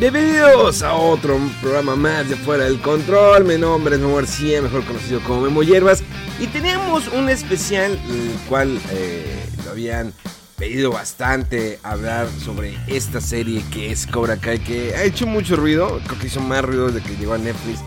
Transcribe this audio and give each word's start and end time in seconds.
Bienvenidos 0.00 0.82
a 0.82 0.94
otro 0.94 1.38
programa 1.60 1.94
más 1.94 2.26
de 2.26 2.34
Fuera 2.34 2.64
del 2.64 2.80
Control. 2.80 3.44
Mi 3.44 3.58
nombre 3.58 3.96
es 3.96 4.00
Memo 4.00 4.16
García, 4.16 4.62
mejor 4.62 4.82
conocido 4.86 5.20
como 5.20 5.42
Memo 5.42 5.62
Hierbas. 5.62 6.02
Y 6.38 6.46
tenemos 6.46 7.08
un 7.08 7.28
especial, 7.28 8.00
el 8.08 8.32
cual 8.48 8.80
eh, 8.92 9.46
lo 9.62 9.72
habían 9.72 10.14
pedido 10.56 10.90
bastante 10.90 11.78
hablar 11.82 12.28
sobre 12.42 12.78
esta 12.86 13.20
serie 13.20 13.62
que 13.70 13.92
es 13.92 14.06
Cobra 14.06 14.38
Kai, 14.38 14.60
que 14.60 14.94
ha 14.94 15.02
hecho 15.02 15.26
mucho 15.26 15.54
ruido. 15.54 16.00
Creo 16.06 16.18
que 16.18 16.28
hizo 16.28 16.40
más 16.40 16.64
ruido 16.64 16.90
desde 16.90 17.06
que 17.06 17.16
llegó 17.18 17.34
a 17.34 17.38
Netflix, 17.38 17.80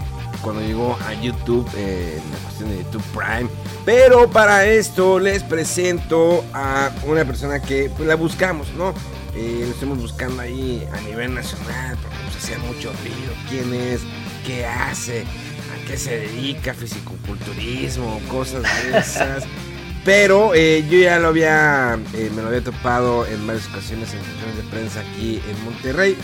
cuando 0.43 0.61
llegó 0.61 0.95
a 1.07 1.15
YouTube, 1.15 1.67
eh, 1.75 2.21
en 2.23 2.31
la 2.31 2.37
cuestión 2.43 2.69
de 2.69 2.77
YouTube 2.83 3.03
Prime. 3.11 3.49
Pero 3.85 4.29
para 4.29 4.67
esto 4.67 5.17
les 5.17 5.41
presento 5.41 6.45
a 6.53 6.91
una 7.07 7.25
persona 7.25 7.59
que 7.59 7.89
pues, 7.97 8.07
la 8.07 8.13
buscamos, 8.13 8.67
¿no? 8.77 8.93
Eh, 9.35 9.63
lo 9.65 9.71
estamos 9.71 9.97
buscando 9.97 10.41
ahí 10.41 10.87
a 10.93 11.01
nivel 11.01 11.33
nacional 11.33 11.97
porque 12.01 12.17
nos 12.23 12.35
hacía 12.35 12.57
mucho 12.59 12.91
ruido. 13.01 13.33
¿Quién 13.49 13.73
es? 13.73 14.01
¿Qué 14.45 14.65
hace? 14.65 15.21
¿A 15.21 15.87
qué 15.87 15.97
se 15.97 16.17
dedica? 16.19 16.73
Fisicoculturismo, 16.73 18.21
cosas 18.29 18.63
de 18.63 18.97
esas. 18.97 19.43
Pero 20.05 20.53
eh, 20.53 20.85
yo 20.89 20.99
ya 20.99 21.17
lo 21.17 21.29
había, 21.29 21.97
eh, 22.13 22.29
me 22.35 22.41
lo 22.41 22.49
había 22.49 22.63
topado 22.63 23.25
en 23.25 23.47
varias 23.47 23.67
ocasiones 23.69 24.13
en 24.13 24.19
funciones 24.19 24.57
de 24.57 24.63
prensa 24.63 24.99
aquí 24.99 25.41
en 25.49 25.63
Monterrey. 25.63 26.17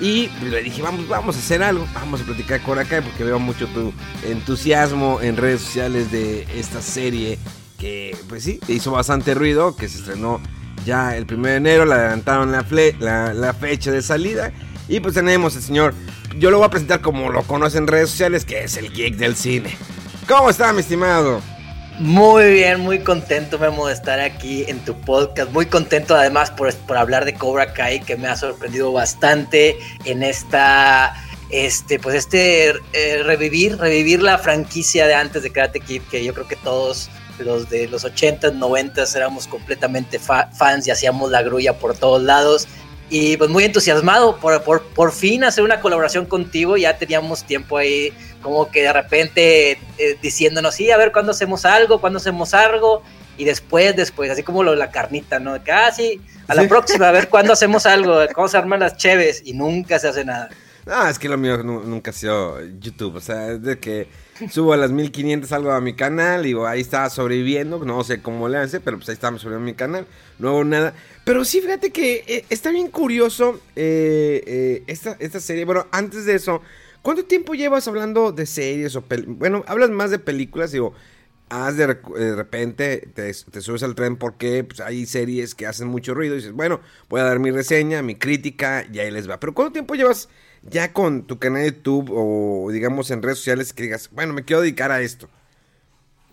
Y 0.00 0.28
le 0.42 0.62
dije, 0.62 0.82
vamos, 0.82 1.06
vamos 1.08 1.36
a 1.36 1.38
hacer 1.40 1.62
algo, 1.62 1.86
vamos 1.94 2.22
a 2.22 2.24
platicar 2.24 2.62
con 2.62 2.78
acá 2.78 3.02
porque 3.02 3.24
veo 3.24 3.38
mucho 3.38 3.66
tu 3.68 3.92
entusiasmo 4.24 5.20
en 5.20 5.36
redes 5.36 5.60
sociales 5.60 6.10
de 6.10 6.46
esta 6.58 6.80
serie 6.80 7.38
que, 7.78 8.16
pues 8.28 8.44
sí, 8.44 8.60
hizo 8.68 8.92
bastante 8.92 9.34
ruido, 9.34 9.76
que 9.76 9.88
se 9.88 9.98
estrenó 9.98 10.40
ya 10.84 11.16
el 11.16 11.26
1 11.32 11.48
de 11.48 11.56
enero, 11.56 11.84
le 11.84 11.94
adelantaron 11.94 12.52
la, 12.52 12.64
fle- 12.64 12.96
la, 12.98 13.54
fecha 13.54 13.90
de 13.90 14.02
salida. 14.02 14.52
Y 14.88 15.00
pues 15.00 15.14
tenemos 15.14 15.56
al 15.56 15.62
señor, 15.62 15.94
yo 16.38 16.50
lo 16.50 16.58
voy 16.58 16.66
a 16.66 16.70
presentar 16.70 17.00
como 17.00 17.30
lo 17.30 17.42
conoce 17.44 17.78
en 17.78 17.86
redes 17.86 18.10
sociales, 18.10 18.44
que 18.44 18.64
es 18.64 18.76
el 18.76 18.92
geek 18.92 19.16
del 19.16 19.34
cine. 19.36 19.76
¿Cómo 20.28 20.50
está, 20.50 20.72
mi 20.72 20.80
estimado? 20.80 21.40
Muy 21.98 22.50
bien, 22.52 22.80
muy 22.80 22.98
contento, 22.98 23.58
Memo, 23.58 23.86
de 23.86 23.94
estar 23.94 24.18
aquí 24.18 24.64
en 24.66 24.80
tu 24.84 25.00
podcast. 25.00 25.50
Muy 25.52 25.66
contento, 25.66 26.16
además, 26.16 26.50
por, 26.50 26.74
por 26.74 26.96
hablar 26.96 27.24
de 27.24 27.34
Cobra 27.34 27.72
Kai, 27.72 28.00
que 28.00 28.16
me 28.16 28.26
ha 28.26 28.36
sorprendido 28.36 28.92
bastante 28.92 29.76
en 30.04 30.22
esta. 30.22 31.14
Este, 31.50 32.00
pues 32.00 32.16
este 32.16 32.70
eh, 32.94 33.22
revivir, 33.22 33.76
revivir 33.78 34.22
la 34.22 34.38
franquicia 34.38 35.06
de 35.06 35.14
antes 35.14 35.44
de 35.44 35.50
Karate 35.50 35.78
Kid, 35.78 36.02
que 36.10 36.24
yo 36.24 36.34
creo 36.34 36.48
que 36.48 36.56
todos 36.56 37.10
los 37.38 37.68
de 37.70 37.88
los 37.88 38.04
80s, 38.04 38.58
90s 38.58 39.16
éramos 39.16 39.46
completamente 39.46 40.18
fa- 40.18 40.48
fans 40.52 40.86
y 40.86 40.90
hacíamos 40.90 41.30
la 41.30 41.42
grulla 41.42 41.72
por 41.78 41.96
todos 41.96 42.22
lados. 42.22 42.68
Y 43.10 43.36
pues 43.36 43.50
muy 43.50 43.64
entusiasmado 43.64 44.36
por, 44.38 44.62
por, 44.62 44.82
por 44.82 45.12
fin 45.12 45.44
hacer 45.44 45.62
una 45.62 45.80
colaboración 45.80 46.26
contigo. 46.26 46.76
Ya 46.76 46.96
teníamos 46.96 47.44
tiempo 47.44 47.76
ahí 47.76 48.12
como 48.42 48.70
que 48.70 48.82
de 48.82 48.92
repente 48.92 49.72
eh, 49.98 50.18
diciéndonos, 50.22 50.74
sí, 50.74 50.90
a 50.90 50.96
ver 50.96 51.12
cuándo 51.12 51.32
hacemos 51.32 51.64
algo, 51.64 52.00
cuándo 52.00 52.18
hacemos 52.18 52.52
algo, 52.54 53.02
y 53.36 53.44
después, 53.44 53.96
después, 53.96 54.30
así 54.30 54.42
como 54.42 54.62
lo 54.62 54.74
la 54.74 54.90
carnita, 54.90 55.38
¿no? 55.38 55.62
Que, 55.64 55.72
ah, 55.72 55.90
a 56.48 56.54
la 56.54 56.62
Sí. 56.62 56.68
próxima, 56.68 57.08
a 57.08 57.12
ver 57.12 57.28
cuándo 57.28 57.52
hacemos 57.54 57.84
algo, 57.86 58.18
cómo 58.34 58.48
se 58.48 58.56
arman 58.58 58.80
las 58.80 58.96
cheves, 58.96 59.42
y 59.44 59.54
nunca 59.54 59.98
se 59.98 60.08
hace 60.08 60.24
nada. 60.24 60.50
No, 60.86 61.08
es 61.08 61.18
que 61.18 61.28
lo 61.28 61.38
mío 61.38 61.62
nu- 61.62 61.82
nunca 61.84 62.10
ha 62.10 62.14
sido 62.14 62.60
YouTube. 62.78 63.16
O 63.16 63.20
sea, 63.20 63.52
es 63.52 63.62
de 63.62 63.78
que 63.78 64.08
subo 64.50 64.72
a 64.72 64.76
las 64.76 64.90
1500 64.90 65.52
algo 65.52 65.70
a 65.72 65.80
mi 65.80 65.94
canal 65.94 66.42
digo, 66.42 66.66
ahí 66.66 66.80
estaba 66.80 67.10
sobreviviendo. 67.10 67.84
No 67.84 68.02
sé 68.04 68.20
cómo 68.22 68.48
le 68.48 68.58
hace, 68.58 68.80
pero 68.80 68.96
pues 68.98 69.08
ahí 69.08 69.14
estamos 69.14 69.42
sobreviviendo 69.42 69.72
mi 69.72 69.76
canal. 69.76 70.06
No 70.38 70.48
hago 70.50 70.64
nada. 70.64 70.94
Pero 71.24 71.44
sí, 71.44 71.60
fíjate 71.60 71.90
que 71.90 72.24
eh, 72.26 72.44
está 72.50 72.70
bien 72.70 72.88
curioso 72.88 73.60
eh, 73.76 74.42
eh, 74.46 74.82
esta, 74.86 75.16
esta 75.20 75.40
serie. 75.40 75.64
Bueno, 75.64 75.86
antes 75.90 76.24
de 76.26 76.34
eso, 76.34 76.60
¿cuánto 77.02 77.24
tiempo 77.24 77.54
llevas 77.54 77.88
hablando 77.88 78.32
de 78.32 78.46
series 78.46 78.96
o 78.96 79.02
pel- 79.08 79.24
Bueno, 79.26 79.64
hablas 79.66 79.90
más 79.90 80.10
de 80.10 80.18
películas, 80.18 80.72
digo. 80.72 80.94
Haz 81.50 81.76
de, 81.76 81.86
de 81.86 82.34
repente, 82.34 83.06
te, 83.14 83.30
te 83.32 83.60
subes 83.60 83.82
al 83.82 83.94
tren 83.94 84.16
porque 84.16 84.64
pues, 84.64 84.80
hay 84.80 85.04
series 85.06 85.54
que 85.54 85.66
hacen 85.66 85.86
mucho 85.88 86.14
ruido 86.14 86.34
y 86.34 86.38
dices, 86.38 86.52
bueno, 86.52 86.80
voy 87.08 87.20
a 87.20 87.24
dar 87.24 87.38
mi 87.38 87.50
reseña, 87.50 88.02
mi 88.02 88.16
crítica 88.16 88.84
y 88.90 88.98
ahí 88.98 89.10
les 89.10 89.28
va. 89.28 89.38
Pero 89.38 89.54
¿cuánto 89.54 89.72
tiempo 89.72 89.94
llevas 89.94 90.28
ya 90.70 90.92
con 90.92 91.26
tu 91.26 91.38
canal 91.38 91.62
de 91.62 91.68
YouTube 91.72 92.10
o 92.12 92.70
digamos 92.70 93.10
en 93.10 93.22
redes 93.22 93.38
sociales 93.38 93.72
que 93.72 93.84
digas, 93.84 94.08
bueno, 94.12 94.32
me 94.32 94.44
quiero 94.44 94.62
dedicar 94.62 94.90
a 94.90 95.00
esto? 95.00 95.28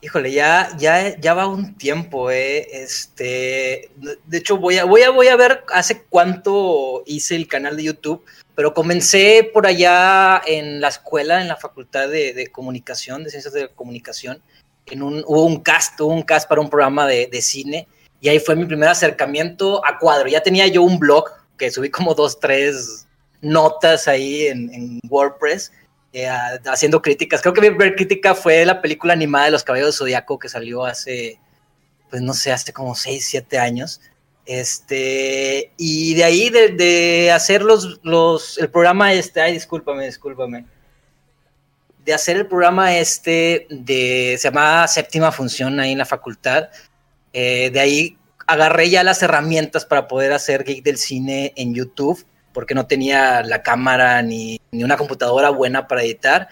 Híjole, 0.04 0.32
ya, 0.32 0.76
ya, 0.80 1.16
ya 1.20 1.36
va 1.36 1.46
un 1.46 1.76
tiempo, 1.78 2.32
eh. 2.32 2.68
Este, 2.72 3.92
de 4.26 4.38
hecho, 4.38 4.58
voy 4.58 4.80
a, 4.80 4.86
voy 4.86 5.04
a, 5.04 5.12
voy 5.12 5.28
a 5.28 5.36
ver 5.36 5.64
hace 5.72 6.04
cuánto 6.10 7.04
hice 7.06 7.36
el 7.36 7.48
canal 7.48 7.78
de 7.78 7.84
YouTube, 7.84 8.26
pero 8.56 8.74
comencé 8.74 9.48
por 9.54 9.68
allá 9.68 10.42
en 10.48 10.82
la 10.82 10.88
escuela, 10.88 11.40
en 11.40 11.48
la 11.48 11.56
facultad 11.56 12.10
de, 12.10 12.48
comunicación, 12.52 13.24
de 13.24 13.30
ciencias 13.30 13.54
de 13.54 13.70
comunicación. 13.70 14.42
En 14.88 15.04
un, 15.04 15.24
hubo 15.28 15.46
un 15.46 15.60
cast, 15.60 16.02
un 16.02 16.24
cast 16.24 16.50
para 16.50 16.62
un 16.62 16.70
programa 16.70 17.06
de, 17.06 17.28
de 17.28 17.42
cine, 17.44 17.88
y 18.22 18.30
ahí 18.30 18.40
fue 18.40 18.56
mi 18.56 18.66
primer 18.66 18.90
acercamiento 18.90 19.86
a 19.86 20.00
cuadro. 20.00 20.28
Ya 20.28 20.42
tenía 20.42 20.66
yo 20.66 20.82
un 20.82 20.98
blog 20.98 21.26
que 21.58 21.70
subí 21.70 21.92
como 21.92 22.16
dos, 22.16 22.40
tres 22.40 23.06
notas 23.42 24.08
ahí 24.08 24.48
en, 24.48 25.00
WordPress 25.10 25.72
eh, 26.14 26.28
haciendo 26.66 27.02
críticas. 27.02 27.42
Creo 27.42 27.54
que 27.54 27.62
mi 27.62 27.70
primera 27.70 27.96
crítica 27.96 28.36
fue 28.36 28.66
la 28.66 28.82
película 28.82 29.14
animada 29.14 29.46
de 29.46 29.52
Los 29.52 29.64
Caballeros 29.64 29.96
del 29.96 30.00
Zodiaco 30.00 30.40
que 30.40 30.50
salió 30.50 30.86
hace, 30.86 31.40
pues 32.10 32.22
no 32.22 32.34
sé, 32.34 32.52
hace 32.52 32.72
como 32.72 32.96
6, 32.96 33.26
7 33.26 33.58
años. 33.58 34.02
Este, 34.46 35.72
y 35.78 36.14
de 36.16 36.24
ahí 36.24 36.50
de, 36.50 36.70
de 36.70 37.32
hacer 37.32 37.62
los, 37.62 38.00
los, 38.04 38.58
el 38.58 38.70
programa 38.70 39.14
este, 39.14 39.42
ay, 39.42 39.54
discúlpame, 39.54 40.06
discúlpame. 40.06 40.66
De 42.04 42.14
hacer 42.14 42.38
el 42.38 42.48
programa 42.48 42.98
este 42.98 43.68
de, 43.70 44.36
se 44.40 44.50
llama 44.50 44.88
Séptima 44.88 45.32
Función 45.32 45.80
ahí 45.80 45.92
en 45.92 46.00
la 46.00 46.06
facultad. 46.06 46.70
Eh, 47.32 47.70
de 47.72 47.80
ahí 47.80 48.18
agarré 48.48 48.90
ya 48.90 49.04
las 49.04 49.22
herramientas 49.22 49.86
para 49.86 50.08
poder 50.08 50.34
hacer 50.34 50.64
Geek 50.64 50.84
del 50.84 50.98
Cine 50.98 51.54
en 51.56 51.74
YouTube 51.74 52.26
porque 52.54 52.76
no 52.76 52.88
tenía 52.88 53.42
la 53.44 53.62
cámara 53.64 54.22
ni, 54.22 54.60
ni 54.72 54.84
una 54.84 54.98
computadora 54.98 55.50
buena 55.50 55.88
para 55.88 56.04
editar. 56.04 56.48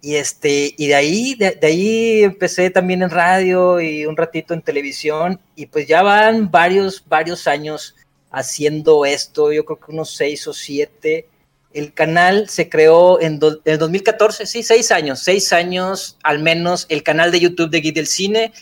Y, 0.00 0.16
este, 0.16 0.74
y 0.76 0.88
de, 0.88 0.94
ahí, 0.94 1.34
de, 1.34 1.52
de 1.52 1.66
ahí 1.66 2.22
empecé 2.24 2.68
también 2.70 3.02
en 3.02 3.10
radio 3.10 3.80
y 3.80 4.04
un 4.04 4.16
ratito 4.16 4.52
en 4.52 4.60
televisión. 4.62 5.40
Y 5.56 5.66
pues 5.66 5.86
ya 5.86 6.02
van 6.02 6.50
varios, 6.50 7.02
varios 7.06 7.46
años 7.46 7.94
haciendo 8.30 9.04
esto, 9.06 9.52
yo 9.52 9.64
creo 9.64 9.78
que 9.80 9.92
unos 9.92 10.10
seis 10.14 10.46
o 10.48 10.52
siete. 10.52 11.28
El 11.72 11.92
canal 11.94 12.48
se 12.48 12.68
creó 12.68 13.20
en, 13.20 13.38
do- 13.38 13.60
en 13.64 13.72
el 13.72 13.78
2014, 13.78 14.46
sí, 14.46 14.62
seis 14.62 14.90
años, 14.92 15.20
seis 15.20 15.52
años 15.52 16.18
al 16.22 16.38
menos. 16.40 16.86
El 16.88 17.02
canal 17.02 17.32
de 17.32 17.40
YouTube 17.40 17.70
de 17.70 17.80
Geek 17.80 17.94
del 17.94 18.06
Cine. 18.06 18.52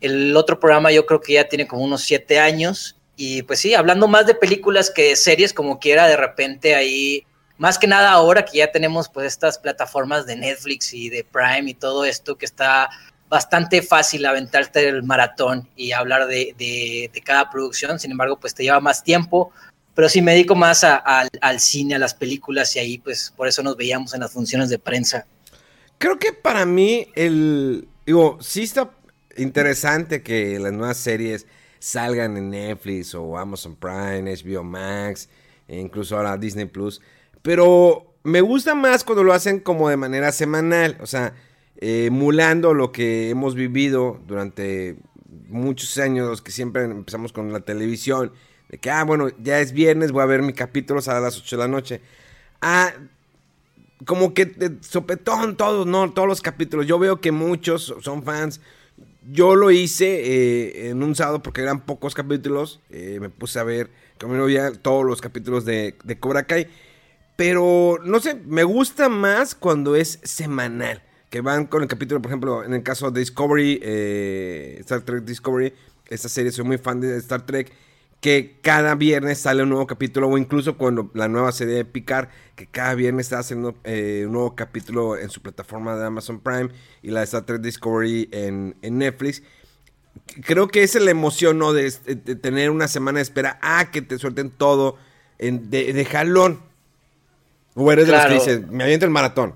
El 0.00 0.36
otro 0.36 0.58
programa 0.58 0.90
yo 0.90 1.06
creo 1.06 1.20
que 1.20 1.34
ya 1.34 1.48
tiene 1.48 1.66
como 1.66 1.84
unos 1.84 2.02
siete 2.02 2.38
años. 2.40 2.96
Y 3.22 3.42
pues 3.42 3.60
sí, 3.60 3.74
hablando 3.74 4.08
más 4.08 4.26
de 4.26 4.34
películas 4.34 4.90
que 4.90 5.10
de 5.10 5.16
series, 5.16 5.52
como 5.52 5.78
quiera, 5.78 6.06
de 6.06 6.16
repente 6.16 6.74
ahí, 6.74 7.26
más 7.58 7.78
que 7.78 7.86
nada 7.86 8.12
ahora 8.12 8.46
que 8.46 8.56
ya 8.56 8.72
tenemos 8.72 9.10
pues 9.10 9.26
estas 9.26 9.58
plataformas 9.58 10.24
de 10.24 10.36
Netflix 10.36 10.94
y 10.94 11.10
de 11.10 11.22
Prime 11.22 11.70
y 11.70 11.74
todo 11.74 12.06
esto, 12.06 12.38
que 12.38 12.46
está 12.46 12.88
bastante 13.28 13.82
fácil 13.82 14.24
aventarte 14.24 14.88
el 14.88 15.02
maratón 15.02 15.68
y 15.76 15.92
hablar 15.92 16.28
de, 16.28 16.54
de, 16.56 17.20
cada 17.22 17.50
producción, 17.50 18.00
sin 18.00 18.10
embargo, 18.12 18.40
pues 18.40 18.54
te 18.54 18.62
lleva 18.62 18.80
más 18.80 19.04
tiempo, 19.04 19.52
pero 19.94 20.08
sí 20.08 20.22
me 20.22 20.32
dedico 20.32 20.54
más 20.54 20.82
a- 20.82 20.96
al 21.42 21.60
cine, 21.60 21.96
a 21.96 21.98
las 21.98 22.14
películas 22.14 22.74
y 22.76 22.78
ahí 22.78 22.96
pues 22.96 23.34
por 23.36 23.46
eso 23.46 23.62
nos 23.62 23.76
veíamos 23.76 24.14
en 24.14 24.20
las 24.20 24.32
funciones 24.32 24.70
de 24.70 24.78
prensa. 24.78 25.26
Creo 25.98 26.18
que 26.18 26.32
para 26.32 26.64
mí 26.64 27.08
el... 27.14 27.86
Digo, 28.06 28.38
sí 28.40 28.62
está 28.62 28.90
interesante 29.36 30.22
que 30.22 30.58
las 30.58 30.72
nuevas 30.72 30.96
series 30.96 31.46
salgan 31.80 32.36
en 32.36 32.50
Netflix 32.50 33.14
o 33.16 33.36
Amazon 33.36 33.74
Prime, 33.74 34.32
HBO 34.32 34.62
Max, 34.62 35.28
e 35.66 35.80
incluso 35.80 36.16
ahora 36.16 36.36
Disney 36.36 36.66
Plus. 36.66 37.00
Pero 37.42 38.14
me 38.22 38.40
gusta 38.40 38.76
más 38.76 39.02
cuando 39.02 39.24
lo 39.24 39.32
hacen 39.32 39.58
como 39.58 39.88
de 39.88 39.96
manera 39.96 40.30
semanal, 40.30 40.96
o 41.00 41.06
sea, 41.06 41.34
eh, 41.78 42.06
emulando 42.06 42.74
lo 42.74 42.92
que 42.92 43.30
hemos 43.30 43.56
vivido 43.56 44.20
durante 44.28 44.96
muchos 45.48 45.98
años, 45.98 46.28
los 46.28 46.42
que 46.42 46.52
siempre 46.52 46.84
empezamos 46.84 47.32
con 47.32 47.52
la 47.52 47.60
televisión, 47.60 48.32
de 48.68 48.78
que, 48.78 48.90
ah, 48.90 49.02
bueno, 49.02 49.28
ya 49.42 49.60
es 49.60 49.72
viernes, 49.72 50.12
voy 50.12 50.22
a 50.22 50.26
ver 50.26 50.42
mi 50.42 50.52
capítulo 50.52 51.00
a 51.04 51.20
las 51.20 51.38
8 51.38 51.56
de 51.56 51.62
la 51.62 51.68
noche. 51.68 52.00
Ah, 52.60 52.92
como 54.04 54.32
que 54.32 54.78
sopetón 54.80 55.56
todos, 55.56 55.86
¿no? 55.86 56.12
Todos 56.12 56.28
los 56.28 56.40
capítulos. 56.40 56.86
Yo 56.86 56.98
veo 56.98 57.20
que 57.20 57.32
muchos 57.32 57.94
son 58.00 58.22
fans. 58.22 58.60
Yo 59.32 59.54
lo 59.54 59.70
hice 59.70 60.06
eh, 60.06 60.88
en 60.88 61.02
un 61.02 61.14
sábado 61.14 61.42
porque 61.42 61.60
eran 61.60 61.80
pocos 61.84 62.14
capítulos. 62.14 62.80
Eh, 62.90 63.18
me 63.20 63.30
puse 63.30 63.58
a 63.58 63.64
ver, 63.64 63.90
como 64.18 64.34
no 64.34 64.44
había 64.44 64.72
todos 64.72 65.04
los 65.04 65.20
capítulos 65.20 65.64
de, 65.64 65.96
de 66.02 66.18
Cobra 66.18 66.44
Kai. 66.44 66.68
Pero, 67.36 67.98
no 68.04 68.20
sé, 68.20 68.34
me 68.34 68.64
gusta 68.64 69.08
más 69.08 69.54
cuando 69.54 69.94
es 69.94 70.18
semanal. 70.24 71.02
Que 71.30 71.42
van 71.42 71.66
con 71.66 71.82
el 71.82 71.88
capítulo, 71.88 72.20
por 72.20 72.30
ejemplo, 72.30 72.64
en 72.64 72.74
el 72.74 72.82
caso 72.82 73.10
de 73.10 73.20
Discovery, 73.20 73.80
eh, 73.82 74.76
Star 74.80 75.02
Trek 75.02 75.24
Discovery. 75.24 75.72
Esta 76.08 76.28
serie, 76.28 76.50
soy 76.50 76.64
muy 76.64 76.78
fan 76.78 77.00
de 77.00 77.16
Star 77.18 77.46
Trek 77.46 77.72
que 78.20 78.58
cada 78.60 78.94
viernes 78.94 79.38
sale 79.38 79.62
un 79.62 79.70
nuevo 79.70 79.86
capítulo, 79.86 80.28
o 80.28 80.36
incluso 80.36 80.76
cuando 80.76 81.10
la 81.14 81.28
nueva 81.28 81.52
serie 81.52 81.74
de 81.74 81.84
Picard, 81.86 82.28
que 82.54 82.66
cada 82.66 82.94
viernes 82.94 83.26
está 83.26 83.38
haciendo 83.38 83.74
eh, 83.84 84.24
un 84.26 84.32
nuevo 84.32 84.54
capítulo 84.54 85.16
en 85.16 85.30
su 85.30 85.40
plataforma 85.40 85.96
de 85.96 86.04
Amazon 86.04 86.40
Prime 86.40 86.68
y 87.02 87.10
la 87.10 87.20
de 87.20 87.24
Star 87.24 87.46
Trek 87.46 87.62
Discovery 87.62 88.28
en, 88.30 88.76
Netflix. 88.82 89.42
Creo 90.44 90.68
que 90.68 90.82
esa 90.82 90.98
es 90.98 91.04
la 91.04 91.10
emoción, 91.10 91.58
¿no? 91.58 91.72
De, 91.72 91.90
tener 91.90 92.70
una 92.70 92.88
semana 92.88 93.18
de 93.18 93.22
espera 93.22 93.58
a 93.62 93.90
que 93.90 94.02
te 94.02 94.18
suelten 94.18 94.50
todo 94.50 94.98
de, 95.38 96.06
jalón. 96.10 96.60
O 97.74 97.90
eres 97.90 98.06
de 98.06 98.12
los 98.12 98.26
que 98.26 98.34
dicen, 98.34 98.66
me 98.70 98.84
aviento 98.84 99.06
el 99.06 99.12
maratón. 99.12 99.54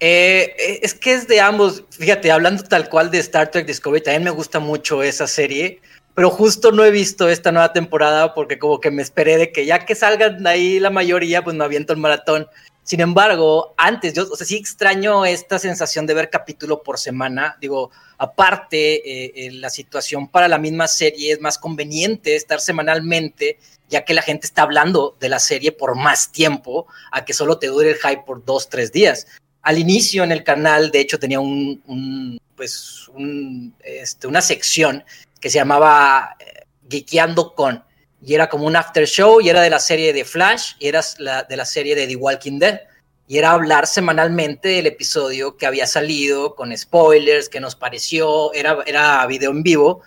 Eh, 0.00 0.54
eh, 0.58 0.80
es 0.82 0.92
que 0.92 1.14
es 1.14 1.26
de 1.26 1.40
ambos. 1.40 1.84
Fíjate, 1.90 2.30
hablando 2.30 2.62
tal 2.64 2.90
cual 2.90 3.10
de 3.10 3.18
Star 3.18 3.50
Trek 3.50 3.66
Discovery, 3.66 4.02
también 4.02 4.24
me 4.24 4.30
gusta 4.30 4.58
mucho 4.58 5.02
esa 5.02 5.26
serie 5.26 5.80
pero 6.16 6.30
justo 6.30 6.72
no 6.72 6.82
he 6.82 6.90
visto 6.90 7.28
esta 7.28 7.52
nueva 7.52 7.74
temporada 7.74 8.32
porque 8.32 8.58
como 8.58 8.80
que 8.80 8.90
me 8.90 9.02
esperé 9.02 9.36
de 9.36 9.52
que 9.52 9.66
ya 9.66 9.84
que 9.84 9.94
salgan 9.94 10.46
ahí 10.46 10.80
la 10.80 10.88
mayoría, 10.88 11.44
pues 11.44 11.54
me 11.54 11.62
aviento 11.62 11.92
el 11.92 11.98
maratón. 11.98 12.48
Sin 12.84 13.00
embargo, 13.00 13.74
antes, 13.76 14.14
yo, 14.14 14.26
o 14.32 14.34
sea, 14.34 14.46
sí 14.46 14.56
extraño 14.56 15.26
esta 15.26 15.58
sensación 15.58 16.06
de 16.06 16.14
ver 16.14 16.30
capítulo 16.30 16.82
por 16.82 16.98
semana. 16.98 17.58
Digo, 17.60 17.90
aparte, 18.16 18.94
eh, 18.94 19.32
eh, 19.36 19.52
la 19.52 19.68
situación 19.68 20.28
para 20.28 20.48
la 20.48 20.56
misma 20.56 20.88
serie 20.88 21.32
es 21.32 21.40
más 21.42 21.58
conveniente 21.58 22.34
estar 22.34 22.62
semanalmente, 22.62 23.58
ya 23.90 24.06
que 24.06 24.14
la 24.14 24.22
gente 24.22 24.46
está 24.46 24.62
hablando 24.62 25.18
de 25.20 25.28
la 25.28 25.38
serie 25.38 25.70
por 25.70 25.96
más 25.96 26.32
tiempo, 26.32 26.86
a 27.12 27.26
que 27.26 27.34
solo 27.34 27.58
te 27.58 27.66
dure 27.66 27.90
el 27.90 27.96
hype 27.96 28.22
por 28.24 28.42
dos, 28.42 28.70
tres 28.70 28.90
días. 28.90 29.26
Al 29.60 29.76
inicio 29.76 30.24
en 30.24 30.32
el 30.32 30.44
canal, 30.44 30.90
de 30.90 31.00
hecho, 31.00 31.18
tenía 31.18 31.40
un, 31.40 32.40
pues, 32.56 33.10
este, 33.84 34.26
una 34.26 34.40
sección 34.40 35.04
que 35.40 35.50
se 35.50 35.58
llamaba 35.58 36.36
eh, 36.38 36.66
Geekeando 36.88 37.54
con, 37.54 37.84
y 38.22 38.34
era 38.34 38.48
como 38.48 38.66
un 38.66 38.76
after 38.76 39.06
show, 39.06 39.40
y 39.40 39.48
era 39.48 39.62
de 39.62 39.70
la 39.70 39.78
serie 39.78 40.12
de 40.12 40.24
Flash, 40.24 40.72
y 40.78 40.88
era 40.88 41.02
de 41.48 41.56
la 41.56 41.64
serie 41.64 41.94
de 41.94 42.06
The 42.06 42.16
Walking 42.16 42.58
Dead, 42.58 42.80
y 43.28 43.38
era 43.38 43.50
hablar 43.50 43.86
semanalmente 43.86 44.68
del 44.68 44.86
episodio 44.86 45.56
que 45.56 45.66
había 45.66 45.86
salido, 45.86 46.54
con 46.54 46.76
spoilers, 46.76 47.48
que 47.48 47.60
nos 47.60 47.74
pareció, 47.74 48.52
era, 48.52 48.78
era 48.86 49.26
video 49.26 49.50
en 49.50 49.62
vivo, 49.62 50.02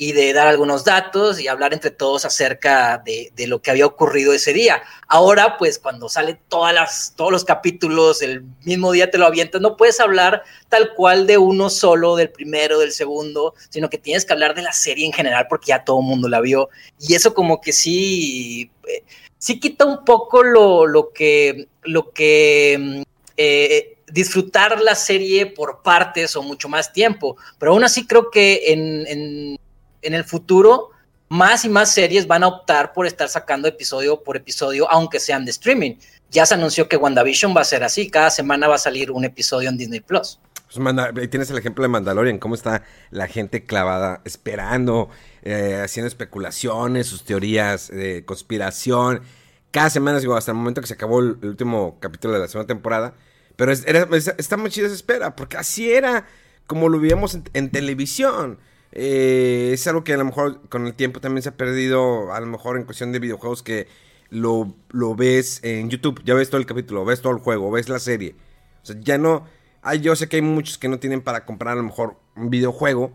y 0.00 0.12
de 0.12 0.32
dar 0.32 0.48
algunos 0.48 0.82
datos 0.82 1.38
y 1.38 1.46
hablar 1.46 1.74
entre 1.74 1.90
todos 1.90 2.24
acerca 2.24 3.02
de, 3.04 3.30
lo 3.46 3.60
que 3.60 3.70
había 3.70 3.84
ocurrido 3.84 4.32
ese 4.32 4.54
día. 4.54 4.82
Ahora, 5.06 5.58
pues 5.58 5.78
cuando 5.78 6.08
salen 6.08 6.40
todas 6.48 6.72
las, 6.72 7.12
todos 7.16 7.30
los 7.30 7.44
capítulos, 7.44 8.22
el 8.22 8.44
mismo 8.64 8.92
día 8.92 9.10
te 9.10 9.18
lo 9.18 9.26
avientas, 9.26 9.60
no 9.60 9.76
puedes 9.76 10.00
hablar 10.00 10.42
tal 10.70 10.94
cual 10.94 11.26
de 11.26 11.36
uno 11.36 11.68
solo, 11.68 12.16
del 12.16 12.30
primero, 12.30 12.78
del 12.78 12.92
segundo, 12.92 13.52
sino 13.68 13.90
que 13.90 13.98
tienes 13.98 14.24
que 14.24 14.32
hablar 14.32 14.54
de 14.54 14.62
la 14.62 14.72
serie 14.72 15.04
en 15.04 15.12
general 15.12 15.48
porque 15.50 15.66
ya 15.66 15.84
todo 15.84 16.00
el 16.00 16.06
mundo 16.06 16.30
la 16.30 16.40
vio. 16.40 16.70
Y 16.98 17.14
eso 17.14 17.34
como 17.34 17.60
que 17.60 17.74
sí, 17.74 18.70
eh, 18.88 19.04
sí 19.36 19.60
quita 19.60 19.84
un 19.84 20.06
poco 20.06 20.42
lo, 20.42 20.86
lo 20.86 21.12
que, 21.12 21.68
lo 21.82 22.10
que 22.12 23.04
eh, 23.36 23.98
disfrutar 24.10 24.80
la 24.80 24.94
serie 24.94 25.44
por 25.44 25.82
partes 25.82 26.34
o 26.36 26.42
mucho 26.42 26.70
más 26.70 26.90
tiempo. 26.90 27.36
Pero 27.58 27.72
aún 27.72 27.84
así 27.84 28.06
creo 28.06 28.30
que 28.30 28.72
en 28.72 29.06
en 29.06 29.59
el 30.02 30.24
futuro 30.24 30.90
más 31.30 31.64
y 31.64 31.68
más 31.68 31.94
series 31.94 32.26
van 32.26 32.42
a 32.42 32.48
optar 32.48 32.92
por 32.92 33.06
estar 33.06 33.28
sacando 33.28 33.68
episodio 33.68 34.22
por 34.22 34.36
episodio, 34.36 34.90
aunque 34.90 35.20
sean 35.20 35.44
de 35.44 35.52
streaming. 35.52 35.94
Ya 36.30 36.44
se 36.44 36.54
anunció 36.54 36.88
que 36.88 36.96
WandaVision 36.96 37.56
va 37.56 37.60
a 37.60 37.64
ser 37.64 37.84
así, 37.84 38.10
cada 38.10 38.30
semana 38.30 38.66
va 38.66 38.74
a 38.74 38.78
salir 38.78 39.12
un 39.12 39.24
episodio 39.24 39.68
en 39.68 39.78
Disney 39.78 40.00
Plus. 40.00 40.40
Pues 40.72 40.96
ahí 41.16 41.28
tienes 41.28 41.50
el 41.50 41.58
ejemplo 41.58 41.82
de 41.82 41.88
Mandalorian, 41.88 42.38
cómo 42.38 42.56
está 42.56 42.82
la 43.10 43.28
gente 43.28 43.64
clavada, 43.64 44.22
esperando, 44.24 45.08
eh, 45.42 45.80
haciendo 45.82 46.08
especulaciones, 46.08 47.06
sus 47.06 47.24
teorías 47.24 47.88
de 47.88 48.24
conspiración. 48.24 49.22
Cada 49.70 49.90
semana, 49.90 50.18
digo, 50.18 50.36
hasta 50.36 50.50
el 50.50 50.56
momento 50.56 50.80
que 50.80 50.88
se 50.88 50.94
acabó 50.94 51.20
el, 51.20 51.38
último 51.42 51.98
capítulo 52.00 52.34
de 52.34 52.40
la 52.40 52.48
segunda 52.48 52.66
temporada. 52.68 53.14
Pero 53.54 53.72
está 53.72 54.56
muy 54.56 54.70
chida 54.70 54.86
esa 54.86 54.94
espera, 54.94 55.36
porque 55.36 55.56
así 55.56 55.92
era 55.92 56.26
como 56.66 56.88
lo 56.88 56.98
vivimos 56.98 57.38
en 57.52 57.70
televisión. 57.70 58.58
Eh, 58.92 59.70
es 59.72 59.86
algo 59.86 60.02
que 60.04 60.14
a 60.14 60.16
lo 60.16 60.24
mejor 60.24 60.68
con 60.68 60.86
el 60.86 60.94
tiempo 60.94 61.20
también 61.20 61.42
se 61.42 61.50
ha 61.50 61.56
perdido, 61.56 62.32
a 62.32 62.40
lo 62.40 62.46
mejor 62.46 62.76
en 62.76 62.84
cuestión 62.84 63.12
de 63.12 63.20
videojuegos 63.20 63.62
que 63.62 63.86
lo, 64.30 64.74
lo 64.90 65.14
ves 65.14 65.60
en 65.62 65.90
YouTube, 65.90 66.22
ya 66.24 66.34
ves 66.34 66.50
todo 66.50 66.60
el 66.60 66.66
capítulo, 66.66 67.04
ves 67.04 67.20
todo 67.20 67.32
el 67.32 67.38
juego, 67.40 67.70
ves 67.70 67.88
la 67.88 67.98
serie. 67.98 68.34
O 68.82 68.86
sea, 68.86 68.96
ya 69.00 69.18
no... 69.18 69.46
Ay, 69.82 70.00
yo 70.00 70.14
sé 70.14 70.28
que 70.28 70.36
hay 70.36 70.42
muchos 70.42 70.78
que 70.78 70.88
no 70.88 70.98
tienen 70.98 71.22
para 71.22 71.46
comprar 71.46 71.72
a 71.72 71.76
lo 71.76 71.84
mejor 71.84 72.16
un 72.36 72.50
videojuego. 72.50 73.12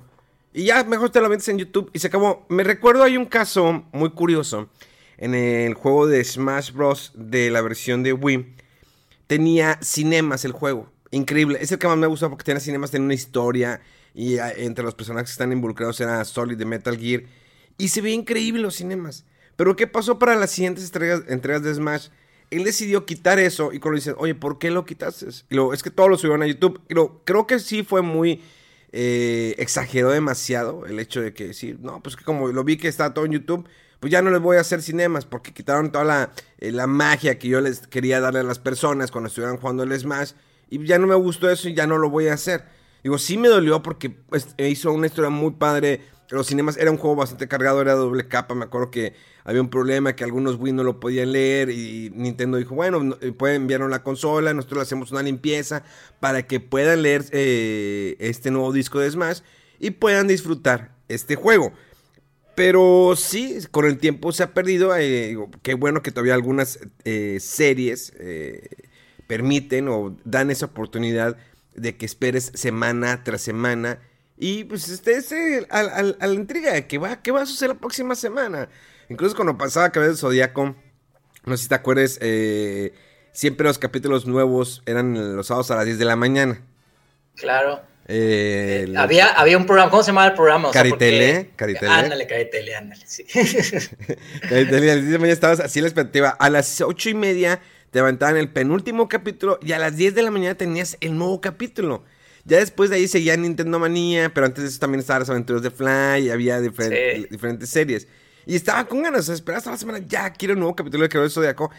Y 0.54 0.66
ya 0.66 0.84
mejor 0.84 1.10
te 1.10 1.22
lo 1.22 1.30
vendes 1.30 1.48
en 1.50 1.58
YouTube 1.58 1.92
y 1.94 2.00
se 2.00 2.08
acabó. 2.08 2.46
Me 2.50 2.64
recuerdo 2.64 3.04
hay 3.04 3.18
un 3.18 3.26
caso 3.26 3.84
muy 3.92 4.12
curioso. 4.12 4.70
En 5.18 5.36
el 5.36 5.74
juego 5.76 6.08
de 6.08 6.24
Smash 6.24 6.72
Bros. 6.72 7.12
de 7.14 7.52
la 7.52 7.62
versión 7.62 8.04
de 8.04 8.14
Wii. 8.14 8.56
Tenía 9.28 9.78
cinemas 9.82 10.44
el 10.46 10.54
juego. 10.54 10.90
Increíble. 11.12 11.60
Es 11.62 11.72
el 11.72 11.78
que 11.78 11.88
más 11.88 11.98
me 11.98 12.08
gusta 12.08 12.30
porque 12.30 12.44
tenía 12.44 12.60
cinemas, 12.60 12.90
tenía 12.90 13.06
una 13.06 13.14
historia. 13.14 13.82
Y 14.16 14.38
ah, 14.38 14.52
entre 14.56 14.84
los 14.84 14.96
personajes 14.96 15.30
que 15.30 15.34
están 15.34 15.52
involucrados 15.52 16.00
era 16.00 16.24
Solid 16.24 16.58
de 16.58 16.66
Metal 16.66 16.98
Gear. 16.98 17.24
Y 17.78 17.90
se 17.90 18.02
ve 18.02 18.12
increíble 18.12 18.62
los 18.62 18.76
cinemas. 18.76 19.26
Pero 19.58 19.76
¿qué 19.76 19.88
pasó 19.88 20.18
para 20.18 20.36
las 20.36 20.52
siguientes 20.52 20.86
entregas, 21.28 21.64
de 21.64 21.74
Smash? 21.74 22.08
Él 22.50 22.64
decidió 22.64 23.06
quitar 23.06 23.40
eso 23.40 23.74
y 23.74 23.80
cuando 23.80 23.96
dicen, 23.96 24.16
oye, 24.18 24.34
¿por 24.34 24.58
qué 24.58 24.72
lo 24.72 24.86
quitaste? 24.86 25.28
Y 25.50 25.56
lo, 25.56 25.74
es 25.74 25.84
que 25.84 25.90
todos 25.90 26.10
lo 26.10 26.18
subieron 26.18 26.44
a 26.44 26.48
YouTube. 26.48 26.82
Y 26.90 26.94
lo, 26.94 27.22
creo 27.26 27.46
que 27.46 27.60
sí 27.60 27.84
fue 27.84 28.02
muy... 28.02 28.42
Eh, 28.98 29.56
exageró 29.58 30.12
demasiado 30.12 30.86
el 30.86 31.00
hecho 31.02 31.22
de 31.22 31.34
que 31.34 31.48
decir, 31.48 31.80
no, 31.82 32.02
pues 32.02 32.16
que 32.16 32.24
como 32.24 32.48
lo 32.48 32.64
vi 32.64 32.78
que 32.78 32.88
está 32.88 33.14
todo 33.14 33.26
en 33.26 33.34
YouTube, 33.34 33.68
pues 34.00 34.10
ya 34.10 34.22
no 34.22 34.32
les 34.32 34.40
voy 34.40 34.56
a 34.56 34.62
hacer 34.62 34.82
cinemas 34.82 35.26
porque 35.26 35.54
quitaron 35.54 35.92
toda 35.92 36.06
la, 36.06 36.32
eh, 36.60 36.72
la 36.72 36.88
magia 36.88 37.38
que 37.38 37.50
yo 37.50 37.60
les 37.60 37.88
quería 37.88 38.22
darle 38.22 38.40
a 38.40 38.44
las 38.44 38.60
personas 38.60 39.12
cuando 39.12 39.28
estuvieran 39.28 39.58
jugando 39.58 39.84
el 39.84 40.00
Smash. 40.00 40.32
Y 40.70 40.86
ya 40.86 40.98
no 40.98 41.08
me 41.08 41.16
gustó 41.16 41.50
eso 41.50 41.68
y 41.68 41.74
ya 41.74 41.88
no 41.88 41.98
lo 41.98 42.10
voy 42.10 42.28
a 42.28 42.36
hacer. 42.36 42.64
Digo, 43.06 43.20
sí 43.20 43.38
me 43.38 43.50
dolió 43.50 43.84
porque 43.84 44.10
pues, 44.10 44.48
hizo 44.58 44.92
una 44.92 45.06
historia 45.06 45.30
muy 45.30 45.52
padre. 45.52 46.02
Los 46.32 46.48
cinemas 46.48 46.76
era 46.76 46.90
un 46.90 46.98
juego 46.98 47.16
bastante 47.16 47.48
cargado, 47.48 47.80
era 47.80 47.94
doble 47.94 48.28
capa. 48.28 48.56
Me 48.56 48.66
acuerdo 48.66 48.90
que 48.90 49.14
había 49.44 49.62
un 49.62 49.70
problema 49.70 50.16
que 50.16 50.24
algunos 50.24 50.56
Wii 50.56 50.74
no 50.74 50.84
lo 50.84 51.00
podían 51.00 51.32
leer 51.32 51.70
y 51.70 52.12
Nintendo 52.16 52.58
dijo, 52.58 52.74
bueno, 52.74 53.16
eh, 53.22 53.32
pueden 53.32 53.58
enviarnos 53.58 53.92
la 53.92 54.02
consola, 54.02 54.56
nosotros 54.56 54.78
le 54.78 54.82
hacemos 54.82 55.12
una 55.12 55.22
limpieza 55.22 55.84
para 56.20 56.48
que 56.48 56.60
puedan 56.60 57.04
leer 57.04 57.26
eh, 57.32 58.16
este 58.18 58.50
nuevo 58.50 58.74
disco 58.74 58.98
de 58.98 59.12
Smash 59.12 59.42
y 59.80 59.92
puedan 59.92 60.28
disfrutar 60.28 60.96
este 61.08 61.36
juego. 61.36 61.74
Pero 62.56 63.14
sí, 63.16 63.60
con 63.70 63.86
el 63.86 64.00
tiempo 64.00 64.32
se 64.32 64.42
ha 64.42 64.56
perdido. 64.56 64.98
Eh, 64.98 65.38
qué 65.62 65.76
bueno 65.76 66.02
que 66.02 66.10
todavía 66.10 66.34
algunas 66.34 66.80
series 67.04 68.14
permiten 69.28 69.90
o 69.90 70.18
dan 70.24 70.50
esa 70.50 70.66
oportunidad 70.66 71.38
de 71.76 71.98
que 71.98 72.06
esperes 72.06 72.52
semana 72.56 73.24
tras 73.24 73.42
semana. 73.42 74.00
Y 74.38 74.66
pues 74.66 74.90
estés 74.90 75.34
a, 75.70 76.04
la 76.04 76.34
intriga 76.34 76.74
de 76.74 76.88
que 76.88 76.98
va, 76.98 77.22
qué 77.22 77.32
va 77.32 77.42
a 77.42 77.46
suceder 77.46 77.76
la 77.76 77.80
próxima 77.80 78.16
semana. 78.16 78.70
Incluso 79.10 79.36
cuando 79.36 79.58
pasaba 79.58 79.92
Cabeza 79.92 80.10
del 80.10 80.18
Zodíaco, 80.18 80.76
no 81.46 81.58
sé 81.58 81.64
si 81.64 81.70
te 81.70 81.76
acuerdas, 81.76 82.18
eh, 82.22 82.94
siempre 83.32 83.66
los 83.66 83.78
capítulos 83.78 84.26
nuevos 84.26 84.82
eran 84.86 85.36
los 85.36 85.48
sábados 85.48 85.72
a 85.72 85.76
las 85.76 85.86
10 85.86 86.00
de 86.00 86.06
la 86.06 86.16
mañana. 86.16 86.62
Claro. 87.36 87.82
Eh, 88.08 88.86
eh, 88.88 88.98
había, 88.98 89.28
había 89.30 89.58
un 89.58 89.66
programa, 89.66 89.90
¿cómo 89.90 90.04
se 90.04 90.12
llamaba 90.12 90.28
el 90.28 90.34
programa? 90.34 90.72
Caritele, 90.72 91.52
Caritele. 91.56 91.92
Ándale, 91.92 92.28
Caritele, 92.28 92.76
ándale, 92.76 93.04
sí. 93.08 93.24
Caritele, 94.50 94.92
a 94.92 94.96
las 94.96 95.04
10 95.04 95.06
de 95.06 95.12
la 95.12 95.18
mañana 95.18 95.34
estabas 95.34 95.60
así 95.60 95.82
la 95.82 95.88
expectativa. 95.88 96.30
A 96.30 96.50
las 96.50 96.82
8 96.82 97.10
y 97.10 97.14
media 97.16 97.62
te 97.96 98.00
levantaban 98.00 98.36
el 98.36 98.50
penúltimo 98.50 99.08
capítulo 99.08 99.58
y 99.62 99.72
a 99.72 99.80
las 99.80 99.96
10 99.96 100.16
de 100.16 100.22
la 100.22 100.30
mañana 100.30 100.56
tenías 100.56 100.98
el 101.00 101.18
nuevo 101.18 101.40
capítulo. 101.40 102.04
Ya 102.44 102.58
después 102.58 102.90
de 102.90 102.98
ahí 102.98 103.08
seguía 103.08 103.38
Nintendo 103.38 103.80
Manía, 103.80 104.34
pero 104.34 104.48
antes 104.48 104.66
de 104.66 104.70
eso 104.70 104.80
también 104.80 105.00
estaban 105.00 105.22
las 105.22 105.30
aventuras 105.30 105.64
de 105.64 105.72
Fly, 105.72 106.26
y 106.26 106.30
había 106.30 106.60
diferentes 106.60 107.70
series. 107.70 108.10
Y 108.46 108.58
estaba 108.58 108.84
con 108.84 109.02
ganas, 109.02 109.28
de 109.28 109.34
esperar 109.34 109.60
hasta 109.60 109.72
la 109.72 109.78
semana, 109.78 110.00
ya 110.00 110.30
quiero 110.34 110.56
un 110.56 110.60
nuevo 110.60 110.76
capítulo 110.76 111.04
de 111.04 111.10
Cabello 111.10 111.30
Zodíaco. 111.30 111.72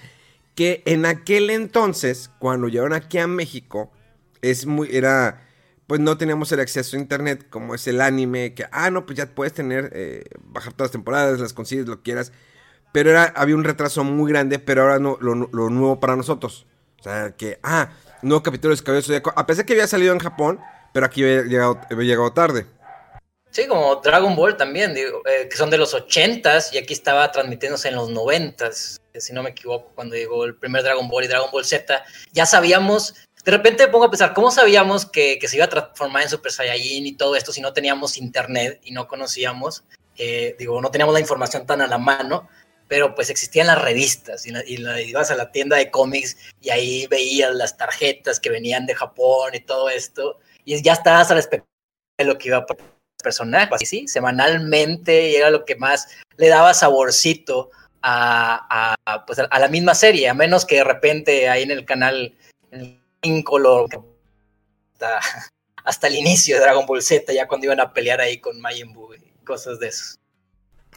Que 0.55 0.83
en 0.87 1.05
aquel 1.05 1.51
entonces, 1.51 2.31
cuando 2.39 2.69
llegaron 2.69 2.95
aquí 2.95 3.19
a 3.19 3.27
México, 3.27 3.93
es 4.41 4.65
muy, 4.65 4.89
era, 4.97 5.47
pues 5.87 6.01
no 6.01 6.17
teníamos 6.17 6.51
el 6.51 6.61
acceso 6.61 6.97
a 6.97 7.01
internet 7.01 7.47
como 7.51 7.75
es 7.75 7.87
el 7.89 8.01
anime, 8.01 8.55
que, 8.55 8.65
ah, 8.73 8.91
no, 8.91 9.05
pues 9.05 9.19
ya 9.19 9.27
puedes 9.35 9.53
tener, 9.53 9.91
eh, 9.93 10.25
bajar 10.45 10.73
todas 10.73 10.87
las 10.87 10.93
temporadas, 10.93 11.41
las 11.41 11.53
consigues, 11.53 11.87
lo 11.87 12.03
quieras. 12.03 12.33
Pero 12.97 13.11
era, 13.11 13.25
había 13.37 13.55
un 13.55 13.63
retraso 13.63 14.05
muy 14.05 14.33
grande, 14.33 14.59
pero 14.59 14.81
ahora 14.81 14.99
no, 14.99 15.19
lo, 15.21 15.35
nuevo 15.69 16.01
para 16.01 16.17
nosotros. 16.17 16.65
O 16.99 17.03
sea, 17.03 17.35
que, 17.37 17.59
ah, 17.63 17.91
nuevo 18.23 18.43
capítulo 18.43 18.75
de 18.75 18.83
Cabello 18.83 19.03
Zodíaco, 19.03 19.35
a 19.37 19.45
pesar 19.45 19.67
que 19.67 19.75
había 19.75 19.87
salido 19.87 20.15
en 20.15 20.19
Japón, 20.19 20.61
pero 20.95 21.05
aquí 21.05 21.23
había 21.23 21.43
llegado, 21.43 21.79
había 21.91 22.07
llegado 22.07 22.33
tarde. 22.33 22.65
Sí, 23.51 23.67
como 23.67 23.97
Dragon 23.97 24.35
Ball 24.35 24.57
también, 24.57 24.95
digo, 24.95 25.21
eh, 25.27 25.47
que 25.47 25.59
son 25.59 25.69
de 25.69 25.77
los 25.77 25.95
80s 25.95 26.73
y 26.73 26.79
aquí 26.79 26.95
estaba 26.95 27.31
transmitiéndose 27.31 27.89
en 27.89 27.97
los 27.97 28.09
90s, 28.09 28.99
si 29.13 29.33
no 29.35 29.43
me 29.43 29.51
equivoco, 29.51 29.93
cuando 29.95 30.15
llegó 30.15 30.47
el 30.47 30.55
primer 30.55 30.83
Dragon 30.83 31.07
Ball 31.07 31.25
y 31.25 31.29
Dragon 31.29 31.51
Ball 31.53 31.67
Z. 31.67 32.03
Ya 32.33 32.47
sabíamos, 32.47 33.13
de 33.45 33.53
repente 33.53 33.85
me 33.85 33.93
pongo 33.93 34.07
a 34.07 34.11
pensar, 34.11 34.33
¿cómo 34.33 34.51
sabíamos 34.51 35.05
que, 35.05 35.39
que 35.39 35.49
se 35.49 35.57
iba 35.57 35.67
a 35.67 35.69
transformar 35.69 36.23
en 36.23 36.31
Super 36.31 36.51
Saiyajin 36.51 37.07
y 37.07 37.15
todo 37.15 37.37
esto 37.37 37.53
si 37.53 37.61
no 37.61 37.75
teníamos 37.75 38.17
internet 38.17 38.81
y 38.85 38.93
no 38.93 39.07
conocíamos? 39.07 39.85
Eh, 40.17 40.57
digo, 40.59 40.81
no 40.81 40.91
teníamos 40.91 41.13
la 41.13 41.21
información 41.21 41.67
tan 41.67 41.83
a 41.83 41.87
la 41.87 41.99
mano, 41.99 42.49
pero 42.89 43.15
pues 43.15 43.31
existían 43.31 43.67
las 43.67 43.83
revistas 43.83 44.47
y, 44.47 44.53
y, 44.67 44.81
ibas 45.09 45.31
a 45.31 45.37
la 45.37 45.51
tienda 45.51 45.77
de 45.77 45.91
cómics 45.91 46.37
y 46.61 46.71
ahí 46.71 47.07
veías 47.09 47.55
las 47.55 47.77
tarjetas 47.77 48.41
que 48.41 48.51
venían 48.51 48.87
de 48.87 48.95
Japón 48.95 49.55
y 49.55 49.61
todo 49.61 49.89
esto 49.89 50.39
y 50.65 50.81
ya 50.83 50.93
estabas 50.93 51.31
a 51.31 51.35
la 51.35 51.41
de 51.41 52.25
lo 52.25 52.39
que 52.39 52.49
iba 52.49 52.59
a 52.59 52.67
pasar 52.67 52.97
personajes, 53.23 53.89
sí, 53.89 54.07
semanalmente 54.07 55.31
y 55.31 55.35
era 55.35 55.51
lo 55.51 55.65
que 55.65 55.75
más 55.75 56.09
le 56.37 56.49
daba 56.49 56.75
saborcito 56.75 57.71
a, 58.03 58.95
pues 59.27 59.41
a, 59.41 59.59
la 59.59 59.69
misma 59.69 59.97
serie, 59.97 60.29
a 60.29 60.35
menos 60.35 60.65
que 60.65 60.77
de 60.77 60.85
repente 60.85 61.49
ahí 61.49 61.65
en 61.65 61.73
el 61.73 61.85
canal 61.85 62.37
en 62.71 63.43
color 63.43 63.89
hasta, 65.85 66.07
el 66.07 66.15
inicio 66.15 66.55
de 66.55 66.63
Dragon 66.63 66.87
Ball 66.87 67.03
Z, 67.03 67.33
ya 67.33 67.49
cuando 67.49 67.67
iban 67.67 67.81
a 67.81 67.93
pelear 67.93 68.21
ahí 68.21 68.39
con 68.39 68.61
Majin 68.61 68.91
y 68.91 69.45
cosas 69.45 69.81
de 69.81 69.89
eso. 69.89 70.17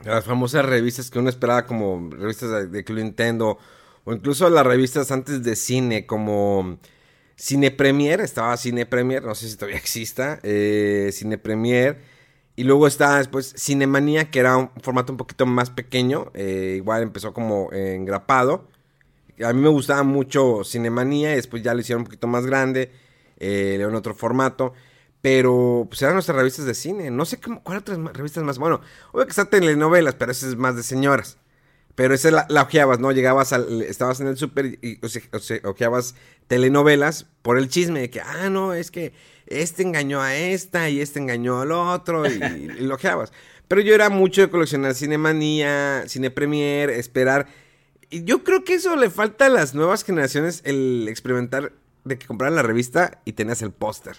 Las 0.05 0.25
famosas 0.25 0.65
revistas 0.65 1.09
que 1.09 1.19
uno 1.19 1.29
esperaba 1.29 1.65
como 1.65 2.09
revistas 2.11 2.71
de, 2.71 2.83
de 2.83 2.93
Nintendo 2.93 3.57
o 4.05 4.13
incluso 4.13 4.49
las 4.49 4.65
revistas 4.65 5.11
antes 5.11 5.43
de 5.43 5.55
cine 5.55 6.05
como 6.05 6.77
Cine 7.35 7.71
Premier, 7.71 8.21
estaba 8.21 8.55
Cine 8.57 8.85
Premier, 8.85 9.23
no 9.23 9.35
sé 9.35 9.49
si 9.49 9.55
todavía 9.55 9.77
exista, 9.79 10.39
eh, 10.43 11.09
Cine 11.11 11.37
Premier 11.37 11.99
y 12.59 12.65
luego 12.65 12.87
está 12.87 13.19
después 13.19 13.53
Cinemanía, 13.57 14.29
que 14.31 14.39
era 14.39 14.57
un 14.57 14.69
formato 14.83 15.13
un 15.13 15.17
poquito 15.17 15.45
más 15.45 15.69
pequeño. 15.69 16.29
Eh, 16.33 16.73
igual 16.75 17.03
empezó 17.03 17.33
como 17.33 17.71
engrapado. 17.71 18.67
A 19.41 19.53
mí 19.53 19.61
me 19.61 19.69
gustaba 19.69 20.03
mucho 20.03 20.65
Cinemanía 20.65 21.31
y 21.31 21.35
después 21.37 21.63
ya 21.63 21.73
lo 21.73 21.79
hicieron 21.79 22.01
un 22.01 22.07
poquito 22.07 22.27
más 22.27 22.45
grande. 22.45 22.91
Eh, 23.37 23.67
le 23.69 23.77
dieron 23.77 23.95
otro 23.95 24.13
formato. 24.13 24.73
Pero 25.21 25.85
pues 25.89 26.01
eran 26.01 26.13
nuestras 26.15 26.37
revistas 26.37 26.65
de 26.65 26.73
cine. 26.73 27.11
No 27.11 27.25
sé 27.25 27.39
cómo, 27.39 27.61
cuál 27.63 27.79
otras 27.79 27.97
revistas 28.13 28.43
más. 28.43 28.57
Bueno, 28.57 28.81
obvio 29.11 29.25
que 29.25 29.31
está 29.31 29.45
telenovelas, 29.45 30.15
pero 30.15 30.31
esa 30.31 30.47
es 30.47 30.55
más 30.55 30.75
de 30.75 30.83
señoras. 30.83 31.37
Pero 31.95 32.13
esa 32.13 32.31
la, 32.31 32.45
la 32.49 32.63
ojeabas, 32.63 32.99
¿no? 32.99 33.11
Llegabas 33.11 33.51
al. 33.51 33.81
Estabas 33.81 34.21
en 34.21 34.27
el 34.27 34.37
súper 34.37 34.79
y, 34.81 34.99
ojeabas 35.63 36.15
telenovelas 36.47 37.25
por 37.41 37.57
el 37.57 37.67
chisme 37.67 37.99
de 37.99 38.09
que, 38.09 38.21
ah, 38.21 38.49
no, 38.49 38.73
es 38.73 38.91
que 38.91 39.13
este 39.47 39.83
engañó 39.83 40.21
a 40.21 40.35
esta 40.35 40.89
y 40.89 41.01
este 41.01 41.19
engañó 41.19 41.61
al 41.61 41.73
otro 41.73 42.25
y, 42.25 42.41
y 42.41 42.81
lojeabas. 42.81 43.33
Pero 43.67 43.81
yo 43.81 43.93
era 43.93 44.09
mucho 44.09 44.41
de 44.41 44.49
coleccionar 44.49 44.95
Cinemanía, 44.95 46.03
Cine 46.07 46.31
Premier, 46.31 46.89
esperar. 46.89 47.47
Y 48.09 48.23
yo 48.23 48.43
creo 48.43 48.63
que 48.63 48.75
eso 48.75 48.95
le 48.95 49.09
falta 49.09 49.45
a 49.45 49.49
las 49.49 49.75
nuevas 49.75 50.03
generaciones, 50.03 50.61
el 50.65 51.07
experimentar 51.07 51.73
de 52.03 52.17
que 52.17 52.25
compraran 52.25 52.55
la 52.55 52.63
revista 52.63 53.21
y 53.25 53.33
tenías 53.33 53.61
el 53.61 53.71
póster. 53.71 54.17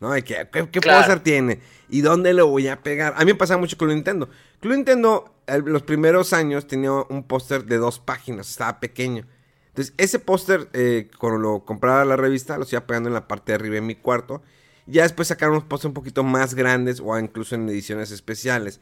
¿No? 0.00 0.12
De 0.12 0.24
que, 0.24 0.48
¿qué, 0.50 0.80
póster 0.80 1.20
tiene? 1.20 1.60
¿Y 1.90 2.00
dónde 2.00 2.32
lo 2.32 2.46
voy 2.46 2.68
a 2.68 2.82
pegar? 2.82 3.12
A 3.16 3.20
mí 3.20 3.26
me 3.26 3.34
pasaba 3.34 3.60
mucho 3.60 3.76
con 3.76 3.88
Nintendo. 3.88 4.30
Club 4.60 4.74
Nintendo, 4.74 5.34
los 5.64 5.82
primeros 5.82 6.32
años, 6.32 6.66
tenía 6.66 6.92
un 6.92 7.22
póster 7.22 7.66
de 7.66 7.76
dos 7.76 7.98
páginas, 7.98 8.48
estaba 8.48 8.80
pequeño. 8.80 9.26
Entonces, 9.68 9.94
ese 9.98 10.18
póster, 10.18 10.68
eh, 10.72 11.10
cuando 11.18 11.38
lo 11.38 11.64
compraba 11.64 12.04
la 12.04 12.16
revista, 12.16 12.56
lo 12.56 12.66
iba 12.70 12.86
pegando 12.86 13.08
en 13.08 13.14
la 13.14 13.28
parte 13.28 13.52
de 13.52 13.56
arriba 13.56 13.74
de 13.76 13.82
mi 13.82 13.94
cuarto. 13.94 14.42
Ya 14.86 15.02
después 15.02 15.28
sacaron 15.28 15.56
unos 15.56 15.68
pósters 15.68 15.90
un 15.90 15.94
poquito 15.94 16.24
más 16.24 16.54
grandes 16.54 17.00
o 17.04 17.16
incluso 17.18 17.54
en 17.54 17.68
ediciones 17.68 18.10
especiales. 18.10 18.80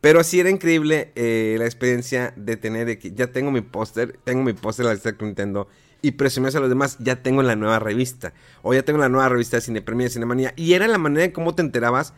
Pero 0.00 0.20
así 0.20 0.38
era 0.38 0.50
increíble 0.50 1.12
eh, 1.16 1.56
la 1.58 1.64
experiencia 1.64 2.32
de 2.36 2.56
tener 2.56 2.86
de 2.86 2.98
que 2.98 3.12
ya 3.12 3.28
tengo 3.32 3.50
mi 3.50 3.62
póster, 3.62 4.18
tengo 4.22 4.42
mi 4.42 4.52
póster 4.52 4.84
de 4.84 4.90
la 4.90 4.94
lista 4.94 5.10
de 5.10 5.24
Nintendo 5.24 5.66
y 6.02 6.12
presumirse 6.12 6.58
a 6.58 6.60
los 6.60 6.68
demás, 6.68 6.96
ya 7.00 7.22
tengo 7.22 7.42
la 7.42 7.56
nueva 7.56 7.78
revista. 7.78 8.32
O 8.62 8.74
ya 8.74 8.82
tengo 8.82 8.98
la 8.98 9.08
nueva 9.08 9.28
revista 9.28 9.56
de 9.56 9.62
Cine 9.62 9.82
Premier, 9.82 10.08
de 10.08 10.14
Cinemanía. 10.14 10.54
Y 10.56 10.74
era 10.74 10.86
la 10.88 10.98
manera 10.98 11.24
en 11.24 11.32
cómo 11.32 11.54
te 11.54 11.62
enterabas 11.62 12.14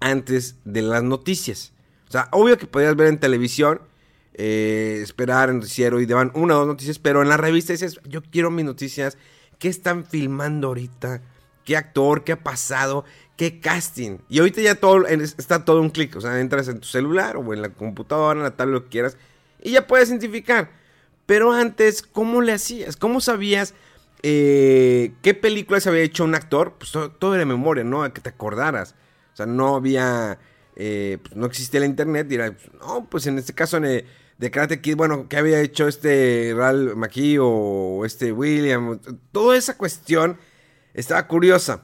antes 0.00 0.56
de 0.64 0.82
las 0.82 1.02
noticias. 1.02 1.72
O 2.08 2.12
sea, 2.12 2.28
obvio 2.32 2.56
que 2.56 2.66
podías 2.66 2.96
ver 2.96 3.08
en 3.08 3.20
televisión, 3.20 3.80
eh, 4.34 5.00
esperar 5.02 5.50
en 5.50 5.56
noticiero 5.56 6.00
y 6.00 6.06
daban 6.06 6.30
una 6.34 6.54
o 6.54 6.58
dos 6.58 6.68
noticias, 6.68 6.98
pero 6.98 7.22
en 7.22 7.28
la 7.28 7.36
revista 7.36 7.72
dices, 7.72 8.00
yo 8.04 8.22
quiero 8.22 8.50
mis 8.50 8.64
noticias. 8.64 9.18
¿Qué 9.58 9.68
están 9.68 10.04
filmando 10.04 10.68
ahorita? 10.68 11.20
qué 11.68 11.76
actor, 11.76 12.24
qué 12.24 12.32
ha 12.32 12.42
pasado, 12.42 13.04
qué 13.36 13.60
casting. 13.60 14.20
Y 14.30 14.38
ahorita 14.38 14.62
ya 14.62 14.76
todo 14.76 15.06
está 15.06 15.66
todo 15.66 15.82
un 15.82 15.90
clic. 15.90 16.16
O 16.16 16.20
sea, 16.22 16.40
entras 16.40 16.66
en 16.68 16.80
tu 16.80 16.88
celular 16.88 17.36
o 17.36 17.52
en 17.52 17.60
la 17.60 17.68
computadora, 17.68 18.38
en 18.38 18.42
la 18.42 18.56
tablet, 18.56 18.72
lo 18.72 18.84
que 18.84 18.88
quieras, 18.88 19.18
y 19.62 19.72
ya 19.72 19.86
puedes 19.86 20.08
identificar. 20.08 20.70
Pero 21.28 21.52
antes, 21.52 22.00
¿cómo 22.00 22.40
le 22.40 22.54
hacías? 22.54 22.96
¿Cómo 22.96 23.20
sabías 23.20 23.74
eh, 24.22 25.12
qué 25.20 25.34
películas 25.34 25.86
había 25.86 26.00
hecho 26.00 26.24
un 26.24 26.34
actor? 26.34 26.76
Pues 26.78 26.90
todo, 26.90 27.34
era 27.34 27.40
de 27.40 27.44
memoria, 27.44 27.84
¿no? 27.84 28.02
A 28.02 28.14
que 28.14 28.22
te 28.22 28.30
acordaras. 28.30 28.94
O 29.34 29.36
sea, 29.36 29.44
no 29.44 29.76
había. 29.76 30.38
Eh, 30.74 31.18
pues, 31.20 31.36
no 31.36 31.44
existía 31.44 31.80
la 31.80 31.86
internet. 31.86 32.28
Dirá, 32.28 32.56
no, 32.80 33.06
pues 33.10 33.26
en 33.26 33.36
este 33.36 33.52
caso 33.52 33.78
de, 33.78 34.06
de 34.38 34.50
Karate 34.50 34.80
Kid, 34.80 34.96
bueno, 34.96 35.28
¿qué 35.28 35.36
había 35.36 35.60
hecho 35.60 35.86
este 35.86 36.54
Ralph 36.56 36.96
McKee 36.96 37.36
o 37.38 38.06
este 38.06 38.32
William? 38.32 38.98
Toda 39.30 39.54
esa 39.58 39.76
cuestión 39.76 40.38
estaba 40.94 41.28
curiosa. 41.28 41.82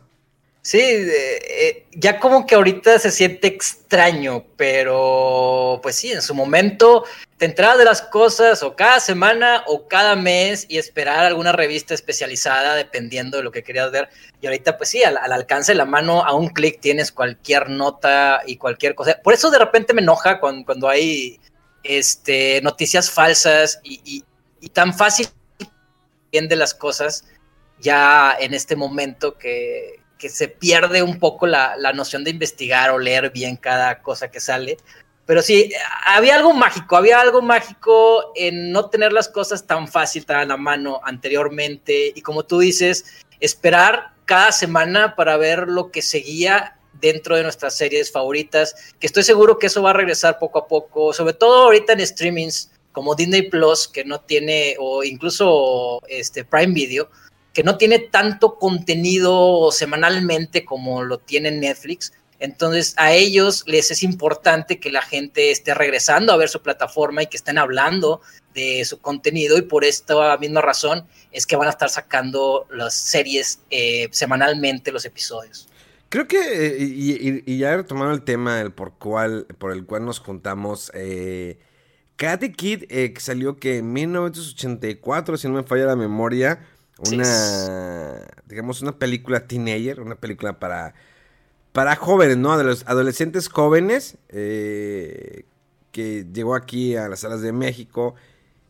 Sí, 0.67 0.81
eh, 0.81 1.85
ya 1.93 2.19
como 2.19 2.47
que 2.47 2.55
ahorita 2.55 2.99
se 2.99 3.11
siente 3.11 3.49
extraño, 3.49 4.47
pero 4.57 5.79
pues 5.83 5.97
sí, 5.97 6.11
en 6.11 6.23
su 6.23 6.35
momento 6.35 7.05
te 7.37 7.45
entrabas 7.45 7.77
de 7.77 7.85
las 7.85 8.01
cosas 8.01 8.63
o 8.63 8.75
cada 8.75 8.99
semana 8.99 9.63
o 9.67 9.87
cada 9.89 10.17
mes 10.17 10.65
y 10.71 10.79
esperar 10.79 11.27
alguna 11.27 11.53
revista 11.53 11.93
especializada 11.93 12.77
dependiendo 12.77 13.37
de 13.37 13.43
lo 13.43 13.53
que 13.53 13.63
querías 13.63 13.91
ver. 13.93 14.09
Y 14.41 14.47
ahorita 14.47 14.79
pues 14.79 14.89
sí, 14.89 15.05
al, 15.05 15.19
alcance 15.19 15.73
de 15.73 15.77
la 15.77 15.85
mano, 15.85 16.25
a 16.25 16.33
un 16.33 16.49
clic 16.49 16.81
tienes 16.81 17.13
cualquier 17.13 17.69
nota 17.69 18.41
y 18.47 18.57
cualquier 18.57 18.95
cosa. 18.95 19.21
Por 19.23 19.35
eso 19.35 19.51
de 19.51 19.59
repente 19.59 19.93
me 19.93 20.01
enoja 20.01 20.41
cuando, 20.41 20.65
cuando 20.65 20.89
hay 20.89 21.39
este, 21.83 22.63
noticias 22.63 23.11
falsas 23.11 23.81
y, 23.85 24.25
y 24.61 24.69
tan 24.71 24.95
fácil 24.95 25.29
de 26.33 26.57
las 26.57 26.73
cosas 26.73 27.27
ya 27.81 28.35
en 28.41 28.55
este 28.55 28.77
momento 28.77 29.37
que, 29.37 30.04
se 30.29 30.49
pierde 30.49 31.03
un 31.03 31.19
poco 31.19 31.47
la, 31.47 31.77
noción 31.95 32.25
de 32.25 32.31
investigar 32.31 32.91
o 32.91 32.99
leer 32.99 33.31
bien 33.31 33.57
cada 33.57 34.03
cosa 34.03 34.31
que 34.31 34.41
sale. 34.41 34.77
Pero 35.27 35.41
sí, 35.43 35.73
había 36.07 36.37
algo 36.37 36.53
mágico, 36.53 36.97
había 36.97 37.21
algo 37.21 37.41
mágico 37.41 38.33
en 38.35 38.73
no 38.73 38.91
tener 38.91 39.13
las 39.13 39.29
cosas 39.29 39.67
tan 39.67 39.89
fácil, 39.89 40.27
tan 40.27 40.37
a 40.37 40.45
la 40.45 40.57
mano 40.57 41.01
anteriormente. 41.03 42.13
Y 42.15 42.21
como 42.21 42.45
tú 42.45 42.59
dices, 42.59 43.07
esperar 43.41 44.13
cada 44.27 44.53
semana 44.53 45.17
para 45.17 45.37
ver 45.37 45.69
lo 45.69 45.91
que 45.91 46.03
seguía 46.03 46.79
dentro 47.01 47.37
de 47.37 47.43
nuestras 47.43 47.77
series 47.77 48.13
favoritas, 48.13 48.75
que 48.99 49.07
estoy 49.07 49.23
seguro 49.23 49.59
que 49.59 49.67
eso 49.67 49.83
va 49.83 49.91
a 49.91 49.95
regresar 49.95 50.39
poco 50.39 50.59
a 50.59 50.69
poco, 50.69 51.13
sobre 51.13 51.35
todo 51.35 51.65
ahorita 51.65 51.93
en 51.93 52.07
streamings 52.07 52.71
como 52.93 53.15
Disney 53.15 53.43
Plus, 53.51 53.89
que 53.89 54.05
no 54.05 54.21
tiene, 54.21 54.77
o 54.79 55.03
incluso 55.03 56.01
este 56.09 56.45
Prime 56.45 56.73
Video, 56.73 57.11
que 57.55 57.63
no 57.63 57.79
tiene 57.79 58.01
tanto 58.01 58.59
contenido 58.59 59.71
semanalmente 59.73 60.65
como 60.65 61.05
lo 61.05 61.19
tiene 61.19 61.51
Netflix. 61.53 62.13
Entonces 62.41 62.95
a 62.99 63.13
ellos 63.13 63.63
les 63.67 63.91
es 63.91 64.03
importante 64.03 64.81
que 64.81 64.91
la 64.91 65.01
gente 65.01 65.51
esté 65.51 65.73
regresando 65.73 66.33
a 66.33 66.37
ver 66.37 66.49
su 66.49 66.61
plataforma 66.61 67.23
y 67.23 67.29
que 67.29 67.37
estén 67.37 67.57
hablando 67.57 68.21
de 68.53 68.85
su 68.85 69.01
contenido 69.01 69.57
y 69.57 69.63
por 69.63 69.85
esta 69.85 70.37
misma 70.37 70.61
razón 70.61 71.07
es 71.33 71.47
que 71.47 71.57
van 71.57 71.69
a 71.69 71.71
estar 71.71 71.89
sacando 71.89 72.67
las 72.71 72.95
series 72.95 73.61
eh, 73.71 74.09
semanalmente, 74.11 74.93
los 74.93 75.05
episodios. 75.05 75.69
Creo 76.09 76.29
que, 76.29 76.39
eh, 76.39 77.43
y, 77.47 77.59
ya 77.59 77.77
retomando 77.77 78.15
el 78.15 78.23
tema 78.23 78.59
del 78.59 78.73
por, 78.73 78.93
por 78.95 79.73
el 79.73 79.87
cual 79.87 80.05
nos 80.05 80.19
juntamos, 80.19 80.91
eh, 80.95 81.59
Kid 82.17 82.85
eh, 82.89 83.13
salió 83.19 83.59
que 83.59 83.79
en 83.79 83.93
1984, 83.93 85.37
si 85.37 85.49
no 85.49 85.55
me 85.55 85.63
falla 85.65 85.87
la 85.87 85.97
memoria, 85.97 86.65
una, 86.99 88.21
digamos, 88.47 88.83
una 88.83 88.99
película 88.99 89.47
teenager, 89.47 90.01
una 90.01 90.15
película 90.15 90.59
para, 90.59 90.95
para 91.73 91.97
jóvenes, 91.97 92.37
¿no? 92.37 92.57
De 92.57 92.65
los 92.65 92.87
adolescentes 92.87 93.49
jóvenes 93.49 94.17
eh, 94.29 95.45
que 95.93 96.27
llegó 96.33 96.55
aquí 96.55 96.97
a 96.97 97.09
las 97.09 97.21
salas 97.21 97.41
de 97.43 97.53
México. 97.53 98.15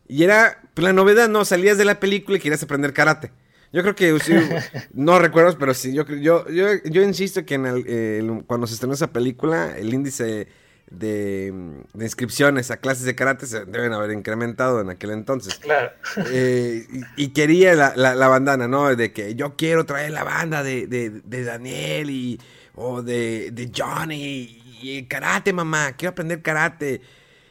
Y 0.07 0.23
era 0.23 0.61
pues, 0.73 0.83
la 0.83 0.93
novedad, 0.93 1.29
¿no? 1.29 1.45
Salías 1.45 1.77
de 1.77 1.85
la 1.85 1.99
película 1.99 2.37
y 2.37 2.41
querías 2.41 2.63
aprender 2.63 2.93
karate. 2.93 3.31
Yo 3.71 3.81
creo 3.81 3.95
que 3.95 4.17
no 4.93 5.19
recuerdo, 5.19 5.57
pero 5.57 5.73
sí, 5.73 5.93
yo, 5.93 6.05
yo, 6.07 6.47
yo, 6.49 6.67
yo 6.85 7.03
insisto 7.03 7.45
que 7.45 7.55
en 7.55 7.65
el, 7.65 8.43
cuando 8.47 8.67
se 8.67 8.73
estrenó 8.73 8.93
esa 8.93 9.11
película, 9.11 9.77
el 9.77 9.93
índice 9.93 10.47
de, 10.89 11.53
inscripciones 11.99 12.69
a 12.71 12.77
clases 12.77 13.05
de 13.05 13.15
karate 13.15 13.47
se 13.47 13.65
deben 13.65 13.93
haber 13.93 14.11
incrementado 14.11 14.81
en 14.81 14.89
aquel 14.89 15.11
entonces. 15.11 15.55
Claro. 15.55 15.91
Eh, 16.31 16.87
y, 17.17 17.29
quería 17.29 17.73
la, 17.73 18.27
bandana, 18.27 18.67
¿no? 18.67 18.95
De 18.95 19.11
que 19.11 19.35
yo 19.35 19.55
quiero 19.55 19.85
traer 19.85 20.11
la 20.11 20.23
banda 20.23 20.63
de, 20.63 20.87
de, 20.87 21.43
Daniel 21.43 22.09
y, 22.09 22.39
o 22.75 23.01
de, 23.01 23.51
de 23.51 23.71
Johnny 23.75 24.61
y, 24.81 25.03
karate, 25.03 25.53
mamá, 25.53 25.93
quiero 25.93 26.11
aprender 26.11 26.41
karate. 26.41 27.01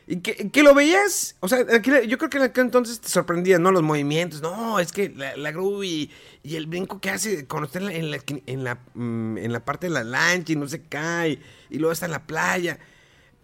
Y 0.07 0.17
que, 0.17 0.51
que, 0.51 0.63
lo 0.63 0.75
veías, 0.75 1.35
o 1.41 1.49
sea, 1.49 1.61
yo 1.81 2.19
creo 2.19 2.31
que 2.31 2.37
en 2.37 2.43
aquel 2.43 2.67
entonces 2.67 3.01
te 3.01 3.09
sorprendía, 3.09 3.59
¿no? 3.59 3.73
Los 3.73 3.83
movimientos, 3.83 4.43
no, 4.43 4.79
es 4.79 4.93
que 4.93 5.09
la, 5.09 5.35
la 5.37 5.51
y, 5.83 6.11
el 6.45 6.67
brinco 6.67 7.01
que 7.01 7.09
hace 7.09 7.47
cuando 7.47 7.67
está 7.67 7.79
en 7.79 8.11
la, 8.11 8.19
en, 8.47 8.65
la, 8.65 8.79
mm, 8.93 9.39
en 9.39 9.53
la 9.53 9.65
parte 9.65 9.87
de 9.87 9.95
la 9.95 10.05
lancha 10.05 10.53
y 10.53 10.57
no 10.57 10.69
se 10.69 10.83
cae, 10.83 11.39
y 11.71 11.79
luego 11.79 11.93
está 11.93 12.05
en 12.05 12.13
la 12.13 12.27
playa. 12.27 12.79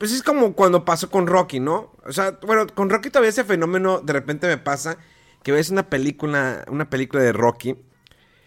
Pues 0.00 0.12
es 0.12 0.22
como 0.22 0.54
cuando 0.54 0.86
pasó 0.86 1.10
con 1.10 1.26
Rocky, 1.26 1.60
¿no? 1.60 1.92
O 2.06 2.12
sea, 2.14 2.38
bueno, 2.46 2.66
con 2.74 2.88
Rocky 2.88 3.10
todavía 3.10 3.28
ese 3.28 3.44
fenómeno 3.44 4.00
de 4.00 4.14
repente 4.14 4.46
me 4.46 4.56
pasa 4.56 4.96
que 5.42 5.52
ves 5.52 5.68
una 5.68 5.90
película, 5.90 6.64
una 6.68 6.88
película 6.88 7.22
de 7.22 7.34
Rocky 7.34 7.76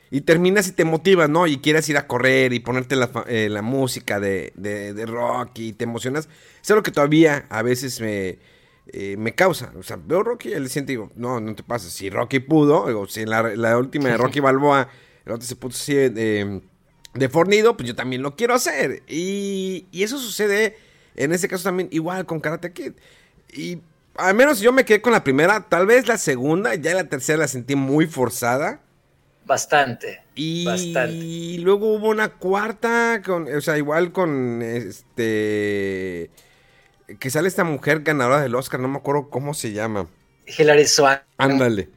y 0.10 0.22
terminas 0.22 0.68
y 0.68 0.72
te 0.72 0.84
motivas, 0.84 1.30
¿no? 1.30 1.46
Y 1.46 1.60
quieres 1.60 1.88
ir 1.90 1.98
a 1.98 2.08
correr 2.08 2.54
y 2.54 2.60
ponerte 2.60 2.96
la, 2.96 3.12
eh, 3.28 3.56
música 3.62 4.20
de, 4.20 4.52
de, 4.56 5.06
Rocky 5.06 5.68
y 5.68 5.74
te 5.74 5.84
emocionas. 5.84 6.28
Es 6.60 6.72
algo 6.72 6.82
que 6.82 6.90
todavía 6.90 7.46
a 7.52 7.62
veces 7.62 8.02
me, 8.02 8.40
eh, 8.88 9.16
me 9.20 9.36
causa. 9.36 9.74
O 9.78 9.84
sea, 9.84 10.00
veo 10.04 10.24
Rocky 10.24 10.50
y 10.50 10.60
le 10.60 10.70
siento 10.70 10.92
y 10.92 10.96
digo, 10.96 11.12
no, 11.16 11.40
no 11.40 11.54
te 11.54 11.62
pasa. 11.62 11.88
Si 11.92 12.10
Rocky 12.10 12.40
pudo, 12.40 13.00
o 13.00 13.06
si 13.06 13.22
en 13.22 13.30
la, 13.30 13.78
última 13.78 14.10
de 14.10 14.18
Rocky 14.18 14.40
Balboa 14.40 14.90
el 15.24 15.34
otro 15.34 15.46
se 15.46 15.56
puso 15.56 15.78
así 15.78 15.94
de, 15.94 17.30
fornido, 17.30 17.78
pues 17.78 17.90
yo 17.90 17.96
también 17.96 18.24
lo 18.24 18.36
quiero 18.36 18.56
hacer. 18.56 19.04
Y, 19.08 19.86
y 19.92 20.02
eso 20.02 20.18
sucede 20.18 20.92
en 21.16 21.32
ese 21.34 21.48
caso 21.48 21.64
también 21.64 21.90
igual 21.92 22.26
con 22.26 22.40
Karate 22.40 22.72
Kid. 22.72 22.94
Y 23.52 23.80
al 24.16 24.36
menos 24.36 24.60
yo 24.60 24.72
me 24.72 24.86
quedé 24.86 25.02
con 25.02 25.14
la 25.14 25.24
primera, 25.24 25.62
tal 25.68 25.86
vez 25.86 26.08
la 26.08 26.18
segunda, 26.18 26.76
ya 26.76 26.94
la 26.94 27.06
tercera 27.06 27.40
la 27.40 27.48
sentí 27.48 27.76
muy 27.76 28.08
forzada. 28.08 28.80
Bastante. 29.46 30.22
Y 30.36 30.66
bastante. 30.66 31.58
luego 31.60 31.94
hubo 31.94 32.10
una 32.10 32.30
cuarta, 32.30 33.22
con, 33.26 33.54
o 33.54 33.62
sea, 33.62 33.78
igual 33.78 34.12
con 34.12 34.62
este... 34.62 36.30
Que 37.20 37.30
sale 37.30 37.48
esta 37.48 37.64
mujer 37.64 38.02
ganadora 38.02 38.42
del 38.42 38.56
Oscar, 38.56 38.80
no 38.80 38.88
me 38.88 38.98
acuerdo 38.98 39.30
cómo 39.30 39.54
se 39.54 39.74
llama. 39.74 40.08
Hilary 40.48 40.86
Swan. 40.88 41.22
Ándale. 41.38 41.90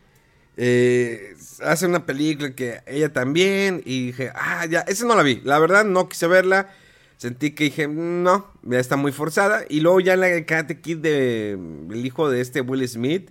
Eh, 0.56 1.35
hace 1.62 1.87
una 1.87 2.04
película 2.04 2.54
que 2.54 2.80
ella 2.87 3.12
también, 3.12 3.82
y 3.85 4.06
dije, 4.06 4.32
ah, 4.35 4.66
ya, 4.66 4.80
esa 4.80 5.06
no 5.06 5.14
la 5.14 5.23
vi. 5.23 5.40
La 5.44 5.58
verdad, 5.58 5.85
no 5.85 6.08
quise 6.08 6.26
verla 6.26 6.68
sentí 7.16 7.52
que 7.52 7.64
dije, 7.64 7.88
no, 7.88 8.46
ya 8.62 8.78
está 8.78 8.96
muy 8.96 9.12
forzada. 9.12 9.64
Y 9.68 9.80
luego 9.80 10.00
ya 10.00 10.16
la 10.16 10.44
Karate 10.44 10.80
Kid 10.80 10.99
de 10.99 11.52
el 11.52 12.06
hijo 12.06 12.30
de 12.30 12.40
este 12.40 12.61
Will 12.61 12.87
Smith 12.88 13.30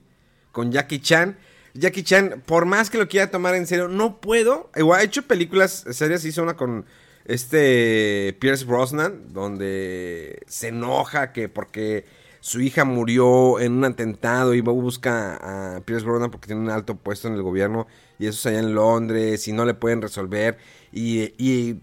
con 0.52 0.72
Jackie 0.72 1.00
Chan. 1.00 1.38
Jackie 1.74 2.04
Chan, 2.04 2.44
por 2.46 2.66
más 2.66 2.90
que 2.90 2.98
lo 2.98 3.08
quiera 3.08 3.30
tomar 3.30 3.56
en 3.56 3.68
serio, 3.68 3.88
no 3.88 4.22
puedo. 4.22 4.72
Igual 4.76 5.02
ha 5.02 5.04
hecho 5.04 5.24
películas 5.24 5.86
serias, 5.92 6.24
hizo 6.24 6.42
una 6.42 6.56
con 6.56 6.86
este 7.26 8.38
Pierce 8.40 8.66
Brosnan, 8.66 9.34
donde 9.34 10.44
se 10.48 10.70
enoja 10.70 11.34
que 11.34 11.50
porque 11.50 12.06
su 12.40 12.62
hija 12.62 12.86
murió 12.86 13.60
en 13.60 13.74
un 13.74 13.84
atentado 13.84 14.54
y 14.54 14.62
busca 14.62 15.76
a 15.76 15.82
Pierce 15.82 16.06
Brosnan 16.06 16.32
porque 16.32 16.48
tiene 16.48 16.62
un 16.62 16.70
alto 16.70 16.96
puesto 16.96 17.28
en 17.28 17.34
el 17.34 17.42
gobierno 17.42 17.88
y 18.20 18.28
eso 18.28 18.38
es 18.38 18.46
allá 18.46 18.60
en 18.60 18.76
Londres 18.76 19.48
y 19.48 19.52
no 19.52 19.66
le 19.66 19.74
pueden 19.74 20.02
resolver. 20.02 20.58
Y, 20.94 21.34
y 21.38 21.82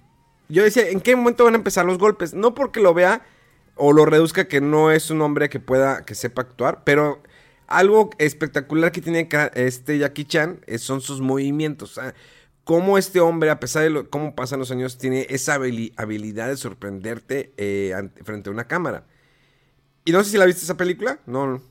yo 0.53 0.63
decía, 0.63 0.89
¿en 0.89 1.01
qué 1.01 1.17
momento 1.17 1.45
van 1.45 1.55
a 1.55 1.57
empezar 1.57 1.87
los 1.87 1.99
golpes? 1.99 2.35
No 2.35 2.55
porque 2.55 2.81
lo 2.81 2.93
vea 2.93 3.25
o 3.75 3.93
lo 3.93 4.05
reduzca 4.05 4.49
que 4.49 4.61
no 4.61 4.91
es 4.91 5.11
un 5.11 5.23
hombre 5.23 5.49
que 5.49 5.61
pueda, 5.61 6.05
que 6.05 6.15
sepa 6.15 6.43
actuar, 6.43 6.85
pero 6.85 7.23
algo 7.67 8.11
espectacular 8.19 8.93
que 8.93 9.01
tiene 9.01 9.29
este 9.55 9.99
Jackie 9.99 10.27
Chan 10.27 10.61
son 10.77 11.01
sus 11.01 11.23
movimientos. 11.23 11.97
O 11.97 12.03
sea, 12.03 12.15
cómo 12.65 12.99
este 12.99 13.21
hombre, 13.21 13.49
a 13.49 13.61
pesar 13.61 13.91
de 13.91 14.05
cómo 14.09 14.35
pasan 14.35 14.59
los 14.59 14.71
años, 14.71 14.99
tiene 14.99 15.27
esa 15.31 15.55
habilidad 15.55 16.49
de 16.49 16.57
sorprenderte 16.59 17.53
eh, 17.57 17.95
frente 18.23 18.51
a 18.51 18.53
una 18.53 18.69
cámara. 18.69 19.05
Y 20.05 20.13
no 20.13 20.23
sé 20.23 20.33
si 20.33 20.37
la 20.37 20.45
viste 20.45 20.65
esa 20.65 20.77
película, 20.77 21.19
no. 21.25 21.63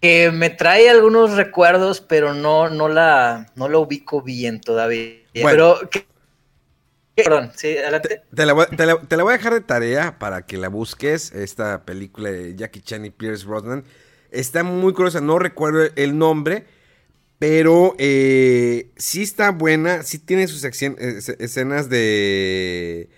Que 0.00 0.30
me 0.30 0.50
trae 0.50 0.88
algunos 0.88 1.36
recuerdos, 1.36 2.00
pero 2.00 2.34
no, 2.34 2.68
no 2.68 2.88
la, 2.88 3.50
no 3.56 3.68
la 3.68 3.78
ubico 3.78 4.22
bien 4.22 4.60
todavía. 4.60 5.16
Pero 5.32 5.80
Perdón, 7.16 7.50
sí, 7.56 7.78
adelante. 7.78 8.22
Te, 8.34 8.44
la 8.44 8.52
voy, 8.52 8.66
a 8.68 9.36
dejar 9.36 9.54
de 9.54 9.62
tarea 9.62 10.18
para 10.18 10.44
que 10.44 10.58
la 10.58 10.68
busques, 10.68 11.32
esta 11.32 11.86
película 11.86 12.30
de 12.30 12.54
Jackie 12.54 12.82
Chan 12.82 13.06
y 13.06 13.10
Pierce 13.10 13.46
Brosnan. 13.46 13.84
Está 14.30 14.62
muy 14.64 14.92
curiosa, 14.92 15.22
no 15.22 15.38
recuerdo 15.38 15.88
el 15.96 16.18
nombre, 16.18 16.66
pero 17.38 17.94
eh, 17.98 18.90
sí 18.96 19.22
está 19.22 19.50
buena, 19.50 20.02
sí 20.02 20.18
tiene 20.18 20.46
sus 20.46 20.62
escenas 20.62 21.88
de, 21.88 23.08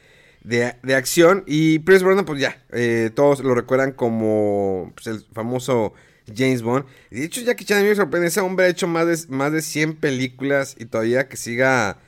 de, 0.44 0.94
acción. 0.94 1.42
Y 1.48 1.80
Pierce 1.80 2.04
Brosnan, 2.04 2.24
pues 2.24 2.40
ya, 2.40 2.62
eh, 2.70 3.10
todos 3.12 3.40
lo 3.40 3.56
recuerdan 3.56 3.90
como 3.90 4.92
pues, 4.94 5.08
el 5.08 5.26
famoso 5.32 5.92
James 6.32 6.62
Bond. 6.62 6.84
De 7.10 7.24
hecho, 7.24 7.40
Jackie 7.40 7.64
Chan 7.64 7.82
me 7.82 7.96
sorprende, 7.96 8.28
ese 8.28 8.40
hombre 8.40 8.66
ha 8.66 8.68
hecho 8.68 8.86
más 8.86 9.08
de, 9.08 9.34
más 9.34 9.50
de 9.50 9.60
100 9.60 9.96
películas 9.96 10.76
y 10.78 10.84
todavía 10.84 11.28
que 11.28 11.36
siga 11.36 11.98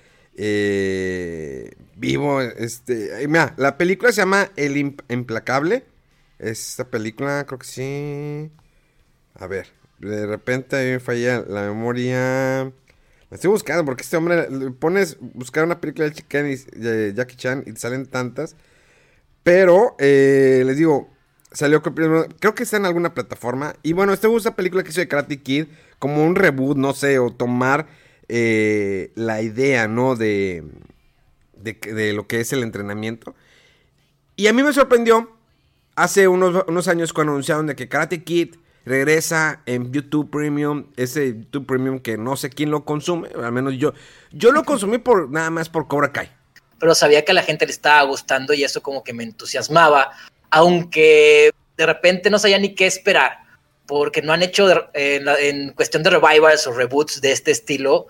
eh, 0.43 1.73
vivo. 1.97 2.41
Este, 2.41 3.27
mira, 3.29 3.55
la 3.59 3.77
película 3.77 4.11
se 4.11 4.23
llama 4.23 4.51
El 4.57 4.77
Implacable. 5.09 5.85
Esta 6.39 6.89
película, 6.89 7.45
creo 7.47 7.59
que 7.59 7.67
sí. 7.67 8.51
A 9.35 9.47
ver, 9.47 9.69
de 9.99 10.27
repente 10.27 10.77
me 10.93 10.99
falla 10.99 11.45
la 11.47 11.63
memoria. 11.65 12.63
La 12.65 13.35
estoy 13.35 13.51
buscando 13.51 13.85
porque 13.85 14.03
este 14.03 14.17
hombre 14.17 14.49
pones 14.79 15.19
buscar 15.21 15.65
una 15.65 15.81
película 15.81 16.09
de 16.09 17.13
Jackie 17.15 17.37
Chan 17.37 17.65
y 17.67 17.77
salen 17.77 18.07
tantas. 18.07 18.57
Pero 19.43 19.95
eh, 19.99 20.63
les 20.65 20.79
digo, 20.79 21.11
salió 21.53 21.83
creo 21.83 22.55
que 22.55 22.63
está 22.63 22.79
en 22.79 22.87
alguna 22.87 23.13
plataforma. 23.13 23.75
Y 23.83 23.93
bueno, 23.93 24.15
este 24.15 24.35
esta 24.35 24.57
película 24.57 24.83
que 24.83 24.91
hizo 24.91 25.03
de 25.03 25.09
Karate 25.09 25.43
Kid 25.43 25.67
como 25.99 26.25
un 26.25 26.35
reboot, 26.35 26.79
no 26.79 26.95
sé, 26.95 27.19
o 27.19 27.31
tomar 27.31 27.87
eh, 28.33 29.11
la 29.17 29.43
idea, 29.43 29.89
¿no? 29.89 30.15
De, 30.15 30.65
de, 31.57 32.13
lo 32.13 32.27
que 32.27 32.41
es 32.41 32.53
el 32.53 32.63
entrenamiento. 32.63 33.35
Y 34.37 34.47
a 34.47 34.53
mí 34.53 34.63
me 34.63 34.73
sorprendió 34.73 35.37
hace 35.97 36.29
unos, 36.29 36.89
años 36.89 37.13
cuando 37.13 37.33
anunciaron 37.33 37.67
de 37.67 37.77
que 37.77 37.89
Karate 37.89 38.23
Kid 38.23 38.55
regresa 38.85 39.63
en 39.67 39.93
YouTube 39.93 40.31
Premium, 40.31 40.87
ese 40.97 41.29
YouTube 41.29 41.67
Premium 41.67 41.99
que 41.99 42.17
no 42.17 42.37
sé 42.37 42.51
quién 42.51 42.71
lo 42.71 42.85
consume, 42.85 43.29
al 43.35 43.53
menos 43.53 43.75
yo, 43.75 43.93
yo 44.33 44.53
lo 44.53 44.65
consumí 44.65 44.99
por 44.99 45.29
nada 45.31 45.51
más 45.51 45.69
por 45.69 45.89
Cobra 45.89 46.13
Kai. 46.13 46.31
Pero 46.79 46.95
sabía 46.95 47.25
que 47.25 47.33
a 47.33 47.35
la 47.35 47.43
gente 47.43 47.67
le 47.67 47.73
estaba 47.73 48.03
gustando 48.03 48.55
y 48.55 48.65
eso 48.65 48.81
como 48.81 49.05
que 49.05 49.13
me 49.13 49.25
entusiasmaba, 49.25 50.13
aunque 50.51 51.51
de 51.77 51.87
repente 51.87 52.31
no 52.31 52.39
sabía 52.39 52.59
ni 52.59 52.75
qué 52.75 52.87
esperar, 52.87 53.41
porque 53.87 54.23
no 54.23 54.33
han 54.33 54.43
hecho 54.43 54.69
en, 54.95 55.73
cuestión 55.73 56.03
de 56.03 56.11
revivals 56.11 56.67
o 56.67 56.73
reboots 56.73 57.21
de 57.21 57.33
este 57.33 57.51
estilo, 57.51 58.07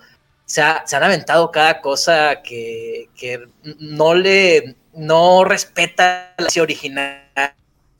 se, 0.51 0.61
han 0.61 1.03
aventado 1.03 1.49
cada 1.49 1.79
cosa 1.79 2.41
que, 2.43 3.09
no 3.79 4.13
le 4.13 4.75
no 4.93 5.45
respeta 5.45 6.33
la 6.37 6.49
serie 6.49 6.63
original. 6.63 7.21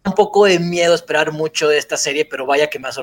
Un 0.04 0.14
poco 0.14 0.46
de 0.46 0.60
miedo 0.60 0.94
esperar 0.94 1.32
mucho 1.32 1.70
de 1.70 1.78
esta 1.78 1.96
serie, 1.96 2.26
pero 2.26 2.46
vaya 2.46 2.70
que 2.70 2.80
más. 2.80 3.00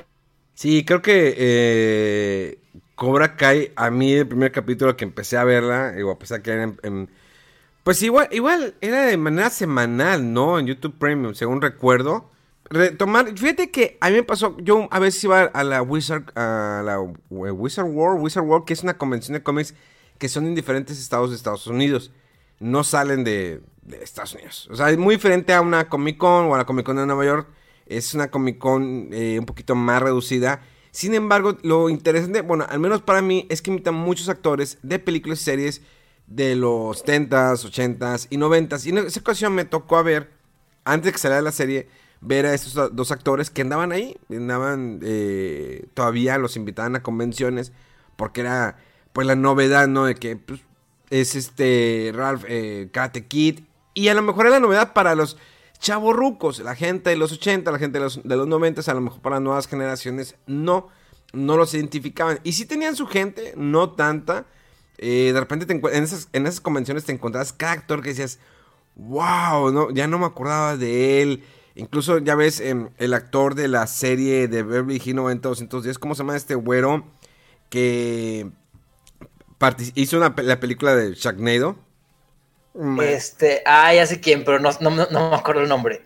Sí, 0.54 0.84
creo 0.84 1.00
que 1.00 1.34
eh, 1.38 2.58
Cobra 2.94 3.36
Kai, 3.36 3.72
a 3.76 3.90
mí 3.90 4.12
el 4.12 4.28
primer 4.28 4.52
capítulo 4.52 4.96
que 4.96 5.04
empecé 5.04 5.38
a 5.38 5.44
verla, 5.44 5.92
digo, 5.92 6.10
a 6.10 6.18
pesar 6.18 6.42
que 6.42 6.50
era 6.50 6.64
en, 6.82 7.08
pues 7.84 8.02
igual, 8.02 8.28
igual 8.32 8.74
era 8.82 9.06
de 9.06 9.16
manera 9.16 9.48
semanal, 9.48 10.30
¿no? 10.34 10.58
En 10.58 10.66
YouTube 10.66 10.98
Premium, 10.98 11.34
según 11.34 11.62
recuerdo 11.62 12.30
retomar. 12.70 13.36
Fíjate 13.36 13.70
que 13.70 13.98
a 14.00 14.10
mí 14.10 14.16
me 14.16 14.22
pasó. 14.22 14.56
Yo 14.58 14.88
a 14.90 14.98
veces 14.98 15.22
iba 15.24 15.42
a 15.42 15.64
la 15.64 15.82
Wizard, 15.82 16.24
a 16.34 16.82
la 16.84 17.00
Wizard 17.30 17.86
World, 17.86 18.22
Wizard 18.22 18.44
World, 18.44 18.64
que 18.64 18.72
es 18.72 18.82
una 18.82 18.96
convención 18.96 19.34
de 19.34 19.42
cómics 19.42 19.74
que 20.18 20.28
son 20.28 20.46
en 20.46 20.54
diferentes 20.54 20.98
estados 20.98 21.30
de 21.30 21.36
Estados 21.36 21.66
Unidos. 21.66 22.10
No 22.60 22.84
salen 22.84 23.24
de, 23.24 23.62
Estados 24.02 24.34
Unidos. 24.34 24.68
O 24.70 24.76
sea, 24.76 24.90
es 24.90 24.98
muy 24.98 25.14
diferente 25.14 25.54
a 25.54 25.60
una 25.60 25.88
Comic 25.88 26.18
Con 26.18 26.46
o 26.46 26.54
a 26.54 26.58
la 26.58 26.66
Comic 26.66 26.84
Con 26.84 26.96
de 26.96 27.06
Nueva 27.06 27.24
York. 27.24 27.48
Es 27.86 28.14
una 28.14 28.30
Comic 28.30 28.58
Con 28.58 29.08
eh, 29.12 29.38
un 29.38 29.46
poquito 29.46 29.74
más 29.74 30.02
reducida. 30.02 30.60
Sin 30.90 31.14
embargo, 31.14 31.56
lo 31.62 31.88
interesante, 31.88 32.40
bueno, 32.40 32.66
al 32.68 32.80
menos 32.80 33.02
para 33.02 33.22
mí, 33.22 33.46
es 33.50 33.62
que 33.62 33.70
imitan 33.70 33.94
muchos 33.94 34.28
actores 34.28 34.78
de 34.82 34.98
películas 34.98 35.40
y 35.40 35.44
series 35.44 35.82
de 36.26 36.56
los 36.56 37.04
70s, 37.04 37.64
80s 37.64 38.26
y 38.30 38.36
90s. 38.36 38.86
Y 38.86 38.90
en 38.90 38.98
esa 38.98 39.20
ocasión 39.20 39.54
me 39.54 39.64
tocó 39.64 39.96
a 39.96 40.02
ver, 40.02 40.30
antes 40.84 41.06
de 41.06 41.12
que 41.12 41.18
saliera 41.18 41.42
la 41.42 41.52
serie, 41.52 41.88
ver 42.20 42.46
a 42.46 42.54
estos 42.54 42.94
dos 42.94 43.12
actores 43.12 43.50
que 43.50 43.62
andaban 43.62 43.92
ahí, 43.92 44.16
andaban 44.30 45.00
eh, 45.02 45.86
todavía, 45.94 46.38
los 46.38 46.56
invitaban 46.56 46.96
a 46.96 47.02
convenciones, 47.02 47.72
porque 48.16 48.40
era 48.40 48.76
pues 49.12 49.26
la 49.26 49.36
novedad, 49.36 49.88
¿no? 49.88 50.04
De 50.04 50.14
que 50.14 50.36
pues, 50.36 50.60
es 51.10 51.34
este 51.34 52.12
Ralph 52.14 52.44
eh, 52.48 52.90
Kid. 53.28 53.60
Y 53.94 54.08
a 54.08 54.14
lo 54.14 54.22
mejor 54.22 54.46
es 54.46 54.52
la 54.52 54.60
novedad 54.60 54.92
para 54.92 55.14
los 55.14 55.36
chavorrucos, 55.78 56.60
la 56.60 56.74
gente 56.74 57.10
de 57.10 57.16
los 57.16 57.32
80, 57.32 57.70
la 57.70 57.78
gente 57.78 57.98
de 57.98 58.04
los, 58.04 58.22
de 58.22 58.36
los 58.36 58.46
90, 58.46 58.90
a 58.90 58.94
lo 58.94 59.00
mejor 59.00 59.20
para 59.20 59.36
las 59.36 59.42
nuevas 59.42 59.68
generaciones 59.68 60.36
no, 60.46 60.88
no 61.32 61.56
los 61.56 61.74
identificaban. 61.74 62.40
Y 62.44 62.52
si 62.52 62.66
tenían 62.66 62.96
su 62.96 63.06
gente, 63.06 63.54
no 63.56 63.90
tanta. 63.90 64.46
Eh, 64.98 65.30
de 65.32 65.38
repente 65.38 65.72
en, 65.72 66.02
esas, 66.02 66.28
en 66.32 66.46
esas 66.46 66.60
convenciones 66.60 67.04
te 67.04 67.12
encontrabas 67.12 67.52
cada 67.52 67.72
actor 67.72 68.02
que 68.02 68.08
decías, 68.08 68.40
wow, 68.96 69.70
no, 69.70 69.90
ya 69.90 70.08
no 70.08 70.18
me 70.18 70.26
acordaba 70.26 70.76
de 70.76 71.22
él. 71.22 71.44
Incluso 71.78 72.18
ya 72.18 72.34
ves 72.34 72.60
em, 72.60 72.90
el 72.98 73.14
actor 73.14 73.54
de 73.54 73.68
la 73.68 73.86
serie 73.86 74.48
de 74.48 74.62
Beverly 74.62 74.96
Hills 74.96 75.14
90210, 75.14 75.98
¿cómo 75.98 76.14
se 76.14 76.18
llama 76.18 76.36
este 76.36 76.54
güero? 76.54 77.06
Que 77.70 78.50
hizo 79.94 80.18
la 80.18 80.60
película 80.60 80.94
de 80.94 81.14
Sharknado. 81.14 81.76
Este, 83.02 83.62
ah, 83.66 83.92
ya 83.92 84.06
sé 84.06 84.20
quién, 84.20 84.44
pero 84.44 84.60
no, 84.60 84.90
me 84.90 85.36
acuerdo 85.36 85.62
el 85.62 85.68
nombre. 85.68 86.02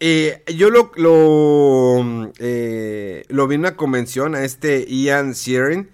Eh, 0.00 0.42
yo 0.56 0.70
lo, 0.70 0.90
lo, 0.96 2.32
eh, 2.38 3.24
lo, 3.28 3.46
vi 3.46 3.54
en 3.54 3.60
una 3.60 3.76
convención 3.76 4.34
a 4.34 4.42
este 4.42 4.84
Ian 4.88 5.34
Searing, 5.34 5.90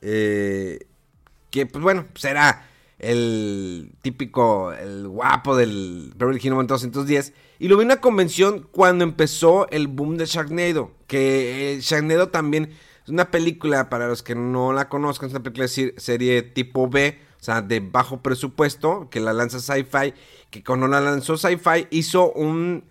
eh, 0.00 0.78
que 1.50 1.66
pues 1.66 1.82
bueno, 1.82 2.06
será 2.14 2.52
pues, 2.52 2.67
el 2.98 3.92
típico, 4.02 4.72
el 4.72 5.06
guapo 5.08 5.56
del 5.56 6.12
Beverly 6.16 6.40
Hills 6.42 6.66
210. 6.66 7.32
Y 7.58 7.68
lo 7.68 7.76
vi 7.76 7.82
en 7.82 7.88
una 7.88 8.00
convención 8.00 8.66
cuando 8.70 9.04
empezó 9.04 9.68
el 9.70 9.88
boom 9.88 10.16
de 10.16 10.26
Sharknado, 10.26 10.92
que 11.06 11.78
Sharknado 11.80 12.28
también 12.28 12.70
es 13.04 13.08
una 13.10 13.30
película, 13.30 13.88
para 13.88 14.06
los 14.06 14.22
que 14.22 14.34
no 14.34 14.72
la 14.72 14.88
conozcan, 14.88 15.28
es 15.28 15.32
una 15.32 15.42
película 15.42 15.66
de 15.66 15.94
serie 15.96 16.42
tipo 16.42 16.88
B, 16.88 17.18
o 17.40 17.42
sea, 17.42 17.62
de 17.62 17.80
bajo 17.80 18.22
presupuesto, 18.22 19.08
que 19.10 19.20
la 19.20 19.32
lanza 19.32 19.60
Sci-Fi, 19.60 20.14
que 20.50 20.64
cuando 20.64 20.88
la 20.88 21.00
lanzó 21.00 21.36
Sci-Fi 21.36 21.86
hizo 21.90 22.32
un 22.32 22.84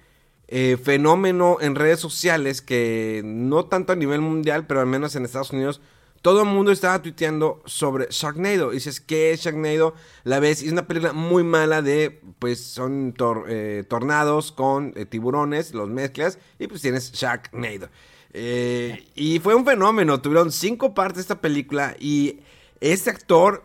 eh, 0.48 0.78
fenómeno 0.82 1.58
en 1.60 1.76
redes 1.76 2.00
sociales 2.00 2.62
que 2.62 3.22
no 3.26 3.66
tanto 3.66 3.94
a 3.94 3.96
nivel 3.96 4.22
mundial, 4.22 4.66
pero 4.66 4.80
al 4.80 4.88
menos 4.88 5.16
en 5.16 5.26
Estados 5.26 5.52
Unidos, 5.52 5.82
todo 6.28 6.42
el 6.42 6.50
mundo 6.50 6.74
estaba 6.74 7.02
tuiteando 7.02 7.62
sobre 7.64 8.08
Sharknado. 8.10 8.74
Y 8.74 8.76
dices, 8.76 9.00
¿qué 9.00 9.32
es 9.32 9.40
Sharknado? 9.40 9.96
La 10.26 10.42
ves, 10.42 10.62
y 10.62 10.66
es 10.66 10.74
una 10.74 10.86
película 10.86 11.14
muy 11.14 11.42
mala 11.42 11.82
de, 11.82 12.20
pues 12.38 12.62
son 12.62 13.16
eh, 13.48 13.86
tornados 13.88 14.52
con 14.52 14.92
eh, 14.98 15.06
tiburones, 15.06 15.74
los 15.74 15.88
mezclas, 15.88 16.38
y 16.60 16.68
pues 16.68 16.82
tienes 16.82 17.14
Sharknado. 17.14 17.88
Eh, 18.34 19.08
y 19.16 19.40
fue 19.40 19.56
un 19.56 19.64
fenómeno. 19.64 20.20
Tuvieron 20.20 20.52
cinco 20.52 20.94
partes 20.94 21.22
esta 21.22 21.40
película. 21.40 21.96
Y 21.98 22.42
este 22.82 23.10
actor 23.10 23.64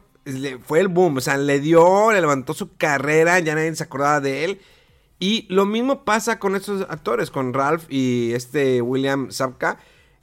fue 0.65 0.79
el 0.79 0.87
boom. 0.87 1.17
O 1.17 1.21
sea, 1.21 1.39
le 1.39 1.59
dio, 1.59 2.13
le 2.13 2.21
levantó 2.21 2.55
su 2.55 2.77
carrera. 2.77 3.41
Ya 3.41 3.57
nadie 3.57 3.75
se 3.75 3.83
acordaba 3.83 4.21
de 4.21 4.45
él. 4.45 4.61
Y 5.19 5.49
lo 5.53 5.67
mismo 5.67 6.05
pasa 6.05 6.39
con 6.39 6.55
estos 6.55 6.83
actores, 6.83 7.33
con 7.33 7.55
Ralph 7.55 7.87
y 7.89 8.31
este 8.35 8.81
William 8.83 9.33
Zabka. 9.33 9.81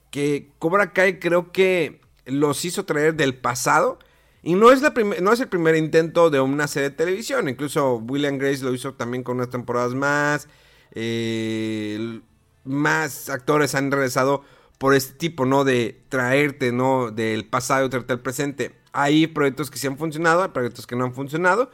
Que 0.10 0.54
Cobra 0.58 0.93
Kai 0.93 1.19
creo 1.19 1.52
que 1.52 1.99
los 2.31 2.65
hizo 2.65 2.85
traer 2.85 3.15
del 3.15 3.35
pasado. 3.35 3.99
Y 4.41 4.55
no 4.55 4.71
es, 4.71 4.81
la 4.81 4.93
no 5.21 5.33
es 5.33 5.39
el 5.41 5.49
primer 5.49 5.75
intento 5.75 6.29
de 6.29 6.39
una 6.39 6.67
serie 6.67 6.89
de 6.91 6.95
televisión. 6.95 7.49
Incluso 7.49 7.95
William 7.97 8.37
Grace 8.37 8.63
lo 8.63 8.73
hizo 8.73 8.93
también 8.93 9.23
con 9.23 9.37
unas 9.37 9.49
temporadas 9.49 9.93
más. 9.93 10.47
Eh, 10.93 12.21
más 12.63 13.29
actores 13.29 13.75
han 13.75 13.91
regresado 13.91 14.43
por 14.77 14.93
este 14.93 15.13
tipo, 15.15 15.45
¿no? 15.45 15.65
De 15.65 16.01
traerte, 16.09 16.71
¿no? 16.71 17.11
Del 17.11 17.45
pasado 17.45 17.85
y 17.85 17.89
traerte 17.89 18.13
al 18.13 18.21
presente. 18.21 18.75
Hay 18.93 19.27
proyectos 19.27 19.69
que 19.69 19.77
sí 19.77 19.87
han 19.87 19.97
funcionado, 19.97 20.41
hay 20.41 20.49
proyectos 20.49 20.87
que 20.87 20.95
no 20.95 21.03
han 21.03 21.13
funcionado. 21.13 21.69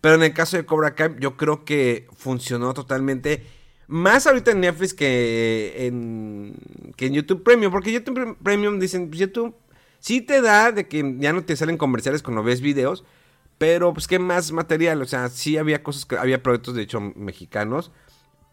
Pero 0.00 0.16
en 0.16 0.22
el 0.22 0.34
caso 0.34 0.56
de 0.56 0.66
Cobra 0.66 0.94
Kai, 0.94 1.16
yo 1.20 1.36
creo 1.36 1.64
que 1.64 2.08
funcionó 2.16 2.74
totalmente. 2.74 3.44
Más 3.86 4.26
ahorita 4.26 4.50
en 4.50 4.60
Netflix 4.60 4.92
que 4.92 5.86
en, 5.86 6.54
que 6.96 7.06
en 7.06 7.14
YouTube 7.14 7.42
Premium. 7.42 7.72
Porque 7.72 7.92
YouTube 7.92 8.36
Premium 8.42 8.78
dicen, 8.80 9.08
pues, 9.08 9.20
YouTube 9.20 9.54
sí 10.00 10.20
te 10.20 10.40
da 10.40 10.72
de 10.72 10.88
que 10.88 11.16
ya 11.18 11.32
no 11.32 11.44
te 11.44 11.56
salen 11.56 11.76
comerciales 11.76 12.22
cuando 12.22 12.42
ves 12.42 12.60
videos. 12.60 13.04
Pero 13.58 13.92
pues 13.92 14.06
qué 14.06 14.18
más 14.18 14.52
material. 14.52 15.02
O 15.02 15.06
sea, 15.06 15.28
sí 15.28 15.58
había 15.58 15.82
cosas 15.82 16.06
que 16.06 16.16
había 16.16 16.42
proyectos 16.42 16.74
de 16.74 16.82
hecho 16.82 17.00
mexicanos 17.00 17.90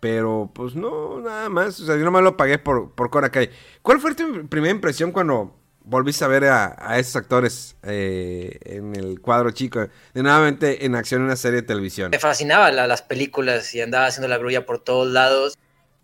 pero 0.05 0.51
pues 0.53 0.75
no, 0.75 1.19
nada 1.19 1.49
más. 1.49 1.79
O 1.79 1.85
sea, 1.87 1.95
yo 1.95 2.03
nomás 2.03 2.21
lo 2.21 2.37
pagué 2.37 2.59
por, 2.59 2.91
por 2.91 3.09
Cora 3.09 3.31
Kai. 3.31 3.49
¿Cuál 3.81 3.99
fue 3.99 4.13
tu 4.13 4.47
primera 4.47 4.69
impresión 4.69 5.11
cuando 5.11 5.55
volviste 5.83 6.23
a 6.23 6.27
ver 6.27 6.43
a, 6.45 6.99
esos 6.99 7.15
actores 7.15 7.75
eh, 7.81 8.59
en 8.65 8.95
el 8.95 9.19
cuadro 9.19 9.49
chico, 9.49 9.79
de 9.79 10.21
nuevamente 10.21 10.85
en 10.85 10.93
acción 10.93 11.21
en 11.21 11.25
una 11.25 11.35
serie 11.35 11.61
de 11.61 11.67
televisión? 11.67 12.11
Me 12.11 12.19
fascinaba 12.19 12.71
las 12.71 13.01
películas 13.01 13.73
y 13.73 13.81
andaba 13.81 14.05
haciendo 14.05 14.27
la 14.27 14.37
grulla 14.37 14.65
por 14.67 14.77
todos 14.77 15.11
lados. 15.11 15.57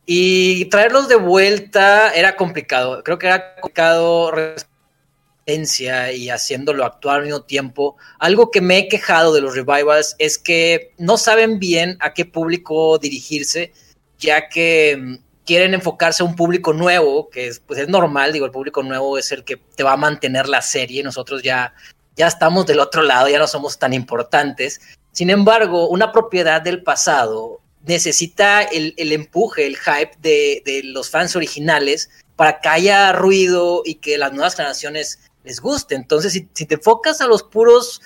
Y 0.07 0.65
traerlos 0.65 1.07
de 1.07 1.17
vuelta 1.17 2.11
era 2.11 2.35
complicado. 2.35 3.03
Creo 3.03 3.19
que 3.19 3.27
era 3.27 3.53
complicado 3.61 4.31
y 5.45 6.29
haciéndolo 6.29 6.85
actuar 6.85 7.17
al 7.17 7.25
mismo 7.25 7.41
tiempo. 7.43 7.97
Algo 8.19 8.51
que 8.51 8.61
me 8.61 8.77
he 8.77 8.87
quejado 8.87 9.33
de 9.33 9.41
los 9.41 9.55
revivals 9.55 10.15
es 10.17 10.37
que 10.37 10.93
no 10.97 11.17
saben 11.17 11.59
bien 11.59 11.97
a 11.99 12.13
qué 12.13 12.25
público 12.25 12.97
dirigirse 12.97 13.73
ya 14.21 14.47
que 14.47 14.97
mm, 14.97 15.15
quieren 15.45 15.73
enfocarse 15.73 16.23
a 16.23 16.25
un 16.25 16.35
público 16.35 16.71
nuevo, 16.71 17.29
que 17.29 17.47
es, 17.47 17.59
pues 17.59 17.79
es 17.79 17.89
normal, 17.89 18.31
digo, 18.31 18.45
el 18.45 18.51
público 18.51 18.83
nuevo 18.83 19.17
es 19.17 19.31
el 19.31 19.43
que 19.43 19.57
te 19.57 19.83
va 19.83 19.93
a 19.93 19.97
mantener 19.97 20.47
la 20.47 20.61
serie, 20.61 21.03
nosotros 21.03 21.43
ya, 21.43 21.73
ya 22.15 22.27
estamos 22.27 22.65
del 22.65 22.79
otro 22.79 23.01
lado, 23.01 23.27
ya 23.27 23.39
no 23.39 23.47
somos 23.47 23.77
tan 23.77 23.93
importantes. 23.93 24.79
Sin 25.11 25.29
embargo, 25.29 25.89
una 25.89 26.11
propiedad 26.11 26.61
del 26.61 26.83
pasado 26.83 27.59
necesita 27.83 28.61
el, 28.61 28.93
empuje, 29.11 29.65
el 29.65 29.75
hype 29.75 30.15
de, 30.21 30.81
los 30.85 31.09
fans 31.09 31.35
originales 31.35 32.09
para 32.35 32.61
que 32.61 32.69
haya 32.69 33.11
ruido 33.11 33.81
y 33.83 33.95
que 33.95 34.17
las 34.17 34.31
nuevas 34.31 34.55
generaciones 34.55 35.19
les 35.43 35.59
guste. 35.59 35.95
Entonces, 35.95 36.33
si, 36.33 36.65
te 36.65 36.75
enfocas 36.75 37.21
a 37.21 37.27
los 37.27 37.43
puros 37.43 38.01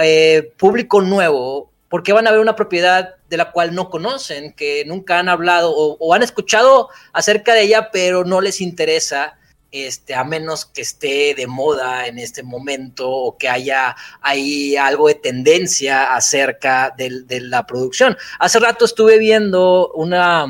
eh, 0.00 0.52
público 0.56 1.00
nuevo, 1.00 1.70
¿por 1.88 2.02
qué 2.02 2.12
van 2.12 2.26
a 2.26 2.30
ver 2.30 2.40
una 2.40 2.56
propiedad 2.56 3.16
de 3.28 3.36
la 3.36 3.52
cual 3.52 3.74
no 3.74 3.90
conocen, 3.90 4.52
que 4.52 4.84
nunca 4.86 5.18
han 5.18 5.28
hablado 5.28 5.72
o, 5.74 6.14
han 6.14 6.22
escuchado 6.22 6.88
acerca 7.12 7.54
de 7.54 7.62
ella, 7.62 7.90
pero 7.92 8.24
no 8.24 8.40
les 8.40 8.60
interesa, 8.60 9.38
este, 9.70 10.14
a 10.14 10.24
menos 10.24 10.64
que 10.64 10.80
esté 10.80 11.34
de 11.34 11.46
moda 11.46 12.06
en 12.06 12.18
este 12.18 12.42
momento 12.42 13.10
o 13.10 13.36
que 13.36 13.50
haya 13.50 13.94
ahí 14.22 14.76
algo 14.76 15.08
de 15.08 15.14
tendencia 15.14 16.14
acerca 16.14 16.94
de, 16.96 17.40
la 17.42 17.66
producción. 17.66 18.16
Hace 18.38 18.58
rato 18.60 18.86
estuve 18.86 19.18
viendo 19.18 19.92
una, 19.92 20.46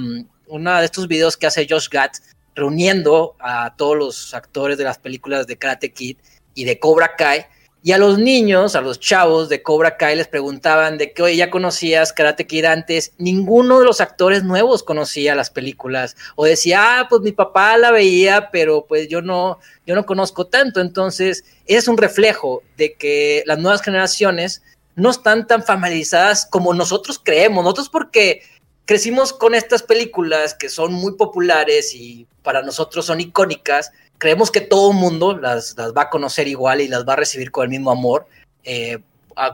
una 0.47 0.79
de 0.79 0.85
estos 0.85 1.09
videos 1.09 1.37
que 1.37 1.49
hace 1.49 1.67
Josh 1.69 1.89
Gatt 1.89 2.19
reuniendo 2.59 3.37
a 3.39 3.75
todos 3.77 3.97
los 3.97 4.35
actores 4.35 4.77
de 4.77 4.85
las 4.85 4.99
películas 4.99 5.47
de 5.47 5.57
Karate 5.57 5.93
Kid 5.93 6.17
y 6.55 6.65
de 6.65 6.79
Cobra 6.79 7.17
Kai 7.17 7.47
y 7.81 7.93
a 7.93 7.99
los 7.99 8.19
niños, 8.19 8.75
a 8.75 8.81
los 8.81 8.99
chavos 8.99 9.49
de 9.49 9.63
Cobra 9.63 9.97
Kai 9.97 10.17
les 10.17 10.27
preguntaban 10.27 10.99
de 10.99 11.13
que, 11.13 11.23
oye, 11.23 11.37
ya 11.37 11.49
conocías 11.49 12.13
Karate 12.13 12.47
Kid 12.47 12.65
antes. 12.65 13.13
Ninguno 13.19 13.79
de 13.79 13.85
los 13.85 14.01
actores 14.01 14.43
nuevos 14.43 14.83
conocía 14.83 15.37
las 15.37 15.51
películas. 15.51 16.17
O 16.35 16.45
decía, 16.45 17.01
ah, 17.01 17.07
pues 17.09 17.23
mi 17.23 17.31
papá 17.31 17.79
la 17.79 17.93
veía, 17.93 18.51
pero 18.51 18.85
pues 18.87 19.09
yo 19.09 19.23
no, 19.23 19.61
yo 19.87 19.95
no 19.95 20.05
conozco 20.07 20.49
tanto. 20.49 20.81
Entonces, 20.81 21.45
es 21.67 21.87
un 21.87 21.97
reflejo 21.97 22.63
de 22.77 22.95
que 22.95 23.45
las 23.47 23.59
nuevas 23.59 23.81
generaciones 23.81 24.63
no 24.97 25.11
están 25.11 25.47
tan 25.47 25.63
familiarizadas 25.63 26.47
como 26.47 26.75
nosotros 26.75 27.21
creemos. 27.23 27.63
Nosotros 27.63 27.89
porque 27.89 28.43
crecimos 28.89 29.35
con 29.35 29.55
estas 29.55 29.83
películas 29.83 30.55
que 30.55 30.71
son 30.71 30.95
muy 30.95 31.13
populares 31.13 31.95
y 31.95 32.27
para 32.43 32.63
nosotros 32.63 33.05
son 33.05 33.21
icónicas. 33.21 33.93
Creemos 34.17 34.51
que 34.51 34.63
todo 34.63 34.93
el 34.93 34.97
mundo 34.97 35.37
las, 35.37 35.77
va 35.77 36.03
a 36.03 36.09
conocer 36.09 36.49
igual 36.49 36.81
y 36.81 36.89
las 36.89 37.07
va 37.07 37.13
a 37.13 37.17
recibir 37.17 37.51
con 37.51 37.65
el 37.65 37.69
mismo 37.69 37.91
amor 37.91 38.27
eh, 38.65 38.99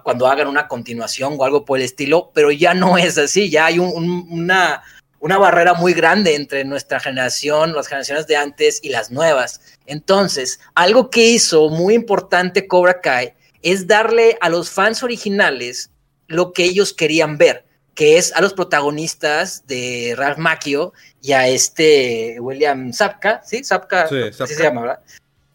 cuando 0.05 0.29
hagan 0.29 0.47
una 0.47 0.69
continuación 0.69 1.35
o 1.37 1.45
algo 1.45 1.65
por 1.65 1.79
el 1.79 1.85
estilo, 1.85 2.31
pero 2.33 2.53
ya 2.53 2.75
no 2.75 2.97
es 2.97 3.19
así, 3.19 3.51
ya 3.51 3.67
hay 3.67 3.81
una, 3.81 4.85
una 5.19 5.39
barrera 5.39 5.75
muy 5.75 5.95
grande 5.95 6.37
entre 6.37 6.65
nuestra 6.65 7.01
generación, 7.01 7.75
las 7.75 7.89
generaciones 7.89 8.29
de 8.29 8.37
antes 8.37 8.79
y 8.85 8.91
las 8.91 9.11
nuevas. 9.11 9.61
Entonces, 9.87 10.61
algo 10.77 11.11
que 11.11 11.27
hizo 11.27 11.71
muy 11.71 11.95
importante 11.95 12.69
Cobra 12.69 13.01
Kai 13.01 13.35
es 13.63 13.89
darle 13.89 14.39
a 14.41 14.49
los 14.49 14.71
fans 14.71 15.03
originales 15.03 15.91
lo 16.29 16.53
que 16.53 16.63
ellos 16.63 16.93
querían 16.93 17.37
ver 17.37 17.65
que 17.95 18.19
es 18.19 18.35
a 18.35 18.41
los 18.41 18.55
protagonistas 18.55 19.67
de 19.67 20.15
Ralph 20.17 20.39
Macchio 20.39 20.93
y 21.23 21.33
a 21.33 21.49
este 21.49 22.39
William 22.41 22.93
Zapka, 22.93 23.43
¿sí? 23.45 23.63
Zapka, 23.65 24.09
sí, 24.09 24.33
se 24.33 24.63
llama, 24.63 24.81
¿verdad? 24.83 25.01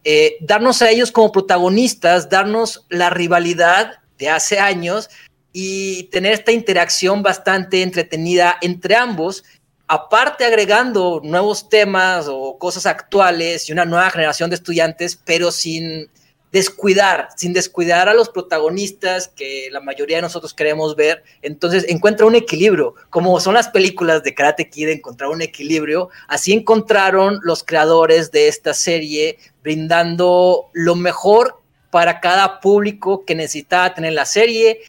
eh, 0.03 0.37
darnos 0.41 0.81
a 0.81 0.89
ellos 0.89 1.11
como 1.11 1.31
protagonistas, 1.31 2.29
darnos 2.29 2.85
la 2.89 3.09
rivalidad 3.09 3.99
de 4.17 4.29
hace 4.29 4.59
años 4.59 5.09
y 5.51 6.03
tener 6.03 6.33
esta 6.33 6.51
interacción 6.51 7.23
bastante 7.23 7.81
entretenida 7.81 8.57
entre 8.61 8.95
ambos, 8.95 9.43
aparte 9.87 10.45
agregando 10.45 11.21
nuevos 11.23 11.69
temas 11.69 12.27
o 12.29 12.57
cosas 12.57 12.85
actuales 12.85 13.67
y 13.67 13.71
una 13.71 13.85
nueva 13.85 14.09
generación 14.09 14.49
de 14.49 14.55
estudiantes, 14.55 15.15
pero 15.15 15.51
sin 15.51 16.09
descuidar, 16.51 17.29
sin 17.35 17.53
descuidar 17.53 18.09
a 18.09 18.13
los 18.13 18.29
protagonistas 18.29 19.27
que 19.27 19.69
la 19.71 19.81
mayoría 19.81 20.17
de 20.17 20.23
nosotros 20.23 20.53
queremos 20.53 20.95
ver. 20.95 21.23
Entonces 21.41 21.85
encuentra 21.87 22.25
un 22.25 22.35
equilibrio, 22.35 22.95
como 23.09 23.39
son 23.39 23.53
las 23.53 23.67
películas 23.67 24.23
de 24.23 24.33
Karate 24.33 24.69
Kid, 24.69 24.89
encontrar 24.89 25.29
un 25.29 25.41
equilibrio. 25.41 26.09
Así 26.27 26.53
encontraron 26.53 27.39
los 27.43 27.63
creadores 27.63 28.31
de 28.31 28.47
esta 28.47 28.73
serie, 28.73 29.37
brindando 29.61 30.69
lo 30.73 30.95
mejor 30.95 31.61
para 31.91 32.19
cada 32.19 32.59
público 32.59 33.25
que 33.25 33.35
necesitaba 33.35 33.93
tener 33.93 34.13
la 34.13 34.25
serie 34.25 34.81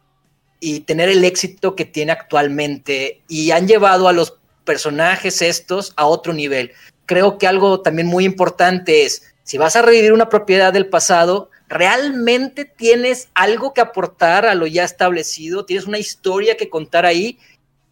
y 0.60 0.80
tener 0.80 1.08
el 1.08 1.24
éxito 1.24 1.74
que 1.74 1.84
tiene 1.84 2.12
actualmente. 2.12 3.22
Y 3.28 3.50
han 3.50 3.66
llevado 3.66 4.08
a 4.08 4.12
los 4.12 4.38
personajes 4.64 5.42
estos 5.42 5.92
a 5.96 6.06
otro 6.06 6.32
nivel. 6.32 6.72
Creo 7.06 7.38
que 7.38 7.46
algo 7.46 7.80
también 7.80 8.06
muy 8.06 8.24
importante 8.24 9.04
es, 9.04 9.22
si 9.50 9.58
vas 9.58 9.74
a 9.74 9.82
revivir 9.82 10.12
una 10.12 10.28
propiedad 10.28 10.72
del 10.72 10.86
pasado, 10.86 11.50
realmente 11.68 12.64
tienes 12.64 13.30
algo 13.34 13.74
que 13.74 13.80
aportar 13.80 14.46
a 14.46 14.54
lo 14.54 14.64
ya 14.68 14.84
establecido, 14.84 15.64
tienes 15.64 15.88
una 15.88 15.98
historia 15.98 16.56
que 16.56 16.70
contar 16.70 17.04
ahí 17.04 17.36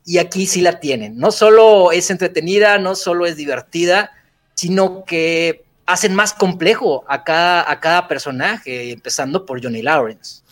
y 0.05 0.19
aquí 0.19 0.47
sí 0.47 0.61
la 0.61 0.79
tienen. 0.79 1.19
No 1.19 1.33
solo 1.33 1.91
es 1.91 2.13
entretenida, 2.13 2.79
no 2.79 2.95
solo 2.95 3.27
es 3.27 3.37
divertida, 3.37 4.13
sino 4.55 5.05
que 5.05 5.65
hacen 5.85 6.15
más 6.15 6.33
complejo 6.33 7.05
a 7.09 7.25
cada, 7.25 7.69
a 7.69 7.81
cada 7.81 8.07
personaje, 8.07 8.93
empezando 8.93 9.45
por 9.45 9.61
Johnny 9.61 9.83
Lawrence. 9.83 10.43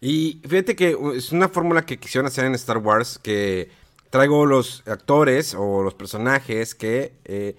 Y 0.00 0.40
fíjate 0.48 0.74
que 0.74 0.96
es 1.14 1.30
una 1.30 1.50
fórmula 1.50 1.84
que 1.84 1.98
quisieron 1.98 2.26
hacer 2.26 2.46
en 2.46 2.54
Star 2.54 2.78
Wars, 2.78 3.20
que 3.22 3.68
traigo 4.08 4.46
los 4.46 4.82
actores 4.86 5.54
o 5.54 5.82
los 5.82 5.92
personajes 5.92 6.74
que... 6.74 7.12
Eh, 7.26 7.54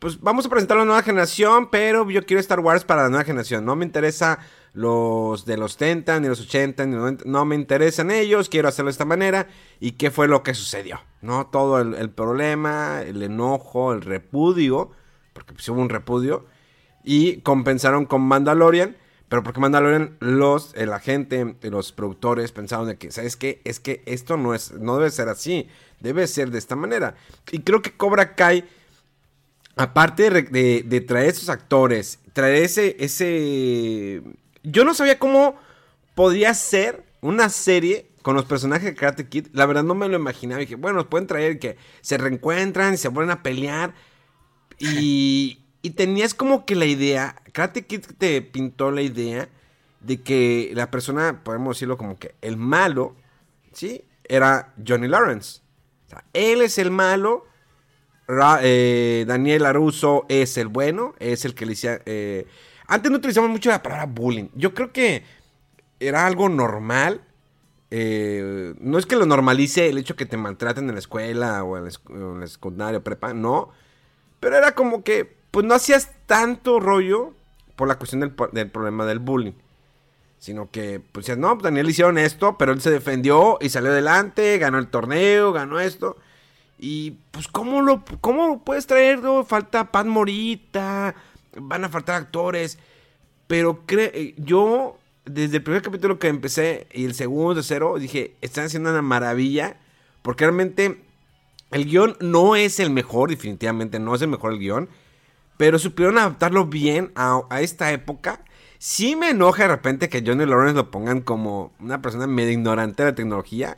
pues 0.00 0.18
vamos 0.18 0.46
a 0.46 0.48
presentar 0.48 0.78
la 0.78 0.86
nueva 0.86 1.02
generación, 1.02 1.68
pero 1.70 2.08
yo 2.10 2.24
quiero 2.24 2.40
Star 2.40 2.60
Wars 2.60 2.84
para 2.84 3.02
la 3.02 3.10
nueva 3.10 3.24
generación. 3.24 3.66
No 3.66 3.76
me 3.76 3.84
interesa 3.84 4.38
los 4.72 5.44
de 5.44 5.58
los 5.58 5.72
70, 5.72 6.20
ni 6.20 6.28
los 6.28 6.40
80, 6.40 6.86
ni 6.86 6.92
los 6.92 7.00
90, 7.02 7.24
no 7.26 7.44
me 7.44 7.54
interesan 7.54 8.10
ellos, 8.10 8.48
quiero 8.48 8.68
hacerlo 8.68 8.86
de 8.88 8.92
esta 8.92 9.04
manera. 9.04 9.48
¿Y 9.78 9.92
qué 9.92 10.10
fue 10.10 10.26
lo 10.26 10.42
que 10.42 10.54
sucedió? 10.54 11.00
¿No? 11.20 11.48
Todo 11.48 11.80
el, 11.80 12.10
problema, 12.10 13.02
el 13.02 13.22
enojo, 13.22 13.92
el 13.92 14.00
repudio, 14.00 14.90
porque 15.34 15.52
pues 15.52 15.68
hubo 15.68 15.82
un 15.82 15.90
repudio, 15.90 16.46
y 17.04 17.42
compensaron 17.42 18.06
con 18.06 18.22
Mandalorian. 18.22 18.96
Pero 19.28 19.44
porque 19.44 19.60
Mandalorian, 19.60 20.16
los, 20.18 20.74
la 20.76 20.98
gente, 20.98 21.56
los 21.62 21.92
productores 21.92 22.50
pensaron 22.52 22.88
de 22.88 22.96
que, 22.96 23.12
¿sabes 23.12 23.36
qué? 23.36 23.60
Es 23.64 23.78
que 23.78 24.02
esto 24.06 24.36
no 24.38 24.54
es, 24.54 24.72
no 24.72 24.96
debe 24.96 25.10
ser 25.10 25.28
así, 25.28 25.68
debe 26.00 26.26
ser 26.26 26.50
de 26.50 26.58
esta 26.58 26.74
manera. 26.74 27.14
Y 27.52 27.60
creo 27.60 27.80
que 27.80 27.92
Cobra 27.96 28.34
Kai 28.34 28.64
aparte 29.76 30.30
de, 30.30 31.00
traer 31.06 31.28
esos 31.28 31.48
actores, 31.48 32.18
traer 32.32 32.64
ese, 32.64 32.96
ese... 32.98 34.22
Yo 34.62 34.84
no 34.84 34.94
sabía 34.94 35.18
cómo 35.18 35.56
podría 36.14 36.52
ser 36.54 37.04
una 37.20 37.48
serie 37.48 38.10
con 38.22 38.36
los 38.36 38.44
personajes 38.44 38.84
de 38.84 38.94
Karate 38.94 39.28
Kid. 39.28 39.48
La 39.52 39.66
verdad 39.66 39.82
no 39.82 39.94
me 39.94 40.08
lo 40.08 40.16
imaginaba. 40.16 40.60
Dije, 40.60 40.74
bueno, 40.74 41.08
pueden 41.08 41.26
traer 41.26 41.58
que 41.58 41.76
se 42.02 42.18
reencuentran 42.18 42.94
y 42.94 42.96
se 42.98 43.08
vuelven 43.08 43.30
a 43.30 43.42
pelear. 43.42 43.94
Y, 44.78 45.60
y 45.82 45.90
tenías 45.90 46.34
como 46.34 46.66
que 46.66 46.74
la 46.74 46.86
idea, 46.86 47.36
Karate 47.52 47.86
Kid 47.86 48.04
te 48.18 48.42
pintó 48.42 48.90
la 48.90 49.02
idea 49.02 49.48
de 50.00 50.22
que 50.22 50.72
la 50.74 50.90
persona, 50.90 51.42
podemos 51.44 51.76
decirlo 51.76 51.96
como 51.96 52.18
que 52.18 52.34
el 52.40 52.56
malo, 52.56 53.14
¿sí? 53.72 54.04
Era 54.24 54.74
Johnny 54.86 55.08
Lawrence. 55.08 55.60
O 56.06 56.10
sea, 56.10 56.24
él 56.32 56.62
es 56.62 56.78
el 56.78 56.90
malo 56.90 57.46
eh, 58.62 59.24
Daniel 59.26 59.66
Aruso 59.66 60.26
es 60.28 60.56
el 60.56 60.68
bueno, 60.68 61.14
es 61.18 61.44
el 61.44 61.54
que 61.54 61.66
le 61.66 61.72
decía... 61.72 62.00
Eh, 62.06 62.46
antes 62.86 63.10
no 63.10 63.18
utilizamos 63.18 63.50
mucho 63.50 63.70
la 63.70 63.82
palabra 63.82 64.06
bullying. 64.06 64.48
Yo 64.54 64.74
creo 64.74 64.92
que 64.92 65.22
era 66.00 66.26
algo 66.26 66.48
normal. 66.48 67.20
Eh, 67.92 68.74
no 68.80 68.98
es 68.98 69.06
que 69.06 69.16
lo 69.16 69.26
normalice 69.26 69.88
el 69.88 69.98
hecho 69.98 70.16
que 70.16 70.26
te 70.26 70.36
maltraten 70.36 70.88
en 70.88 70.94
la 70.94 70.98
escuela 70.98 71.62
o 71.62 71.76
en 71.76 71.84
la, 72.40 72.46
secundaria 72.48 73.02
prepa, 73.02 73.32
no. 73.32 73.70
Pero 74.40 74.56
era 74.56 74.74
como 74.74 75.04
que, 75.04 75.36
pues 75.52 75.64
no 75.64 75.74
hacías 75.74 76.10
tanto 76.26 76.80
rollo 76.80 77.32
por 77.76 77.86
la 77.86 77.96
cuestión 77.96 78.20
del, 78.20 78.34
del 78.52 78.70
problema 78.70 79.06
del 79.06 79.20
bullying. 79.20 79.54
Sino 80.38 80.70
que, 80.70 81.00
pues 81.12 81.36
no, 81.38 81.54
pues, 81.54 81.62
Daniel 81.62 81.90
hicieron 81.90 82.18
esto, 82.18 82.58
pero 82.58 82.72
él 82.72 82.80
se 82.80 82.90
defendió 82.90 83.58
y 83.60 83.68
salió 83.68 83.90
adelante, 83.90 84.58
ganó 84.58 84.78
el 84.78 84.88
torneo, 84.88 85.52
ganó 85.52 85.78
esto. 85.78 86.16
Y 86.82 87.18
pues, 87.30 87.46
¿cómo 87.46 87.82
lo, 87.82 88.02
cómo 88.22 88.64
puedes 88.64 88.86
traer? 88.86 89.20
Falta 89.46 89.92
Pat 89.92 90.06
Morita, 90.06 91.14
van 91.54 91.84
a 91.84 91.90
faltar 91.90 92.16
actores. 92.16 92.78
Pero 93.46 93.84
eh, 93.88 94.34
yo, 94.38 94.96
desde 95.26 95.58
el 95.58 95.62
primer 95.62 95.82
capítulo 95.82 96.18
que 96.18 96.28
empecé 96.28 96.86
y 96.94 97.04
el 97.04 97.12
segundo, 97.12 97.56
tercero, 97.56 97.98
dije, 97.98 98.34
están 98.40 98.64
haciendo 98.64 98.90
una 98.90 99.02
maravilla. 99.02 99.76
Porque 100.22 100.44
realmente 100.44 101.02
el 101.70 101.84
guion 101.84 102.16
no 102.20 102.56
es 102.56 102.80
el 102.80 102.88
mejor, 102.88 103.28
definitivamente 103.28 103.98
no 103.98 104.14
es 104.14 104.22
el 104.22 104.28
mejor 104.28 104.54
el 104.54 104.58
guion. 104.58 104.88
Pero 105.58 105.78
supieron 105.78 106.16
adaptarlo 106.16 106.64
bien 106.64 107.12
a, 107.14 107.42
a 107.50 107.60
esta 107.60 107.92
época. 107.92 108.42
Sí 108.78 109.16
me 109.16 109.28
enoja 109.28 109.64
de 109.64 109.68
repente 109.68 110.08
que 110.08 110.24
Johnny 110.26 110.46
Lawrence 110.46 110.76
lo 110.76 110.90
pongan 110.90 111.20
como 111.20 111.72
una 111.78 112.00
persona 112.00 112.26
medio 112.26 112.52
ignorante 112.52 113.02
de 113.02 113.10
la 113.10 113.14
tecnología. 113.14 113.76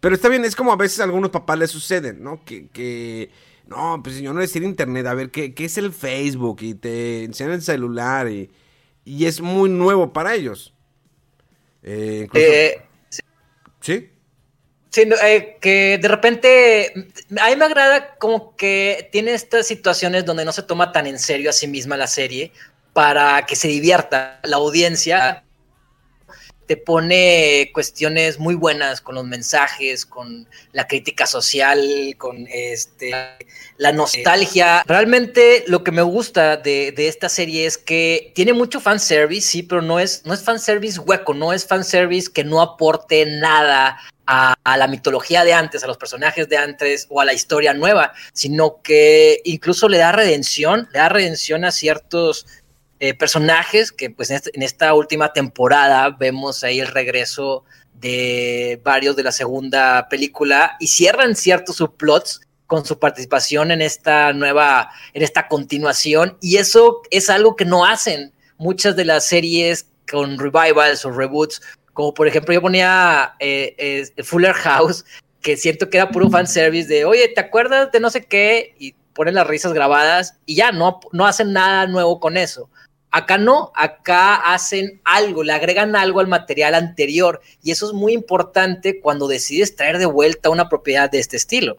Pero 0.00 0.14
está 0.14 0.28
bien, 0.28 0.44
es 0.44 0.54
como 0.54 0.72
a 0.72 0.76
veces 0.76 1.00
a 1.00 1.04
algunos 1.04 1.30
papás 1.30 1.58
les 1.58 1.70
suceden, 1.70 2.22
¿no? 2.22 2.44
Que, 2.44 2.68
que 2.68 3.30
no, 3.66 4.00
pues 4.02 4.18
yo 4.18 4.32
no 4.32 4.40
decir 4.40 4.62
internet, 4.62 5.06
a 5.06 5.14
ver, 5.14 5.30
¿qué, 5.30 5.54
¿qué, 5.54 5.64
es 5.64 5.76
el 5.76 5.92
Facebook? 5.92 6.58
Y 6.62 6.74
te 6.74 7.24
enseñan 7.24 7.54
el 7.54 7.62
celular 7.62 8.28
y, 8.28 8.50
y 9.04 9.26
es 9.26 9.40
muy 9.40 9.68
nuevo 9.68 10.12
para 10.12 10.34
ellos. 10.34 10.72
Eh, 11.82 12.28
eh 12.34 12.82
sí. 13.80 14.10
sí. 14.90 15.02
Eh, 15.22 15.58
que 15.60 15.98
de 16.00 16.08
repente, 16.08 16.92
a 17.40 17.50
mí 17.50 17.56
me 17.56 17.64
agrada 17.64 18.16
como 18.18 18.56
que 18.56 19.08
tiene 19.12 19.34
estas 19.34 19.66
situaciones 19.66 20.24
donde 20.24 20.44
no 20.44 20.52
se 20.52 20.62
toma 20.62 20.92
tan 20.92 21.06
en 21.06 21.18
serio 21.18 21.50
a 21.50 21.52
sí 21.52 21.66
misma 21.68 21.96
la 21.96 22.06
serie 22.06 22.52
para 22.92 23.46
que 23.46 23.56
se 23.56 23.68
divierta 23.68 24.40
la 24.44 24.56
audiencia 24.56 25.44
te 26.68 26.76
pone 26.76 27.70
cuestiones 27.72 28.38
muy 28.38 28.54
buenas 28.54 29.00
con 29.00 29.14
los 29.14 29.24
mensajes, 29.24 30.04
con 30.04 30.46
la 30.72 30.86
crítica 30.86 31.26
social, 31.26 32.14
con 32.18 32.46
este, 32.46 33.14
la 33.78 33.90
nostalgia. 33.90 34.84
Realmente 34.86 35.64
lo 35.66 35.82
que 35.82 35.92
me 35.92 36.02
gusta 36.02 36.58
de, 36.58 36.92
esta 36.98 37.30
serie 37.30 37.64
es 37.64 37.78
que 37.78 38.32
tiene 38.34 38.52
mucho 38.52 38.80
fanservice, 38.80 39.48
sí, 39.48 39.62
pero 39.62 39.80
no 39.80 39.98
es, 39.98 40.26
no 40.26 40.34
es 40.34 40.42
fanservice 40.42 41.00
hueco, 41.00 41.32
no 41.32 41.54
es 41.54 41.66
fanservice 41.66 42.30
que 42.30 42.44
no 42.44 42.60
aporte 42.60 43.24
nada 43.24 43.98
a, 44.26 44.54
a, 44.62 44.76
la 44.76 44.88
mitología 44.88 45.44
de 45.44 45.54
antes, 45.54 45.82
a 45.82 45.86
los 45.86 45.96
personajes 45.96 46.50
de 46.50 46.58
antes 46.58 47.06
o 47.08 47.22
a 47.22 47.24
la 47.24 47.32
historia 47.32 47.72
nueva, 47.72 48.12
sino 48.34 48.82
que 48.82 49.40
incluso 49.44 49.88
le 49.88 49.96
da 49.96 50.12
redención, 50.12 50.86
le 50.92 50.98
da 50.98 51.08
redención 51.08 51.64
a 51.64 51.72
ciertos 51.72 52.46
eh, 53.00 53.14
personajes 53.14 53.92
que 53.92 54.10
pues 54.10 54.30
en, 54.30 54.62
esta 54.62 54.94
última 54.94 55.32
temporada 55.32 56.10
vemos 56.10 56.64
ahí 56.64 56.80
el 56.80 56.88
regreso 56.88 57.64
de 57.94 58.80
varios 58.82 59.14
de 59.16 59.22
la 59.22 59.32
segunda 59.32 60.08
película 60.08 60.76
y 60.80 60.88
cierran 60.88 61.36
ciertos 61.36 61.76
subplots 61.76 62.40
con 62.66 62.84
su 62.84 62.98
participación 62.98 63.70
en 63.70 63.82
esta 63.82 64.32
nueva, 64.32 64.90
en 65.14 65.22
esta 65.22 65.48
continuación 65.48 66.36
y 66.40 66.56
eso 66.56 67.02
es 67.10 67.30
algo 67.30 67.56
que 67.56 67.64
no 67.64 67.84
hacen 67.84 68.32
muchas 68.56 68.96
de 68.96 69.04
las 69.04 69.26
series 69.26 69.86
con 70.10 70.38
revivals 70.38 71.04
o 71.04 71.12
reboots, 71.12 71.62
como 71.94 72.12
por 72.14 72.26
ejemplo 72.26 72.52
yo 72.52 72.60
ponía 72.60 73.34
eh, 73.38 74.08
Fuller 74.24 74.54
House, 74.54 75.04
que 75.40 75.56
siento 75.56 75.88
que 75.88 75.98
era 75.98 76.10
puro 76.10 76.30
fanservice 76.30 76.88
de, 76.88 77.04
oye, 77.04 77.28
¿te 77.28 77.40
acuerdas 77.40 77.92
de 77.92 78.00
no 78.00 78.10
sé 78.10 78.24
qué? 78.24 78.74
Y 78.78 78.94
ponen 79.12 79.34
las 79.34 79.46
risas 79.46 79.72
grabadas 79.72 80.38
y 80.46 80.56
ya 80.56 80.72
no, 80.72 81.00
no 81.12 81.26
hacen 81.26 81.52
nada 81.52 81.86
nuevo 81.86 82.20
con 82.20 82.36
eso. 82.36 82.68
Acá 83.10 83.38
no, 83.38 83.72
acá 83.74 84.34
hacen 84.34 85.00
algo, 85.04 85.42
le 85.42 85.52
agregan 85.52 85.96
algo 85.96 86.20
al 86.20 86.28
material 86.28 86.74
anterior 86.74 87.40
y 87.62 87.70
eso 87.70 87.86
es 87.86 87.94
muy 87.94 88.12
importante 88.12 89.00
cuando 89.00 89.28
decides 89.28 89.74
traer 89.76 89.98
de 89.98 90.06
vuelta 90.06 90.50
una 90.50 90.68
propiedad 90.68 91.10
de 91.10 91.18
este 91.18 91.36
estilo. 91.36 91.78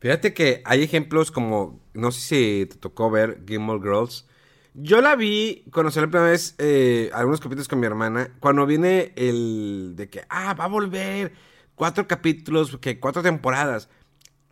Fíjate 0.00 0.32
que 0.34 0.62
hay 0.64 0.82
ejemplos 0.82 1.30
como, 1.30 1.80
no 1.92 2.10
sé 2.10 2.20
si 2.20 2.66
te 2.66 2.76
tocó 2.76 3.10
ver 3.10 3.42
Gilmore 3.46 3.80
Girls. 3.80 4.26
Yo 4.74 5.02
la 5.02 5.14
vi, 5.14 5.64
conocí 5.70 6.00
la 6.00 6.06
primera 6.06 6.30
vez 6.30 6.54
eh, 6.58 7.10
algunos 7.12 7.40
capítulos 7.40 7.68
con 7.68 7.78
mi 7.78 7.86
hermana, 7.86 8.34
cuando 8.40 8.64
viene 8.64 9.12
el 9.16 9.92
de 9.94 10.08
que, 10.08 10.22
ah, 10.30 10.54
va 10.54 10.64
a 10.64 10.68
volver, 10.68 11.32
cuatro 11.74 12.08
capítulos, 12.08 12.78
que 12.78 12.98
cuatro 12.98 13.22
temporadas. 13.22 13.90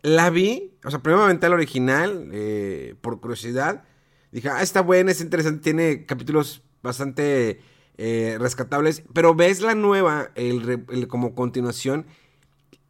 La 0.03 0.29
vi, 0.29 0.75
o 0.85 0.91
sea, 0.91 0.99
primero 0.99 1.25
me 1.25 1.33
el 1.33 1.53
original, 1.53 2.29
eh, 2.31 2.95
por 3.01 3.19
curiosidad, 3.19 3.83
Dije, 4.31 4.49
ah, 4.49 4.61
está 4.61 4.81
buena, 4.81 5.11
es 5.11 5.21
interesante, 5.21 5.61
tiene 5.61 6.05
capítulos 6.05 6.61
bastante 6.81 7.61
eh, 7.97 8.37
rescatables. 8.39 9.03
Pero 9.13 9.35
ves 9.35 9.61
la 9.61 9.75
nueva, 9.75 10.31
el, 10.35 11.07
como 11.07 11.35
continuación. 11.35 12.05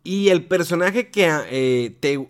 Y 0.03 0.29
el 0.29 0.45
personaje 0.45 1.09
que 1.09 1.29
eh, 1.49 1.95
te 1.99 2.27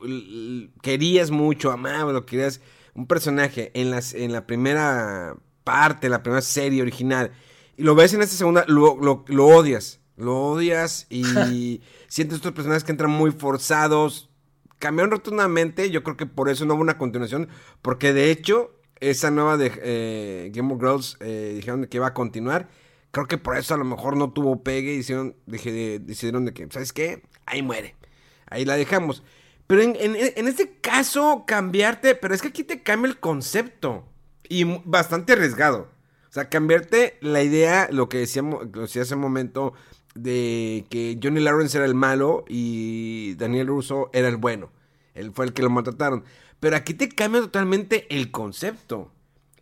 querías 0.81 1.31
mucho, 1.31 1.71
amabas, 1.71 2.13
lo 2.13 2.25
querías. 2.25 2.61
Un 2.93 3.07
personaje 3.07 3.71
en, 3.73 3.89
las, 3.89 4.13
en 4.13 4.33
la 4.33 4.45
primera 4.45 5.37
parte, 5.63 6.09
la 6.09 6.23
primera 6.23 6.41
serie 6.41 6.81
original. 6.81 7.31
Y 7.77 7.83
lo 7.83 7.95
ves 7.95 8.13
en 8.13 8.21
esta 8.21 8.35
segunda, 8.35 8.65
lo, 8.67 8.97
lo 8.99 9.47
odias. 9.47 10.01
Lo 10.17 10.37
odias 10.37 11.07
y 11.09 11.81
sientes 12.07 12.37
estos 12.37 12.51
personajes 12.51 12.83
que 12.83 12.91
entran 12.91 13.11
muy 13.11 13.31
forzados. 13.31 14.29
Cambiaron 14.79 15.11
rotundamente. 15.11 15.89
Yo 15.89 16.03
creo 16.03 16.17
que 16.17 16.25
por 16.25 16.49
eso 16.49 16.65
no 16.65 16.73
hubo 16.73 16.81
una 16.81 16.97
continuación. 16.97 17.47
Porque 17.81 18.13
de 18.13 18.31
hecho, 18.31 18.71
esa 19.01 19.31
nueva 19.31 19.57
de 19.57 19.71
eh, 19.83 20.51
Game 20.53 20.73
of 20.73 20.79
Girls 20.79 21.17
eh, 21.19 21.53
dijeron 21.55 21.85
que 21.85 21.97
iba 21.97 22.07
a 22.07 22.13
continuar. 22.13 22.69
Creo 23.11 23.27
que 23.27 23.37
por 23.37 23.57
eso 23.57 23.73
a 23.73 23.77
lo 23.77 23.83
mejor 23.83 24.15
no 24.15 24.31
tuvo 24.31 24.63
pegue 24.63 24.93
y 24.93 24.99
hicieron, 24.99 25.35
dije, 25.45 25.99
decidieron 25.99 26.45
de 26.45 26.53
que, 26.53 26.67
¿sabes 26.71 26.93
qué? 26.93 27.23
Ahí 27.45 27.61
muere. 27.61 27.95
Ahí 28.45 28.63
la 28.63 28.77
dejamos. 28.77 29.23
Pero 29.67 29.81
en, 29.81 30.47
este 30.47 30.77
caso, 30.81 31.45
cambiarte, 31.47 32.15
pero 32.15 32.33
es 32.33 32.41
que 32.41 32.49
aquí 32.49 32.63
te 32.63 32.83
cambia 32.83 33.09
el 33.09 33.19
concepto. 33.19 34.05
Y 34.47 34.65
bastante 34.85 35.33
arriesgado. 35.33 35.89
O 36.29 36.33
sea, 36.33 36.49
cambiarte 36.49 37.17
la 37.21 37.41
idea, 37.41 37.87
lo 37.91 38.07
que 38.07 38.19
decíamos, 38.19 38.67
lo 38.73 38.81
decía 38.81 39.01
hace 39.01 39.15
un 39.15 39.21
momento, 39.21 39.73
de 40.13 40.85
que 40.89 41.17
Johnny 41.21 41.39
Lawrence 41.39 41.77
era 41.77 41.85
el 41.85 41.95
malo 41.95 42.43
y 42.47 43.35
Daniel 43.35 43.67
Russo 43.67 44.09
era 44.13 44.27
el 44.27 44.37
bueno. 44.37 44.71
Él 45.13 45.31
fue 45.33 45.45
el 45.45 45.53
que 45.53 45.61
lo 45.61 45.69
maltrataron. 45.69 46.23
Pero 46.61 46.75
aquí 46.75 46.93
te 46.93 47.09
cambia 47.09 47.41
totalmente 47.41 48.05
el 48.15 48.31
concepto. 48.31 49.11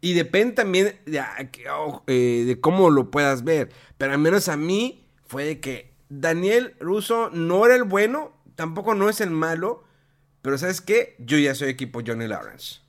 Y 0.01 0.13
depende 0.13 0.53
también 0.53 0.99
eh, 1.07 2.43
de, 2.45 2.59
cómo 2.59 2.89
lo 2.89 3.09
puedas 3.09 3.43
ver. 3.43 3.69
Pero 3.97 4.13
al 4.13 4.19
menos 4.19 4.49
a 4.49 4.57
mí 4.57 5.05
fue 5.25 5.45
de 5.45 5.59
que 5.61 5.93
Daniel 6.09 6.75
Russo 6.79 7.29
no 7.31 7.65
era 7.65 7.75
el 7.75 7.85
bueno, 7.85 8.33
tampoco 8.55 8.95
no 8.95 9.09
es 9.09 9.21
el 9.21 9.31
malo. 9.31 9.85
Pero 10.41 10.57
¿sabes 10.57 10.81
qué? 10.81 11.15
Yo 11.19 11.37
ya 11.37 11.55
soy 11.55 11.69
equipo 11.69 12.01
Johnny 12.05 12.27
Lawrence. 12.27 12.81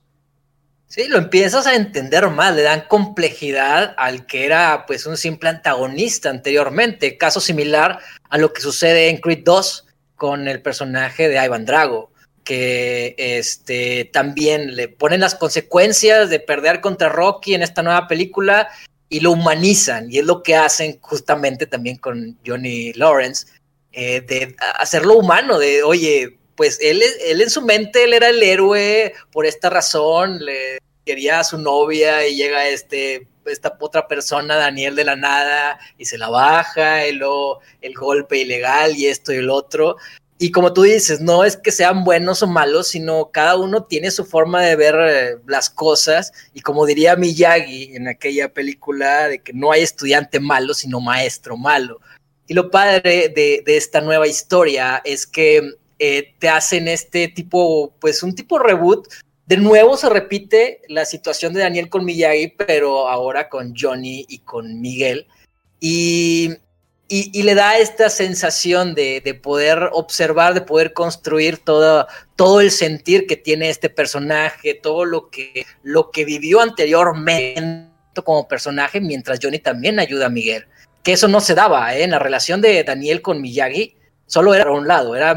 Sí, 0.89 1.07
lo 1.07 1.19
empiezas 1.19 1.69
a 1.69 1.77
entender 1.77 2.29
más, 2.31 2.57
le 2.57 2.63
dan 2.63 2.83
complejidad 2.89 3.95
al 3.97 4.27
que 4.27 4.45
era 4.45 4.87
pues 4.87 5.07
un 5.07 5.17
simple 5.17 5.49
antagonista 5.49 6.31
anteriormente, 6.31 7.17
caso 7.17 7.39
similar 7.39 8.01
a 8.29 8.39
lo 8.39 8.53
que 8.53 8.61
sucede 8.61 9.09
en 9.09 9.19
Creed 9.19 9.45
2 9.45 9.87
con 10.17 10.49
el 10.49 10.61
personaje 10.63 11.29
de 11.29 11.45
Ivan 11.45 11.65
Drago, 11.65 12.10
que 12.51 13.15
este, 13.17 14.07
también 14.07 14.75
le 14.75 14.89
ponen 14.89 15.21
las 15.21 15.37
consecuencias 15.37 16.31
de 16.31 16.41
perder 16.41 16.81
contra 16.81 17.09
Rocky 17.09 17.55
en 17.55 17.63
esta 17.63 17.81
nueva 17.81 18.09
película 18.09 18.69
y 19.09 19.21
lo 19.21 19.31
humanizan, 19.31 20.11
y 20.11 20.19
es 20.19 20.25
lo 20.25 20.43
que 20.43 20.57
hacen 20.57 20.99
justamente 21.01 21.67
también 21.67 21.99
con 21.99 22.37
Johnny 22.45 22.93
Lawrence, 22.95 23.47
eh, 23.93 24.23
de 24.23 24.57
hacerlo 24.81 25.15
humano, 25.15 25.61
de, 25.61 25.85
oye, 25.85 26.41
pues 26.57 26.81
él, 26.83 27.01
él 27.25 27.41
en 27.41 27.51
su 27.51 27.63
mente, 27.63 28.03
él 28.03 28.15
era 28.15 28.31
el 28.31 28.43
héroe 28.43 29.15
por 29.31 29.47
esta 29.47 29.71
razón, 29.71 30.45
le 30.45 30.79
quería 31.07 31.39
a 31.39 31.45
su 31.45 31.57
novia 31.57 32.27
y 32.27 32.35
llega 32.35 32.67
este, 32.67 33.29
esta 33.47 33.77
otra 33.79 34.09
persona, 34.09 34.57
Daniel 34.57 34.97
de 34.97 35.05
la 35.05 35.15
nada, 35.15 35.79
y 35.99 36.05
se 36.05 36.19
la 36.19 36.31
baja, 36.31 37.07
y 37.07 37.13
luego 37.13 37.61
el 37.81 37.95
golpe 37.95 38.39
ilegal 38.39 38.97
y 38.97 39.07
esto 39.07 39.33
y 39.33 39.37
el 39.37 39.51
otro. 39.51 39.99
Y 40.43 40.53
como 40.53 40.73
tú 40.73 40.85
dices, 40.85 41.21
no 41.21 41.45
es 41.45 41.59
que 41.59 41.71
sean 41.71 42.03
buenos 42.03 42.43
o 42.43 42.47
malos, 42.47 42.89
sino 42.89 43.31
cada 43.31 43.57
uno 43.57 43.85
tiene 43.85 44.11
su 44.11 44.25
forma 44.25 44.63
de 44.63 44.75
ver 44.75 44.95
eh, 44.99 45.37
las 45.47 45.69
cosas. 45.69 46.33
Y 46.55 46.63
como 46.63 46.87
diría 46.87 47.15
Miyagi 47.15 47.95
en 47.95 48.09
aquella 48.09 48.51
película, 48.51 49.29
de 49.29 49.41
que 49.43 49.53
no 49.53 49.71
hay 49.71 49.83
estudiante 49.83 50.41
malo, 50.41 50.73
sino 50.73 50.99
maestro 50.99 51.59
malo. 51.59 52.01
Y 52.47 52.55
lo 52.55 52.71
padre 52.71 53.29
de, 53.29 53.63
esta 53.67 54.01
nueva 54.01 54.27
historia 54.27 55.03
es 55.05 55.27
que 55.27 55.75
eh, 55.99 56.33
te 56.39 56.49
hacen 56.49 56.89
este 56.89 57.29
tipo, 57.29 57.93
pues 58.01 58.23
un 58.23 58.35
tipo 58.35 58.59
reboot. 58.59 59.09
De 59.45 59.59
nuevo 59.59 59.99
se 59.99 60.09
repite 60.09 60.81
la 60.89 61.05
situación 61.05 61.53
de 61.53 61.61
Daniel 61.61 61.91
con 61.91 62.07
Miyagi, 62.07 62.49
pero 62.49 63.09
ahora 63.09 63.51
con 63.51 63.75
Johnny 63.79 64.25
y 64.27 64.39
con 64.39 64.81
Miguel. 64.81 65.27
Y, 65.81 66.55
y, 67.13 67.43
le 67.43 67.57
da 67.57 67.77
esta 67.77 68.09
sensación 68.09 68.95
de, 68.95 69.21
de, 69.21 69.35
poder 69.35 69.91
observar, 69.93 70.55
de 70.55 70.61
poder 70.61 70.93
construir 70.93 71.59
todo, 71.59 72.07
todo 72.37 72.61
el 72.61 72.71
sentir 72.71 73.27
que 73.27 73.37
tiene 73.37 73.69
este 73.69 73.91
personaje, 73.91 74.75
todo 74.75 75.05
lo 75.05 75.29
que, 75.29 75.67
lo 75.83 76.13
que 76.13 76.25
vivió 76.25 76.61
anteriormente 76.61 77.91
como 78.25 78.47
personaje, 78.47 79.01
mientras 79.01 79.41
Johnny 79.43 79.59
también 79.59 79.99
ayuda 79.99 80.27
a 80.27 80.31
Miguel. 80.31 80.67
Que 81.03 81.13
eso 81.13 81.27
no 81.27 81.41
se 81.41 81.57
daba 81.57 81.97
¿eh? 81.97 82.05
en 82.05 82.13
la 82.13 82.21
relación 82.21 82.61
de 82.61 82.85
Daniel 82.85 83.23
con 83.23 83.41
Miyagi, 83.41 83.97
solo 84.27 84.55
era 84.55 84.71
un 84.71 84.87
lado, 84.87 85.17
era 85.17 85.35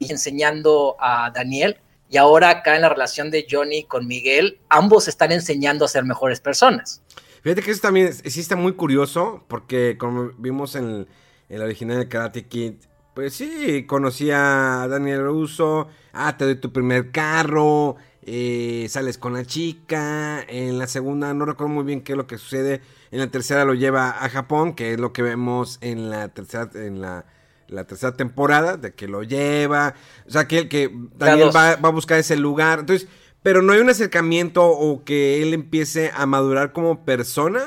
enseñando 0.00 0.96
a 0.98 1.30
Daniel 1.30 1.76
y 2.08 2.16
ahora 2.16 2.48
acá 2.48 2.76
en 2.76 2.82
la 2.82 2.88
relación 2.88 3.30
de 3.30 3.46
Johnny 3.50 3.84
con 3.84 4.06
Miguel, 4.06 4.60
ambos 4.70 5.08
están 5.08 5.30
enseñando 5.30 5.84
a 5.84 5.88
ser 5.88 6.04
mejores 6.04 6.40
personas. 6.40 7.02
Fíjate 7.44 7.60
que 7.60 7.72
eso 7.72 7.82
también 7.82 8.10
sí 8.10 8.40
está 8.40 8.56
muy 8.56 8.72
curioso, 8.72 9.44
porque 9.48 9.98
como 9.98 10.30
vimos 10.38 10.76
en 10.76 11.06
el, 11.50 11.62
original 11.62 11.98
de 11.98 12.08
Karate 12.08 12.46
Kid, 12.46 12.72
pues 13.14 13.34
sí, 13.34 13.84
conocía 13.84 14.82
a 14.82 14.88
Daniel 14.88 15.22
Russo, 15.24 15.88
ah, 16.14 16.38
te 16.38 16.46
doy 16.46 16.54
tu 16.54 16.72
primer 16.72 17.10
carro, 17.10 17.96
eh, 18.22 18.86
sales 18.88 19.18
con 19.18 19.34
la 19.34 19.44
chica, 19.44 20.42
en 20.48 20.78
la 20.78 20.86
segunda 20.86 21.34
no 21.34 21.44
recuerdo 21.44 21.74
muy 21.74 21.84
bien 21.84 22.00
qué 22.00 22.12
es 22.12 22.16
lo 22.16 22.26
que 22.26 22.38
sucede, 22.38 22.80
en 23.10 23.18
la 23.18 23.26
tercera 23.26 23.66
lo 23.66 23.74
lleva 23.74 24.24
a 24.24 24.30
Japón, 24.30 24.72
que 24.72 24.94
es 24.94 24.98
lo 24.98 25.12
que 25.12 25.20
vemos 25.20 25.76
en 25.82 26.08
la 26.08 26.28
tercera, 26.28 26.70
en 26.74 27.02
la 27.02 27.26
la 27.68 27.84
tercera 27.84 28.16
temporada, 28.16 28.76
de 28.76 28.94
que 28.94 29.08
lo 29.08 29.22
lleva, 29.22 29.94
o 30.26 30.30
sea, 30.30 30.46
que, 30.46 30.68
que 30.68 30.90
Daniel 31.16 31.50
va, 31.54 31.72
a 31.72 31.88
buscar 31.90 32.18
ese 32.18 32.36
lugar, 32.36 32.80
entonces, 32.80 33.08
pero 33.44 33.60
no 33.60 33.74
hay 33.74 33.80
un 33.80 33.90
acercamiento 33.90 34.66
o 34.66 35.04
que 35.04 35.42
él 35.42 35.52
empiece 35.52 36.10
a 36.14 36.24
madurar 36.24 36.72
como 36.72 37.04
persona, 37.04 37.60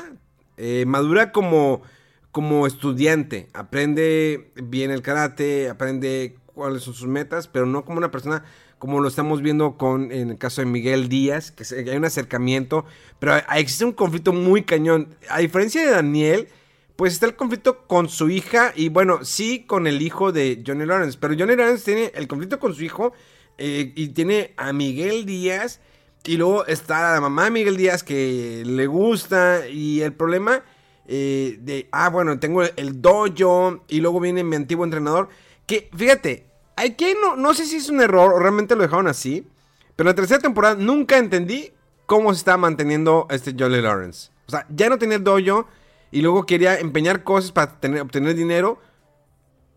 eh, 0.57 0.85
madura 0.87 1.31
como, 1.31 1.83
como 2.31 2.65
estudiante, 2.65 3.47
aprende 3.53 4.51
bien 4.55 4.89
el 4.89 5.03
karate, 5.03 5.69
aprende 5.69 6.35
cuáles 6.47 6.81
son 6.81 6.95
sus 6.95 7.07
metas, 7.07 7.47
pero 7.47 7.67
no 7.67 7.85
como 7.85 7.99
una 7.99 8.09
persona 8.09 8.43
como 8.79 9.01
lo 9.01 9.07
estamos 9.07 9.43
viendo 9.43 9.77
con 9.77 10.11
en 10.11 10.31
el 10.31 10.39
caso 10.39 10.61
de 10.61 10.65
Miguel 10.65 11.09
Díaz, 11.09 11.51
que 11.51 11.63
hay 11.91 11.95
un 11.95 12.05
acercamiento, 12.05 12.83
pero 13.19 13.35
existe 13.55 13.85
un 13.85 13.93
conflicto 13.93 14.33
muy 14.33 14.63
cañón. 14.63 15.15
A 15.29 15.37
diferencia 15.39 15.85
de 15.85 15.91
Daniel, 15.91 16.47
pues 16.95 17.13
está 17.13 17.27
el 17.27 17.35
conflicto 17.35 17.85
con 17.85 18.09
su 18.09 18.31
hija 18.31 18.73
y 18.75 18.89
bueno, 18.89 19.23
sí 19.23 19.63
con 19.67 19.85
el 19.85 20.01
hijo 20.01 20.31
de 20.31 20.63
Johnny 20.65 20.87
Lawrence, 20.87 21.19
pero 21.21 21.35
Johnny 21.37 21.55
Lawrence 21.55 21.85
tiene 21.85 22.11
el 22.15 22.27
conflicto 22.27 22.59
con 22.59 22.73
su 22.73 22.83
hijo 22.83 23.13
eh, 23.58 23.91
y 23.96 24.10
tiene 24.10 24.54
a 24.58 24.74
Miguel 24.74 25.26
Díaz 25.26 25.80
y 26.24 26.38
luego 26.38 26.65
está 26.65 27.13
la 27.13 27.22
mamá 27.22 27.46
de 27.46 27.52
Miguel 27.52 27.78
Díaz 27.78 28.04
que 28.04 28.63
le 28.65 28.88
gusta 28.88 29.67
y 29.67 30.02
el 30.02 30.13
problema 30.13 30.63
eh, 31.08 31.58
de, 31.62 31.88
ah, 31.91 32.10
bueno, 32.10 32.38
tengo 32.39 32.63
el 32.63 33.02
dojo 33.02 33.84
y 33.88 34.02
luego 34.02 34.20
viene 34.20 34.43
mi 34.43 34.58
antiguo 34.58 34.84
entrenador, 34.84 35.30
que 35.65 35.89
fíjate, 35.96 36.46
aquí 36.76 37.13
no, 37.22 37.36
no 37.38 37.54
sé 37.54 37.65
si 37.65 37.78
es 37.78 37.89
un 37.89 38.02
error 38.02 38.34
o 38.34 38.39
realmente 38.39 38.76
lo 38.76 38.82
dejaron 38.82 39.08
así, 39.08 39.48
pero 39.96 40.10
en 40.10 40.15
la 40.15 40.15
tercera 40.15 40.41
temporada 40.41 40.76
nunca 40.76 41.17
entendí 41.17 41.72
cómo 42.06 42.34
se 42.34 42.39
estaba 42.39 42.58
manteniendo 42.58 43.28
este 43.30 43.56
Johnny 43.58 43.82
Lawrence. 43.82 44.32
O 44.48 44.52
sea, 44.52 44.65
ya 44.70 44.89
no 44.89 44.98
tenía 44.98 45.17
el 45.17 45.24
dojo 45.24 45.67
y 46.12 46.22
luego 46.22 46.46
quería 46.46 46.78
empeñar 46.80 47.24
cosas 47.24 47.52
para 47.52 47.80
tener, 47.80 48.02
obtener 48.02 48.36
dinero. 48.36 48.80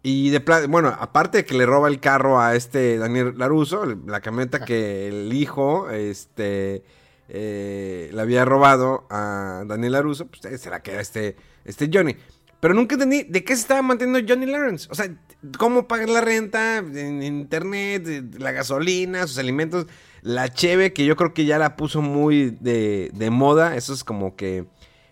Y 0.02 0.30
de 0.30 0.38
bueno, 0.68 0.88
aparte 0.98 1.38
de 1.38 1.44
que 1.44 1.54
le 1.54 1.66
roba 1.66 1.88
el 1.88 2.00
carro 2.00 2.40
a 2.40 2.54
este 2.54 2.96
Daniel 2.96 3.34
Laruso, 3.36 3.84
la 4.06 4.20
camioneta 4.20 4.64
que 4.64 5.08
el 5.08 5.32
hijo 5.32 5.90
este, 5.90 6.82
eh, 7.28 8.10
le 8.12 8.20
había 8.20 8.46
robado 8.46 9.06
a 9.10 9.64
Daniel 9.66 9.92
Laruso, 9.92 10.26
pues 10.26 10.42
eh, 10.46 10.56
se 10.56 10.70
la 10.70 10.82
queda 10.82 11.00
este, 11.00 11.36
este 11.64 11.90
Johnny. 11.92 12.16
Pero 12.60 12.74
nunca 12.74 12.94
entendí 12.94 13.24
de 13.24 13.44
qué 13.44 13.54
se 13.54 13.62
estaba 13.62 13.82
manteniendo 13.82 14.26
Johnny 14.26 14.46
Lawrence. 14.46 14.88
O 14.90 14.94
sea, 14.94 15.14
cómo 15.58 15.88
pagar 15.88 16.08
la 16.10 16.20
renta 16.20 16.78
en 16.78 17.22
internet, 17.22 18.06
la 18.38 18.52
gasolina, 18.52 19.26
sus 19.26 19.38
alimentos, 19.38 19.86
la 20.22 20.48
cheve, 20.50 20.92
que 20.92 21.06
yo 21.06 21.16
creo 21.16 21.32
que 21.32 21.46
ya 21.46 21.58
la 21.58 21.76
puso 21.76 22.02
muy 22.02 22.50
de, 22.60 23.10
de 23.14 23.30
moda. 23.30 23.76
Eso 23.76 23.94
es 23.94 24.04
como 24.04 24.36
que 24.36 24.66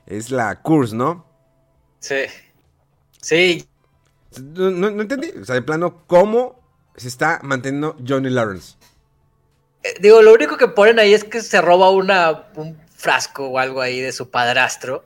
es 0.06 0.30
la 0.30 0.60
Curse, 0.60 0.94
¿no? 0.94 1.26
Sí. 2.00 2.24
Sí. 3.22 3.66
No, 4.36 4.88
entendí. 4.88 5.30
O 5.40 5.44
sea, 5.44 5.54
de 5.54 5.62
plano, 5.62 6.04
¿cómo 6.06 6.60
se 6.96 7.08
está 7.08 7.40
manteniendo 7.42 7.96
Johnny 8.06 8.30
Lawrence? 8.30 8.76
Eh, 9.82 9.94
digo, 10.00 10.22
lo 10.22 10.34
único 10.34 10.56
que 10.56 10.68
ponen 10.68 10.98
ahí 10.98 11.14
es 11.14 11.24
que 11.24 11.40
se 11.40 11.60
roba 11.60 11.90
una, 11.90 12.48
un 12.56 12.78
frasco 12.94 13.46
o 13.46 13.58
algo 13.58 13.80
ahí 13.80 14.00
de 14.00 14.12
su 14.12 14.30
padrastro. 14.30 15.04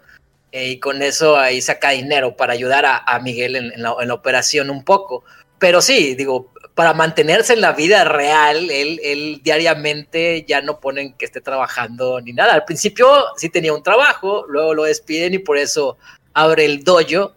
Eh, 0.51 0.71
y 0.71 0.81
con 0.81 1.03
eso 1.03 1.39
ahí 1.39 1.63
saca 1.63 1.91
dinero 1.91 2.37
para 2.37 2.53
ayudar 2.53 2.85
a, 2.87 3.19
Miguel 3.21 3.57
en, 3.57 3.83
la, 3.83 3.93
operación 3.93 4.71
un 4.71 4.85
poco. 4.85 5.25
Pero 5.59 5.81
sí, 5.81 6.15
digo, 6.15 6.53
para 6.75 6.93
mantenerse 6.93 7.55
en 7.55 7.61
la 7.61 7.73
vida 7.73 8.05
real, 8.05 8.71
él, 8.71 9.01
él 9.03 9.41
diariamente 9.43 10.45
ya 10.47 10.61
no 10.61 10.81
ponen 10.81 11.15
que 11.15 11.25
esté 11.25 11.41
trabajando 11.41 12.21
ni 12.21 12.33
nada. 12.33 12.55
Al 12.55 12.65
principio 12.65 13.09
sí 13.37 13.49
tenía 13.49 13.73
un 13.73 13.83
trabajo, 13.83 14.45
luego 14.49 14.75
lo 14.75 14.85
despiden 14.85 15.35
y 15.35 15.39
por 15.39 15.57
eso 15.57 15.97
abre 16.35 16.65
el 16.65 16.85
dojo. 16.85 17.35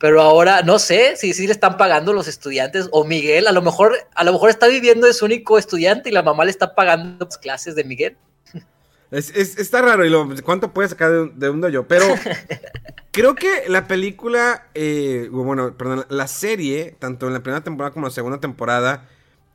Pero 0.00 0.22
ahora 0.22 0.62
no 0.62 0.78
sé 0.78 1.14
si 1.16 1.34
sí 1.34 1.46
le 1.46 1.52
están 1.52 1.76
pagando 1.76 2.14
los 2.14 2.26
estudiantes 2.26 2.88
o 2.90 3.04
Miguel, 3.04 3.46
a 3.46 3.52
lo 3.52 3.60
mejor, 3.60 3.94
a 4.14 4.24
lo 4.24 4.32
mejor 4.32 4.48
está 4.48 4.66
viviendo 4.66 5.06
de 5.06 5.12
su 5.12 5.26
único 5.26 5.58
estudiante 5.58 6.08
y 6.08 6.12
la 6.12 6.22
mamá 6.22 6.46
le 6.46 6.50
está 6.50 6.74
pagando 6.74 7.26
las 7.26 7.36
clases 7.36 7.74
de 7.74 7.84
Miguel. 7.84 8.16
Es, 9.10 9.30
está 9.34 9.82
raro, 9.82 10.06
y 10.06 10.08
lo, 10.08 10.26
¿cuánto 10.42 10.72
puede 10.72 10.88
sacar 10.88 11.34
de 11.34 11.50
un, 11.50 11.60
dojo? 11.60 11.84
Pero 11.86 12.06
creo 13.10 13.34
que 13.34 13.64
la 13.68 13.86
película, 13.86 14.68
eh, 14.72 15.28
bueno, 15.30 15.76
perdón, 15.76 16.06
la 16.08 16.28
serie, 16.28 16.96
tanto 16.98 17.26
en 17.26 17.34
la 17.34 17.42
primera 17.42 17.62
temporada 17.62 17.92
como 17.92 18.06
en 18.06 18.10
la 18.10 18.14
segunda 18.14 18.40
temporada, 18.40 19.06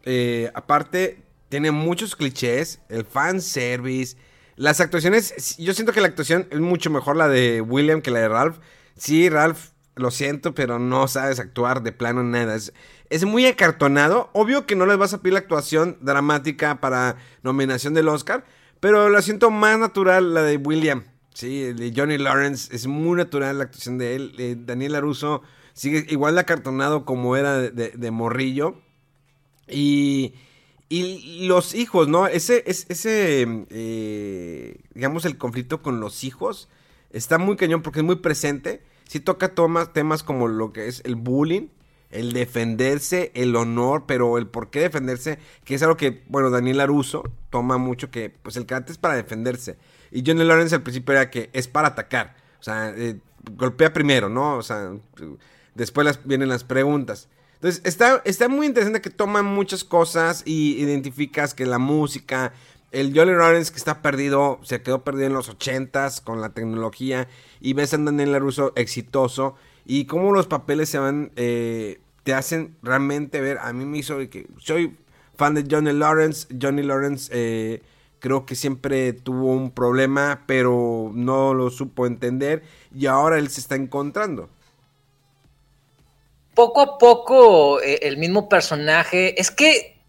eh, 0.04 0.52
aparte, 0.54 1.24
tiene 1.50 1.72
muchos 1.72 2.16
clichés, 2.16 2.82
el 2.90 3.04
fan 3.04 3.42
service, 3.42 4.16
las 4.58 4.80
actuaciones, 4.80 5.58
yo 5.58 5.74
siento 5.74 5.92
que 5.92 6.02
la 6.02 6.08
actuación 6.08 6.48
es 6.52 6.60
mucho 6.60 6.92
mejor 6.92 7.16
la 7.16 7.30
de 7.30 7.62
William 7.62 8.04
que 8.04 8.12
la 8.12 8.20
de 8.20 8.30
Ralph. 8.30 8.58
Sí, 8.96 9.28
Ralph, 9.28 9.70
lo 9.96 10.12
siento, 10.12 10.54
pero 10.54 10.80
no 10.80 11.08
sabes 11.08 11.40
actuar 11.40 11.84
de 11.84 11.92
plano 11.92 12.24
nada. 12.24 12.56
Es, 12.56 12.74
es 13.10 13.26
muy 13.26 13.46
acartonado. 13.46 14.30
Obvio 14.34 14.66
que 14.66 14.76
no 14.76 14.86
les 14.86 14.98
vas 14.98 15.14
a 15.14 15.22
pedir 15.22 15.34
la 15.34 15.40
actuación 15.40 15.98
dramática 16.02 16.82
para 16.82 17.18
nominación 17.44 17.94
del 17.94 18.10
Oscar, 18.10 18.46
pero 18.80 19.10
lo 19.10 19.22
siento 19.22 19.52
más 19.52 19.80
natural 19.80 20.34
la 20.34 20.44
de 20.44 20.58
William. 20.58 21.04
Sí, 21.34 21.74
de 21.74 21.94
Johnny 21.96 22.18
Lawrence. 22.18 22.74
Es 22.74 22.88
muy 22.88 23.18
natural 23.18 23.58
la 23.58 23.66
actuación 23.66 23.98
de 23.98 24.16
él. 24.16 24.36
Eh, 24.38 24.56
Daniel 24.58 24.96
Aruso 24.96 25.42
sigue 25.74 26.06
igual 26.10 26.36
de 26.36 26.42
acartonado 26.42 27.06
como 27.06 27.36
era 27.36 27.60
de, 27.60 28.12
morrillo. 28.12 28.80
Y, 29.68 30.34
y, 30.88 31.48
los 31.48 31.74
hijos, 31.76 32.08
¿no? 32.08 32.28
Ese, 32.28 32.64
ese 32.68 33.66
eh, 33.70 34.78
digamos, 34.94 35.26
el 35.26 35.38
conflicto 35.38 35.82
con 35.82 36.00
los 36.00 36.24
hijos 36.24 36.70
está 37.12 37.38
muy 37.38 37.58
cañón 37.58 37.82
porque 37.82 38.00
es 38.00 38.06
muy 38.06 38.18
presente. 38.18 38.82
Sí 39.08 39.20
toca 39.20 39.54
temas 39.94 40.24
como 40.24 40.48
lo 40.48 40.74
que 40.74 40.88
es 40.88 41.02
el 41.06 41.16
bullying 41.16 41.68
el 42.16 42.34
defenderse, 42.34 43.32
el 43.36 43.56
honor, 43.56 44.06
pero 44.08 44.38
el 44.38 44.48
por 44.48 44.70
qué 44.70 44.82
defenderse, 44.82 45.38
que 45.64 45.76
es 45.76 45.84
algo 45.84 45.98
que, 45.98 46.24
bueno, 46.28 46.50
Daniel 46.50 46.80
Aruso 46.80 47.24
toma 47.50 47.78
mucho 47.78 48.10
que, 48.10 48.30
pues 48.30 48.56
el 48.56 48.66
karate 48.66 48.92
es 48.92 48.98
para 48.98 49.16
defenderse. 49.16 49.78
Y 50.12 50.24
Johnny 50.26 50.46
Lawrence 50.46 50.76
al 50.76 50.84
principio 50.84 51.14
era 51.14 51.30
que 51.30 51.50
es 51.52 51.68
para 51.68 51.90
atacar. 51.90 52.36
O 52.60 52.64
sea, 52.64 52.94
eh, 52.96 53.20
golpea 53.52 53.92
primero, 53.92 54.30
¿no? 54.30 54.56
O 54.58 54.64
sea, 54.64 54.94
después 55.74 56.20
vienen 56.24 56.50
las 56.50 56.64
preguntas. 56.64 57.28
Entonces, 57.56 57.82
está, 57.84 58.22
está 58.26 58.48
muy 58.48 58.68
interesante 58.68 59.02
que 59.02 59.10
toman 59.10 59.46
muchas 59.46 59.84
cosas 59.84 60.44
y 60.46 60.82
identificas 60.82 61.54
que 61.54 61.66
la 61.66 61.80
música, 61.80 62.54
el 62.92 63.14
Johnny 63.14 63.34
Lawrence 63.34 63.72
que 63.72 63.78
está 63.78 64.02
perdido, 64.02 64.60
se 64.64 64.82
quedó 64.82 65.04
perdido 65.04 65.28
en 65.28 65.34
los 65.34 65.50
ochentas 65.50 66.22
con 66.22 66.42
la 66.42 66.50
tecnología 66.50 67.28
y 67.60 67.74
ves 67.74 67.94
a 67.94 67.98
Daniel 67.98 68.36
Aruso 68.36 68.74
exitoso 68.76 69.56
y 69.86 70.06
cómo 70.06 70.32
los 70.32 70.48
papeles 70.48 70.90
se 70.90 71.00
van 71.00 71.32
eh, 71.36 72.00
te 72.24 72.34
hacen 72.34 72.76
realmente 72.82 73.42
ver, 73.42 73.60
a 73.60 73.72
mí 73.74 73.86
me 73.86 74.00
hizo 74.00 74.18
que 74.30 74.48
soy 74.58 74.98
fan 75.36 75.54
de 75.54 75.66
Johnny 75.70 75.94
Lawrence, 75.94 76.48
Johnny 76.60 76.82
Lawrence 76.82 77.30
eh, 77.34 77.82
creo 78.20 78.46
que 78.46 78.56
siempre 78.56 79.14
tuvo 79.14 79.52
un 79.52 79.72
problema, 79.72 80.44
pero 80.48 81.12
no 81.14 81.54
lo 81.54 81.70
supo 81.70 82.08
entender 82.08 82.64
y 82.96 83.06
ahora 83.06 83.38
él 83.38 83.50
se 83.50 83.62
está 83.62 83.76
encontrando. 83.76 84.50
Poco 86.56 86.82
a 86.82 86.98
poco 86.98 87.82
eh, 87.82 88.00
el 88.04 88.18
mismo 88.18 88.50
personaje, 88.50 89.40
es 89.40 89.52
que 89.52 90.00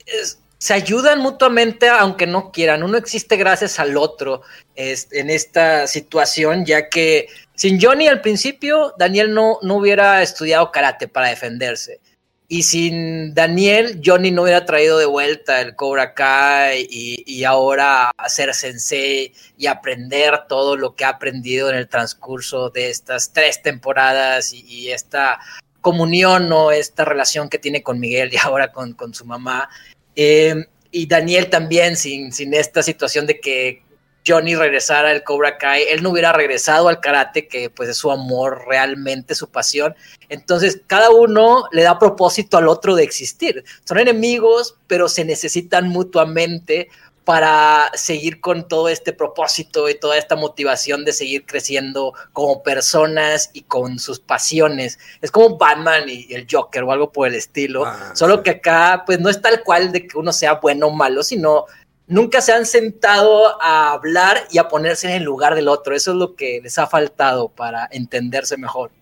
se 0.67 0.75
ayudan 0.75 1.21
mutuamente 1.21 1.89
aunque 1.89 2.27
no 2.27 2.51
quieran, 2.51 2.83
uno 2.83 2.99
existe 2.99 3.37
gracias 3.37 3.79
al 3.79 3.97
otro 3.97 4.43
en 4.75 5.31
esta 5.31 5.87
situación, 5.87 6.65
ya 6.65 6.89
que 6.89 7.29
sin 7.55 7.81
Johnny 7.81 8.09
al 8.09 8.21
principio, 8.21 8.93
Daniel 8.99 9.33
no, 9.33 9.61
no 9.63 9.77
hubiera 9.77 10.23
estudiado 10.23 10.73
karate 10.73 11.07
para 11.07 11.29
defenderse. 11.29 12.01
Y 12.49 12.65
sin 12.65 13.33
Daniel, 13.33 14.01
Johnny 14.05 14.33
no 14.33 14.43
hubiera 14.43 14.65
traído 14.67 14.99
de 14.99 15.07
vuelta 15.07 15.61
el 15.61 15.77
Cobra 15.77 16.15
Kai 16.15 16.85
y, 16.91 17.45
ahora 17.45 18.11
hacer 18.17 18.53
sensei 18.53 19.33
y 19.57 19.69
aprender 19.69 20.49
todo 20.49 20.77
lo 20.77 20.97
que 20.97 21.05
ha 21.05 21.11
aprendido 21.11 21.71
en 21.71 21.77
el 21.77 21.87
transcurso 21.87 22.71
de 22.71 22.91
estas 22.91 23.33
tres 23.33 23.63
temporadas 23.63 24.53
y, 24.53 24.91
esta 24.91 25.39
comunión 25.81 26.51
o 26.51 26.73
esta 26.73 27.05
relación 27.05 27.49
que 27.49 27.61
tiene 27.61 27.85
con 27.85 28.01
Miguel 28.01 28.31
y 28.33 28.37
ahora 28.37 28.73
con, 28.73 29.15
su 29.15 29.25
mamá. 29.25 29.69
Eh, 30.17 30.67
y 30.91 31.07
Daniel 31.07 31.51
también 31.51 31.97
sin, 31.97 32.33
sin 32.33 32.55
esta 32.55 32.83
situación 32.83 33.27
de 33.27 33.39
que 33.39 33.83
Johnny 34.27 34.57
regresara 34.57 35.11
al 35.11 35.23
Cobra 35.23 35.57
Kai, 35.57 35.85
él 35.89 36.03
no 36.03 36.11
hubiera 36.11 36.33
regresado 36.33 36.89
al 36.89 37.01
karate, 37.01 37.47
que 37.47 37.71
pues 37.71 37.89
es 37.89 37.97
su 37.97 38.11
amor 38.11 38.65
realmente, 38.67 39.35
su 39.35 39.49
pasión. 39.49 39.95
Entonces, 40.29 40.81
cada 40.87 41.11
uno 41.11 41.65
le 41.71 41.83
da 41.83 41.99
propósito 41.99 42.57
al 42.57 42.67
otro 42.67 42.97
de 42.97 43.05
existir. 43.05 43.65
Son 43.85 43.99
enemigos, 43.99 44.77
pero 44.89 45.09
se 45.09 45.25
necesitan 45.25 45.89
mutuamente 45.89 46.89
para 47.27 47.91
seguir 47.95 48.41
con 48.41 48.69
todo 48.69 48.89
este 48.89 49.13
propósito 49.13 49.89
y 49.89 49.99
toda 49.99 50.17
esta 50.17 50.37
motivación 50.37 51.05
de 51.05 51.13
seguir 51.13 51.45
creciendo 51.45 52.15
como 52.33 52.63
personas 52.63 53.51
y 53.53 53.63
con 53.63 53.99
sus 53.99 54.21
pasiones. 54.21 55.01
Es 55.21 55.33
como 55.33 55.59
Batman 55.59 56.05
y 56.07 56.33
el 56.33 56.47
Joker 56.49 56.85
o 56.85 56.93
algo 56.93 57.11
por 57.11 57.27
el 57.27 57.35
estilo. 57.35 57.85
Ah, 57.85 58.13
Solo 58.15 58.45
que 58.45 58.51
acá, 58.51 59.03
pues 59.05 59.19
no 59.19 59.29
es 59.29 59.43
tal 59.43 59.65
cual 59.65 59.91
de 59.91 60.07
que 60.07 60.17
uno 60.17 60.33
sea 60.33 60.55
bueno 60.55 60.87
o 60.87 60.93
malo, 60.93 61.25
sino 61.25 61.65
nunca 62.07 62.41
se 62.41 62.53
han 62.53 62.65
sentado 62.65 63.61
a 63.61 63.91
hablar 63.91 64.47
y 64.53 64.59
a 64.59 64.69
ponerse 64.69 65.09
en 65.09 65.15
el 65.15 65.25
lugar 65.25 65.57
del 65.57 65.67
otro. 65.67 65.97
Eso 65.97 66.13
es 66.13 66.17
lo 66.19 66.37
que 66.37 66.61
les 66.63 66.79
ha 66.79 66.87
faltado 66.87 67.49
para 67.49 67.89
entenderse 67.91 68.57
mejor. 68.57 68.93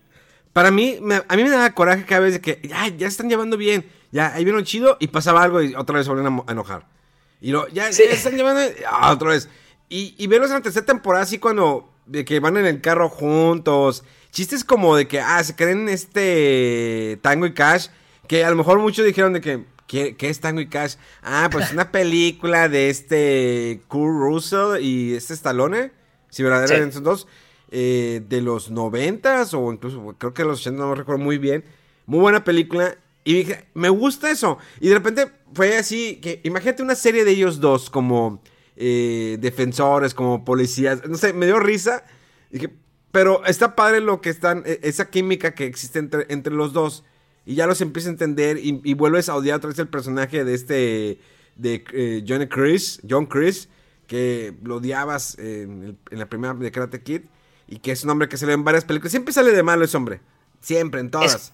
Para 0.51 0.71
mí, 0.71 0.97
a 1.27 1.35
mí 1.35 1.43
me 1.43 1.49
da 1.51 1.75
coraje 1.75 2.05
cada 2.05 2.21
vez 2.21 2.33
de 2.33 2.41
que 2.41 2.59
ya, 2.67 2.87
ya 2.87 3.05
están 3.05 3.29
llevando 3.29 3.55
bien, 3.55 3.85
ya 4.11 4.33
ahí 4.33 4.43
vieron 4.43 4.63
chido 4.63 4.97
y 4.99 5.09
pasaba 5.09 5.43
algo 5.43 5.61
y 5.61 5.75
otra 5.75 5.97
vez 5.97 6.07
se 6.07 6.11
volvían 6.11 6.43
a, 6.47 6.51
enojar. 6.51 6.94
Y 7.45 7.51
lo, 7.51 7.67
ya, 7.67 7.89
están 7.89 8.35
llevando 8.35 8.59
ah, 8.89 9.13
otra 9.13 9.29
vez. 9.29 9.47
Y, 9.87 10.15
y 10.17 10.25
verlos 10.25 10.49
en 10.49 10.55
la 10.55 10.61
tercera 10.63 10.83
temporada 10.83 11.23
así 11.23 11.37
cuando 11.37 11.93
de 12.07 12.25
que 12.25 12.39
van 12.39 12.57
en 12.57 12.65
el 12.65 12.81
carro 12.81 13.07
juntos. 13.07 14.03
Chistes 14.31 14.63
como 14.63 14.95
de 14.95 15.07
que, 15.07 15.19
ah, 15.19 15.43
se 15.43 15.55
creen 15.55 15.87
este 15.87 17.19
Tango 17.21 17.45
y 17.45 17.53
Cash. 17.53 17.89
Que 18.27 18.43
a 18.43 18.49
lo 18.49 18.55
mejor 18.55 18.79
muchos 18.79 19.05
dijeron 19.05 19.33
de 19.33 19.41
que, 19.41 19.63
¿Qué, 19.85 20.15
es 20.21 20.39
Tango 20.39 20.59
y 20.59 20.69
Cash? 20.69 20.95
Ah, 21.21 21.49
pues 21.51 21.71
una 21.71 21.91
película 21.91 22.67
de 22.67 22.89
este 22.89 23.83
Kurt 23.89 24.17
Russell 24.17 24.81
y 24.81 25.13
este 25.13 25.35
Stallone. 25.35 25.91
Si 26.31 26.41
verdaderamente 26.41 26.95
son 26.95 27.03
dos. 27.03 27.27
Eh, 27.69 28.23
de 28.27 28.41
los 28.41 28.71
noventas 28.71 29.53
o 29.53 29.71
incluso 29.71 30.15
creo 30.17 30.33
que 30.33 30.43
de 30.43 30.49
los 30.49 30.61
80, 30.61 30.81
no 30.81 30.95
recuerdo 30.95 31.23
muy 31.23 31.37
bien. 31.37 31.63
Muy 32.07 32.21
buena 32.21 32.43
película. 32.43 32.95
Y 33.23 33.35
dije, 33.35 33.65
me 33.75 33.89
gusta 33.89 34.31
eso. 34.31 34.57
Y 34.79 34.87
de 34.87 34.95
repente 34.95 35.27
fue 35.55 35.77
así, 35.77 36.17
que 36.17 36.41
imagínate 36.43 36.83
una 36.83 36.95
serie 36.95 37.23
de 37.23 37.31
ellos 37.31 37.61
dos 37.61 37.89
como 37.89 38.43
eh, 38.75 39.37
defensores, 39.39 40.13
como 40.13 40.43
policías. 40.43 41.07
No 41.07 41.17
sé, 41.17 41.31
me 41.31 41.45
dio 41.45 41.59
risa. 41.59 42.03
Dije, 42.51 42.69
pero 43.11 43.45
está 43.45 43.75
padre 43.75 44.01
lo 44.01 44.19
que 44.19 44.29
están, 44.29 44.63
e, 44.65 44.81
esa 44.83 45.09
química 45.09 45.55
que 45.55 45.65
existe 45.65 45.99
entre, 45.99 46.25
entre 46.29 46.53
los 46.53 46.73
dos 46.73 47.05
y 47.45 47.55
ya 47.55 47.67
los 47.67 47.79
empieza 47.79 48.09
a 48.09 48.11
entender 48.11 48.57
y, 48.57 48.93
vuelves 48.95 49.29
a 49.29 49.35
odiar 49.35 49.57
otra 49.57 49.69
vez 49.69 49.79
el 49.79 49.87
personaje 49.87 50.43
de 50.43 50.53
este, 50.53 51.19
de 51.55 51.85
eh, 51.93 52.25
John 52.27 52.45
Chris, 52.47 52.99
John 53.07 53.27
Chris, 53.27 53.69
que 54.07 54.53
lo 54.63 54.77
odiabas 54.77 55.37
en, 55.39 55.97
la 56.09 56.27
primera 56.27 56.53
de 56.53 56.71
Karate 56.71 57.01
Kid 57.01 57.21
y 57.67 57.77
que 57.77 57.91
es 57.91 58.03
un 58.03 58.09
hombre 58.09 58.27
que 58.27 58.37
se 58.37 58.45
ve 58.45 58.53
en 58.53 58.63
varias 58.63 58.83
películas. 58.83 59.11
Siempre 59.11 59.33
sale 59.33 59.51
de 59.51 59.63
malo 59.63 59.85
ese 59.85 59.95
hombre, 59.95 60.21
siempre, 60.59 60.99
en 60.99 61.11
todas. 61.11 61.53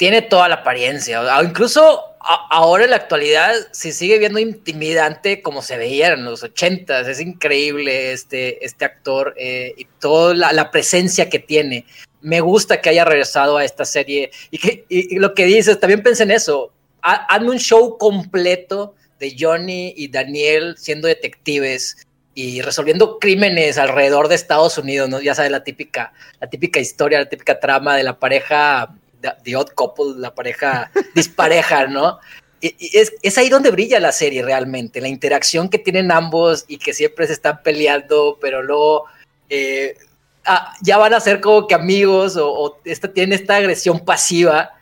Tiene 0.00 0.22
toda 0.22 0.48
la 0.48 0.54
apariencia, 0.54 1.20
o 1.20 1.44
incluso 1.44 2.02
ahora 2.48 2.84
en 2.84 2.90
la 2.90 2.96
actualidad 2.96 3.52
se 3.70 3.92
sigue 3.92 4.18
viendo 4.18 4.38
intimidante 4.38 5.42
como 5.42 5.60
se 5.60 5.76
veía 5.76 6.14
en 6.14 6.24
los 6.24 6.42
ochentas, 6.42 7.06
es 7.06 7.20
increíble 7.20 8.12
este, 8.12 8.64
este 8.64 8.86
actor 8.86 9.34
eh, 9.36 9.74
y 9.76 9.84
toda 9.98 10.34
la 10.54 10.70
presencia 10.70 11.28
que 11.28 11.38
tiene. 11.38 11.84
Me 12.22 12.40
gusta 12.40 12.80
que 12.80 12.88
haya 12.88 13.04
regresado 13.04 13.58
a 13.58 13.64
esta 13.66 13.84
serie. 13.84 14.30
Y, 14.50 14.56
que, 14.56 14.86
lo 15.18 15.34
que 15.34 15.44
dices, 15.44 15.78
también 15.78 16.02
pensé 16.02 16.22
en 16.22 16.30
eso, 16.30 16.72
hazme 17.02 17.50
un 17.50 17.58
show 17.58 17.98
completo 17.98 18.94
de 19.18 19.36
Johnny 19.38 19.92
y 19.94 20.08
Daniel 20.08 20.76
siendo 20.78 21.08
detectives 21.08 22.06
y 22.34 22.62
resolviendo 22.62 23.18
crímenes 23.18 23.76
alrededor 23.76 24.28
de 24.28 24.36
Estados 24.36 24.78
Unidos, 24.78 25.10
¿no? 25.10 25.20
Ya 25.20 25.34
sabes, 25.34 25.50
la 25.50 25.62
típica, 25.62 26.14
la 26.40 26.48
típica 26.48 26.80
historia, 26.80 27.18
la 27.18 27.28
típica 27.28 27.60
trama 27.60 27.96
de 27.96 28.04
la 28.04 28.18
pareja, 28.18 28.94
The 29.20 29.56
Odd 29.56 29.70
Couple, 29.74 30.14
la 30.16 30.34
pareja 30.34 30.90
dispareja, 31.14 31.86
¿no? 31.86 32.18
Y, 32.60 32.74
es, 32.98 33.12
es, 33.22 33.38
ahí 33.38 33.48
donde 33.48 33.70
brilla 33.70 34.00
la 34.00 34.12
serie 34.12 34.42
realmente, 34.42 35.00
la 35.00 35.08
interacción 35.08 35.68
que 35.68 35.78
tienen 35.78 36.12
ambos 36.12 36.64
y 36.68 36.78
que 36.78 36.92
siempre 36.92 37.26
se 37.26 37.32
están 37.32 37.62
peleando, 37.62 38.38
pero 38.40 38.62
luego 38.62 39.06
eh, 39.48 39.96
Ah, 40.44 40.74
ya 40.80 40.96
van 40.96 41.12
a 41.14 41.20
ser 41.20 41.40
como 41.40 41.66
que 41.66 41.74
amigos 41.74 42.36
o, 42.36 42.80
esta, 42.84 43.12
tienen 43.12 43.38
esta 43.38 43.56
agresión 43.56 44.00
pasiva. 44.00 44.72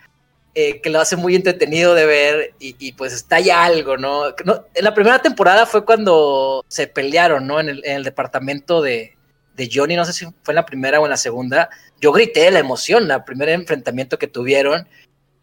eh, 0.54 0.80
que 0.80 0.90
lo 0.90 1.00
hace 1.00 1.14
muy 1.16 1.36
entretenido 1.36 1.94
de 1.94 2.06
ver 2.06 2.54
y, 2.58 2.92
pues 2.92 3.12
está 3.12 3.38
ya 3.38 3.64
algo, 3.64 3.96
¿no? 3.96 4.28
En 4.74 4.84
la 4.84 4.94
primera 4.94 5.20
temporada 5.20 5.66
fue 5.66 5.84
cuando 5.84 6.64
se 6.68 6.88
pelearon, 6.88 7.46
¿no? 7.46 7.60
En 7.60 7.68
el, 7.84 8.02
departamento 8.02 8.82
de, 8.82 9.16
de, 9.54 9.70
Johnny, 9.72 9.94
no 9.94 10.04
sé 10.04 10.12
si 10.12 10.26
fue 10.42 10.52
en 10.52 10.56
la 10.56 10.66
primera 10.66 11.00
o 11.00 11.04
en 11.04 11.10
la 11.10 11.16
segunda. 11.16 11.70
Yo 12.00 12.12
grité 12.12 12.40
de 12.40 12.50
la 12.52 12.58
emoción, 12.58 13.10
el 13.10 13.24
primer 13.24 13.48
enfrentamiento 13.48 14.18
que 14.18 14.26
tuvieron 14.26 14.86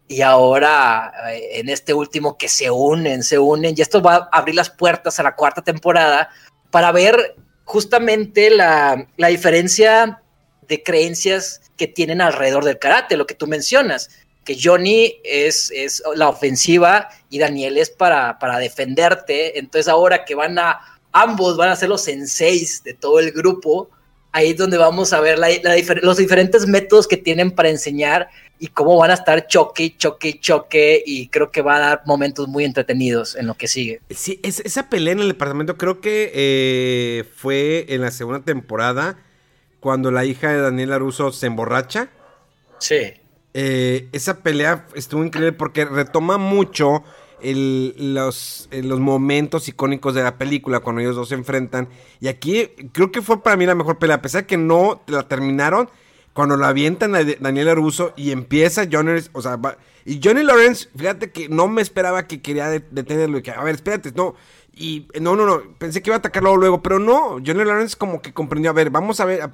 y 0.08 0.22
ahora 0.22 1.12
eh, 1.32 1.60
en 1.60 1.68
este 1.68 1.92
último 1.92 2.38
que 2.38 2.48
se 2.48 2.70
unen, 2.70 3.22
se 3.22 3.38
unen 3.38 3.74
y 3.76 3.82
esto 3.82 4.00
va 4.00 4.28
a 4.32 4.38
abrir 4.38 4.54
las 4.54 4.70
puertas 4.70 5.18
a 5.18 5.22
la 5.22 5.34
cuarta 5.34 5.62
temporada 5.62 6.30
para 6.70 6.92
ver 6.92 7.36
justamente 7.64 8.50
la, 8.50 9.06
la 9.16 9.28
diferencia 9.28 10.22
de 10.68 10.82
creencias 10.82 11.60
que 11.76 11.86
tienen 11.86 12.20
alrededor 12.20 12.64
del 12.64 12.78
karate, 12.78 13.16
lo 13.16 13.26
que 13.26 13.34
tú 13.34 13.46
mencionas 13.46 14.08
que 14.46 14.56
Johnny 14.62 15.20
es, 15.24 15.70
es 15.74 16.02
la 16.14 16.28
ofensiva 16.28 17.10
y 17.28 17.40
Daniel 17.40 17.76
es 17.76 17.90
para, 17.90 18.38
para 18.38 18.58
defenderte. 18.58 19.58
Entonces 19.58 19.88
ahora 19.88 20.24
que 20.24 20.36
van 20.36 20.58
a, 20.58 20.80
ambos 21.12 21.56
van 21.56 21.70
a 21.70 21.76
ser 21.76 21.88
los 21.88 22.04
senseis 22.04 22.82
de 22.84 22.94
todo 22.94 23.18
el 23.18 23.32
grupo, 23.32 23.90
ahí 24.36 24.50
es 24.50 24.58
donde 24.58 24.76
vamos 24.76 25.14
a 25.14 25.20
ver 25.20 25.38
los 26.02 26.16
diferentes 26.18 26.66
métodos 26.66 27.08
que 27.08 27.16
tienen 27.16 27.50
para 27.50 27.70
enseñar 27.70 28.28
y 28.58 28.66
cómo 28.66 28.98
van 28.98 29.10
a 29.10 29.14
estar 29.14 29.46
choque, 29.46 29.96
choque, 29.96 30.38
choque 30.38 31.02
y 31.06 31.28
creo 31.28 31.50
que 31.50 31.62
va 31.62 31.76
a 31.76 31.78
dar 31.78 32.02
momentos 32.04 32.46
muy 32.46 32.64
entretenidos 32.64 33.34
en 33.34 33.46
lo 33.46 33.54
que 33.54 33.66
sigue. 33.66 34.02
Sí, 34.10 34.38
esa 34.42 34.90
pelea 34.90 35.14
en 35.14 35.20
el 35.20 35.28
departamento 35.28 35.78
creo 35.78 36.02
que 36.02 36.30
eh, 36.34 37.24
fue 37.34 37.86
en 37.88 38.02
la 38.02 38.10
segunda 38.10 38.40
temporada 38.40 39.18
cuando 39.80 40.10
la 40.10 40.26
hija 40.26 40.52
de 40.52 40.60
Daniela 40.60 40.98
Russo 40.98 41.32
se 41.32 41.46
emborracha. 41.46 42.10
Sí. 42.78 43.14
Eh, 43.54 44.08
esa 44.12 44.42
pelea 44.42 44.86
estuvo 44.94 45.24
increíble 45.24 45.52
porque 45.52 45.86
retoma 45.86 46.36
mucho 46.36 47.04
los, 47.42 48.68
los, 48.70 49.00
momentos 49.00 49.68
icónicos 49.68 50.14
de 50.14 50.22
la 50.22 50.38
película 50.38 50.80
cuando 50.80 51.00
ellos 51.00 51.16
dos 51.16 51.28
se 51.28 51.34
enfrentan. 51.34 51.88
Y 52.20 52.28
aquí 52.28 52.68
creo 52.92 53.10
que 53.10 53.22
fue 53.22 53.42
para 53.42 53.56
mí 53.56 53.66
la 53.66 53.74
mejor 53.74 53.98
pelea, 53.98 54.16
a 54.16 54.22
pesar 54.22 54.42
de 54.42 54.46
que 54.46 54.56
no 54.56 55.02
la 55.06 55.28
terminaron. 55.28 55.90
Cuando 56.32 56.58
la 56.58 56.68
avientan 56.68 57.14
a 57.14 57.24
Daniela 57.24 57.74
Russo 57.74 58.12
y 58.14 58.30
empieza 58.30 58.86
Johnny, 58.90 59.22
o 59.32 59.40
sea, 59.40 59.58
y 60.04 60.20
Johnny 60.22 60.42
Lawrence, 60.42 60.90
fíjate 60.94 61.30
que 61.30 61.48
no 61.48 61.66
me 61.66 61.80
esperaba 61.80 62.26
que 62.26 62.42
quería 62.42 62.68
detenerlo 62.68 63.42
que, 63.42 63.52
a 63.52 63.64
ver, 63.64 63.76
espérate, 63.76 64.12
no, 64.14 64.34
y 64.74 65.08
no, 65.18 65.34
no, 65.34 65.46
no, 65.46 65.62
pensé 65.78 66.02
que 66.02 66.10
iba 66.10 66.16
a 66.16 66.18
atacarlo 66.18 66.54
luego, 66.58 66.82
pero 66.82 66.98
no, 66.98 67.38
Johnny 67.44 67.64
Lawrence 67.64 67.96
como 67.96 68.20
que 68.20 68.34
comprendió, 68.34 68.70
a 68.70 68.74
ver, 68.74 68.90
vamos 68.90 69.18
a 69.20 69.24
ver, 69.24 69.48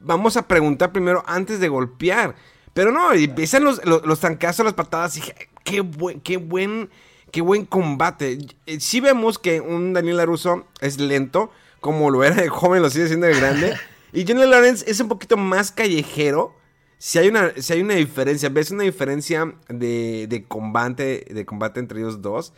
vamos 0.00 0.36
a 0.36 0.46
preguntar 0.46 0.92
primero 0.92 1.24
antes 1.26 1.58
de 1.58 1.68
golpear. 1.68 2.36
Pero 2.74 2.90
no, 2.90 3.12
empiezan 3.12 3.64
los, 3.64 3.84
los, 3.84 4.06
los 4.06 4.20
trancazos, 4.20 4.64
las 4.64 4.74
patadas. 4.74 5.16
Y 5.16 5.20
dije, 5.20 5.34
qué 5.64 5.84
qué 6.22 6.36
buen, 6.38 6.90
qué 7.32 7.40
buen 7.40 7.64
combate. 7.64 8.38
Eh, 8.66 8.78
sí 8.78 9.00
vemos 9.00 9.40
que 9.40 9.60
un 9.60 9.92
Daniel 9.92 10.18
LaRusso 10.18 10.66
es 10.80 11.00
lento, 11.00 11.50
como 11.80 12.10
lo 12.10 12.22
era 12.22 12.36
de 12.36 12.48
joven, 12.48 12.82
lo 12.82 12.90
sigue 12.90 13.08
siendo 13.08 13.26
de 13.26 13.34
grande. 13.34 13.74
y 14.12 14.24
Johnny 14.24 14.46
Lawrence 14.46 14.88
es 14.88 15.00
un 15.00 15.08
poquito 15.08 15.36
más 15.36 15.72
callejero. 15.72 16.54
Si 16.98 17.18
hay 17.18 17.28
una, 17.28 17.52
si 17.56 17.72
hay 17.72 17.80
una 17.80 17.94
diferencia, 17.94 18.48
ves 18.48 18.70
una 18.70 18.84
diferencia 18.84 19.52
de, 19.68 20.26
de 20.28 20.44
combate, 20.44 21.26
de 21.28 21.44
combate 21.44 21.80
entre 21.80 21.98
ellos 21.98 22.22
dos. 22.22 22.52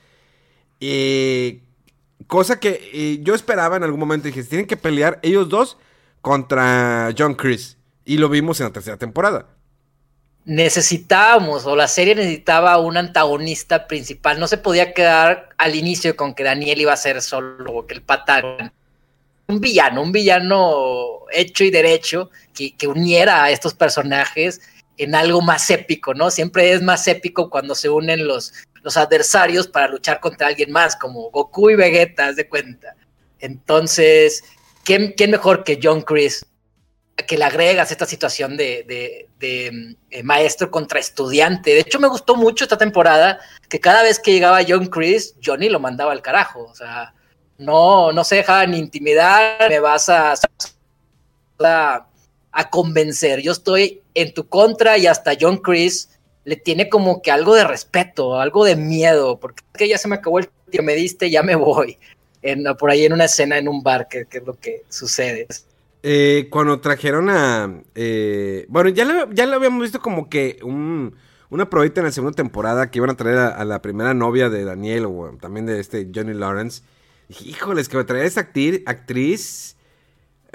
Eh, 0.81 1.63
cosa 2.27 2.61
que 2.61 2.91
eh, 2.93 3.21
yo 3.23 3.35
esperaba 3.35 3.77
en 3.77 3.85
algún 3.85 4.01
momento. 4.01 4.27
Dije, 4.27 4.45
tienen 4.45 4.67
que 4.67 4.77
pelear 4.77 5.19
ellos 5.23 5.49
dos 5.49 5.79
contra 6.21 7.15
John 7.17 7.35
Chris. 7.35 7.79
Y 8.05 8.19
lo 8.19 8.29
vimos 8.29 8.61
en 8.61 8.67
la 8.67 8.73
tercera 8.73 8.99
temporada 8.99 9.54
necesitábamos 10.45 11.65
o 11.65 11.75
la 11.75 11.89
serie 11.89 12.15
necesitaba 12.15 12.79
un 12.79 12.97
antagonista 12.97 13.87
principal. 13.87 14.39
No 14.39 14.47
se 14.47 14.59
podía 14.59 14.93
quedar 14.93 15.49
al 15.57 15.75
inicio 15.75 16.17
con 16.17 16.35
que 16.35 16.45
Daniel 16.45 16.81
iba 16.81 16.93
a 16.93 16.97
ser 16.97 17.23
solo 17.23 17.87
que 17.87 17.95
el 17.95 18.03
pata. 18.03 18.73
Un 19.47 19.61
villano, 19.61 20.03
un 20.03 20.13
villano 20.13 21.21
hecho 21.33 21.65
y 21.65 21.71
derecho 21.71 22.31
que, 22.55 22.75
que, 22.77 22.87
uniera 22.87 23.45
a 23.45 23.51
estos 23.51 23.75
personajes 23.75 24.61
en 24.97 25.15
algo 25.15 25.43
más 25.43 25.69
épico, 25.71 26.15
¿no? 26.15 26.31
Siempre 26.31 26.73
es 26.73 26.83
más 26.83 27.07
épico 27.09 27.51
cuando 27.51 27.75
se 27.75 27.91
unen 27.91 28.27
los, 28.27 28.53
los 28.83 28.97
adversarios 28.97 29.67
para 29.67 29.89
luchar 29.89 30.21
contra 30.21 30.47
alguien 30.47 30.71
más, 30.71 30.97
como 30.97 31.31
Goku 31.31 31.71
y 31.71 31.75
Vegeta, 31.75 32.29
haz 32.29 32.37
de 32.37 32.49
cuenta. 32.49 32.95
Entonces, 33.41 34.45
¿quién, 34.85 35.13
quién 35.17 35.33
mejor 35.33 35.65
que 35.65 35.79
John 35.83 36.03
Chris 36.03 36.47
que 37.27 37.39
le 37.39 37.45
agregas 37.45 37.91
esta 37.91 38.07
situación 38.07 38.57
de, 38.57 39.29
eh, 39.41 40.23
maestro 40.23 40.71
contra 40.71 41.01
estudiante. 41.01 41.71
De 41.71 41.81
hecho, 41.81 42.01
me 42.01 42.09
gustó 42.09 42.37
mucho 42.37 42.65
esta 42.65 42.79
temporada 42.79 43.41
que 43.69 43.81
cada 43.81 44.03
vez 44.03 44.19
que 44.19 44.33
llegaba 44.33 44.65
John 44.67 44.87
Chris, 44.87 45.35
Johnny 45.45 45.69
lo 45.69 45.81
mandaba 45.81 46.13
al 46.13 46.23
carajo. 46.23 46.65
O 46.65 46.75
sea, 46.75 47.15
no, 47.59 48.13
no 48.13 48.25
se 48.25 48.37
deja 48.37 48.67
ni 48.67 48.79
intimidar, 48.79 49.69
me 49.69 49.81
vas 49.81 50.09
a, 50.09 50.35
a, 51.61 52.07
a 52.53 52.71
convencer. 52.71 53.41
Yo 53.41 53.53
estoy 53.53 54.03
en 54.15 54.33
tu 54.33 54.49
contra 54.49 54.99
y 54.99 55.07
hasta 55.07 55.33
John 55.39 55.59
Chris 55.59 56.11
le 56.45 56.57
tiene 56.57 56.89
como 56.89 57.23
que 57.23 57.31
algo 57.31 57.55
de 57.55 57.65
respeto, 57.65 58.41
algo 58.41 58.65
de 58.65 58.77
miedo, 58.77 59.41
porque 59.41 59.89
ya 59.89 59.99
se 59.99 60.09
me 60.09 60.17
acabó 60.17 60.39
el 60.39 60.47
tiempo 60.47 60.71
que 60.71 60.83
me 60.83 60.95
diste, 60.95 61.31
ya 61.31 61.43
me 61.43 61.55
voy. 61.55 61.99
En, 62.43 62.65
por 62.77 62.91
ahí 62.91 63.07
en 63.07 63.15
una 63.15 63.25
escena 63.25 63.57
en 63.57 63.69
un 63.69 63.83
bar, 63.83 64.07
que, 64.09 64.27
que 64.27 64.39
es 64.39 64.45
lo 64.45 64.59
que 64.59 64.83
sucede. 64.91 65.47
Eh, 66.07 66.49
cuando 66.51 66.81
trajeron 66.81 67.31
a. 67.31 67.81
Eh, 67.95 68.67
bueno, 68.69 68.91
ya 68.91 69.07
lo, 69.07 69.33
ya 69.33 69.47
lo 69.47 69.57
habíamos 69.57 69.81
visto 69.81 70.01
como 70.01 70.29
que 70.29 70.59
un, 70.63 71.17
una 71.49 71.71
probita 71.71 72.03
en 72.03 72.05
la 72.05 72.13
segunda 72.13 72.37
temporada 72.37 72.91
que 72.91 72.99
iban 72.99 73.09
a 73.09 73.17
traer 73.17 73.39
a, 73.39 73.65
la 73.65 73.81
primera 73.81 74.13
novia 74.13 74.51
de 74.51 74.65
Daniel 74.65 75.07
o 75.07 75.35
también 75.41 75.65
de 75.65 75.81
este 75.81 76.11
Johnny 76.15 76.35
Lawrence. 76.35 76.83
híjoles, 77.31 77.89
que 77.89 77.97
va 77.97 78.03
a 78.03 78.07
traer 78.07 78.25
a 78.25 78.27
esa 78.27 78.41
actriz. 78.85 79.77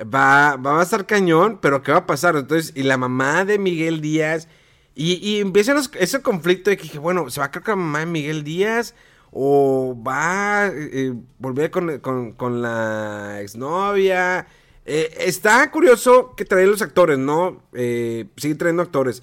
Va, 0.01 0.55
va 0.55 0.79
a 0.79 0.83
estar 0.83 1.07
cañón, 1.07 1.57
pero 1.59 1.81
¿qué 1.81 1.93
va 1.93 1.99
a 1.99 2.05
pasar? 2.05 2.35
Entonces, 2.35 2.71
y 2.75 2.83
la 2.83 2.97
mamá 2.97 3.43
de 3.43 3.57
Miguel 3.57 4.01
Díaz. 4.01 4.47
Y, 4.93 5.13
y 5.15 5.39
empieza 5.39 5.73
ese 5.99 6.21
conflicto 6.21 6.69
de 6.69 6.77
que 6.77 6.83
dije, 6.83 6.99
bueno, 6.99 7.27
¿se 7.31 7.39
va 7.39 7.47
a 7.47 7.51
quedar 7.51 7.63
con 7.63 7.71
la 7.71 7.85
mamá 7.85 7.99
de 8.01 8.05
Miguel 8.05 8.43
Díaz? 8.43 8.93
¿O 9.31 9.97
va 10.07 10.65
a 10.65 10.67
eh, 10.67 11.11
volver 11.39 11.71
con, 11.71 11.97
con, 12.01 12.33
con 12.33 12.61
la 12.61 13.41
exnovia? 13.41 14.45
Eh, 14.91 15.27
está 15.27 15.69
curioso 15.69 16.33
que 16.35 16.45
traen 16.45 16.71
los 16.71 16.81
actores, 16.81 17.19
¿no? 17.19 17.61
Eh, 17.73 18.25
sigue 18.37 18.55
trayendo 18.55 18.81
actores. 18.81 19.21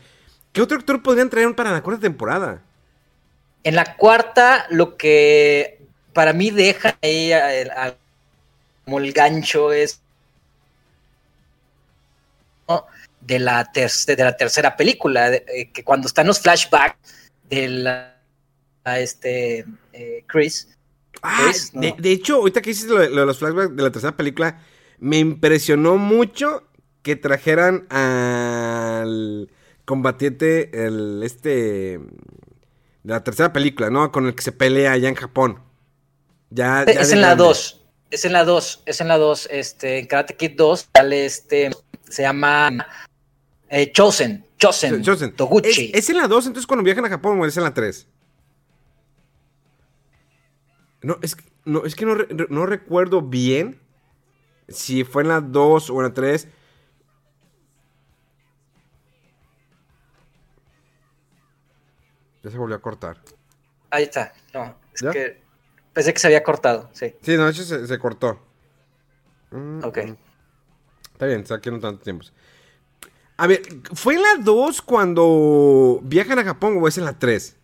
¿Qué 0.53 0.63
otro 0.63 0.79
actor 0.79 1.03
podrían 1.03 1.29
traer 1.29 1.53
para 1.57 1.73
la 1.73 1.83
cuarta 1.83 2.03
temporada? 2.03 2.63
En 3.65 3.75
la 3.75 3.97
cuarta, 3.97 4.69
lo 4.71 4.97
que 4.97 5.81
para 6.13 6.33
mí 6.33 6.53
deja 6.53 6.97
ahí 7.03 7.33
como 8.85 9.01
el 9.01 9.13
gancho 9.13 9.73
es 9.73 10.01
de, 13.23 13.39
la 13.41 13.69
de 13.75 14.17
la 14.19 14.37
tercera 14.37 14.77
película, 14.77 15.35
eh, 15.35 15.73
que 15.73 15.83
cuando 15.83 16.07
están 16.07 16.29
los 16.29 16.39
flashbacks 16.39 16.97
de 17.51 17.69
la, 17.69 18.17
a 18.85 19.01
este 19.01 19.67
Chris. 20.29 20.69
Ah, 21.23 21.51
de, 21.73 22.13
hecho, 22.13 22.37
ahorita 22.37 22.63
que 22.63 22.71
dices 22.71 22.87
lo 22.87 23.01
de 23.01 23.09
los 23.09 23.39
flashbacks 23.39 23.75
de 23.75 23.83
la 23.83 23.91
tercera 23.91 24.17
película, 24.17 24.61
me 24.99 25.19
impresionó 25.19 25.97
mucho 25.97 26.65
que 27.03 27.17
trajeran 27.17 27.87
al 27.91 29.51
combatiente, 29.85 30.87
el 30.87 31.23
este, 31.23 31.99
de 31.99 32.01
la 33.05 33.23
tercera 33.23 33.53
película, 33.53 33.91
¿no? 33.91 34.11
Con 34.11 34.27
el 34.27 34.35
que 34.35 34.43
se 34.43 34.53
pelea 34.53 34.93
allá 34.93 35.09
en 35.09 35.15
Japón. 35.15 35.61
Ya, 36.51 36.83
es 36.83 37.13
en 37.13 37.21
la 37.21 37.37
2. 37.37 37.83
Es 38.11 38.25
en 38.25 38.33
la 38.33 38.45
2, 38.45 38.83
es 38.87 39.01
en 39.01 39.09
la 39.09 39.19
2, 39.19 39.49
este, 39.51 39.99
en 39.99 40.07
Karate 40.07 40.37
Kid 40.37 40.53
2 40.57 40.89
sale 40.95 41.27
este, 41.27 41.71
se 42.09 42.23
llama 42.23 42.87
eh, 43.69 43.91
Chosen, 43.91 44.45
Chosen, 44.59 45.03
Chosen. 45.03 45.33
Toguchi. 45.33 45.91
¿Es, 45.93 46.09
en 46.09 46.19
la 46.19 46.29
2 46.29 46.47
entonces 46.47 46.67
cuando 46.69 46.85
viajan 46.85 47.05
a 47.05 47.09
Japón 47.09 47.41
o 47.41 47.47
es 47.47 47.57
en 47.57 47.65
la 47.65 47.75
3? 47.75 48.07
No, 51.03 51.19
es, 51.21 51.37
no, 51.65 51.85
es 51.85 51.97
que 51.97 52.07
no, 52.07 52.17
no 52.49 52.67
recuerdo 52.67 53.23
bien 53.23 53.81
si 54.69 55.05
fue 55.05 55.23
en 55.23 55.29
la 55.29 55.41
2 55.41 55.91
o 55.91 55.97
en 55.97 56.03
la 56.03 56.15
3. 56.15 56.49
Ya 62.43 62.51
se 62.51 62.59
volvió 62.59 62.77
a 62.77 62.81
cortar. 62.81 63.21
Ahí 63.91 64.05
está. 64.05 64.33
No, 64.53 64.77
es 64.95 65.03
que 65.03 65.43
pensé 65.93 66.13
que 66.13 66.21
se 66.21 66.27
había 66.27 66.43
cortado, 66.43 66.91
sí. 66.93 67.15
Sí, 67.23 67.37
no, 67.37 67.45
de 67.45 67.51
hecho 67.51 67.65
se, 67.65 67.99
cortó. 67.99 68.41
Mm, 69.51 69.85
ok. 69.85 69.99
Mm. 69.99 70.17
Está 71.13 71.27
bien, 71.27 71.41
está 71.41 71.55
aquí 71.57 71.71
no 71.71 71.81
tanto 71.81 72.03
tiempo. 72.03 72.27
A 73.39 73.47
ver, 73.47 73.63
¿fue 73.95 74.15
en 74.15 74.23
la 74.23 74.37
2 74.41 74.83
cuando 74.83 76.01
viajan 76.03 76.39
a 76.39 76.45
Japón 76.45 76.79
o 76.81 76.89
es 76.89 76.99
en 76.99 77.05
la 77.05 77.19
3? 77.19 77.57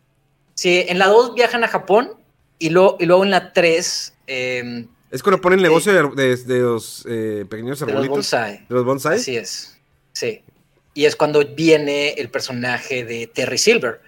Sí, 0.55 0.85
en 0.89 0.99
la 0.99 1.09
2 1.09 1.35
viajan 1.35 1.65
a 1.65 1.69
Japón 1.69 2.15
y 2.59 2.71
luego, 2.71 2.97
y 2.99 3.07
luego 3.07 3.25
en 3.25 3.31
la 3.31 3.53
3 3.53 4.19
eh, 4.27 4.87
es 5.13 5.23
cuando 5.23 5.43
ponen 5.43 5.59
el 5.59 5.65
negocio 5.65 5.93
de, 5.93 6.59
los 6.59 7.05
eh, 7.07 7.45
pequeños 7.49 7.83
arbolitos. 7.83 8.01
De 8.01 8.09
los 8.09 8.09
bonsai. 8.09 8.67
De 8.67 8.75
los 8.75 8.85
bonsai. 8.85 9.17
Así 9.17 9.37
es. 9.37 9.79
Sí. 10.15 10.43
Y 10.95 11.05
es 11.05 11.17
cuando 11.17 11.45
viene 11.45 12.15
el 12.15 12.31
personaje 12.31 13.05
de 13.05 13.27
Terry 13.27 13.59
Silver. 13.59 14.01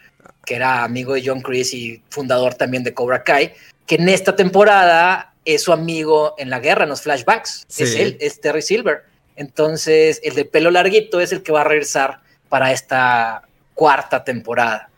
que 0.47 0.55
era 0.55 0.83
amigo 0.83 1.13
de 1.13 1.23
John 1.25 1.43
Chris 1.43 1.75
y 1.75 2.03
fundador 2.09 2.55
también 2.55 2.85
de 2.85 2.95
Cobra 2.95 3.23
Kai, 3.23 3.53
que 3.87 3.97
en 3.97 4.09
esta 4.09 4.35
temporada 4.35 5.35
es 5.45 5.63
su 5.63 5.73
amigo 5.73 6.35
en 6.39 6.49
la 6.49 6.59
guerra, 6.59 6.85
en 6.85 6.91
los 6.91 7.03
flashbacks. 7.03 7.67
Es 7.77 7.95
él, 7.95 8.17
es 8.21 8.41
Terry 8.41 8.63
Silver. 8.63 9.05
Entonces, 9.37 10.21
el 10.23 10.35
de 10.35 10.47
pelo 10.47 10.71
larguito 10.71 11.21
es 11.21 11.33
el 11.33 11.43
que 11.43 11.53
va 11.53 11.63
a 11.63 11.65
regresar 11.65 12.21
para 12.49 12.73
esta 12.73 13.43
cuarta 13.75 14.25
temporada. 14.25 14.89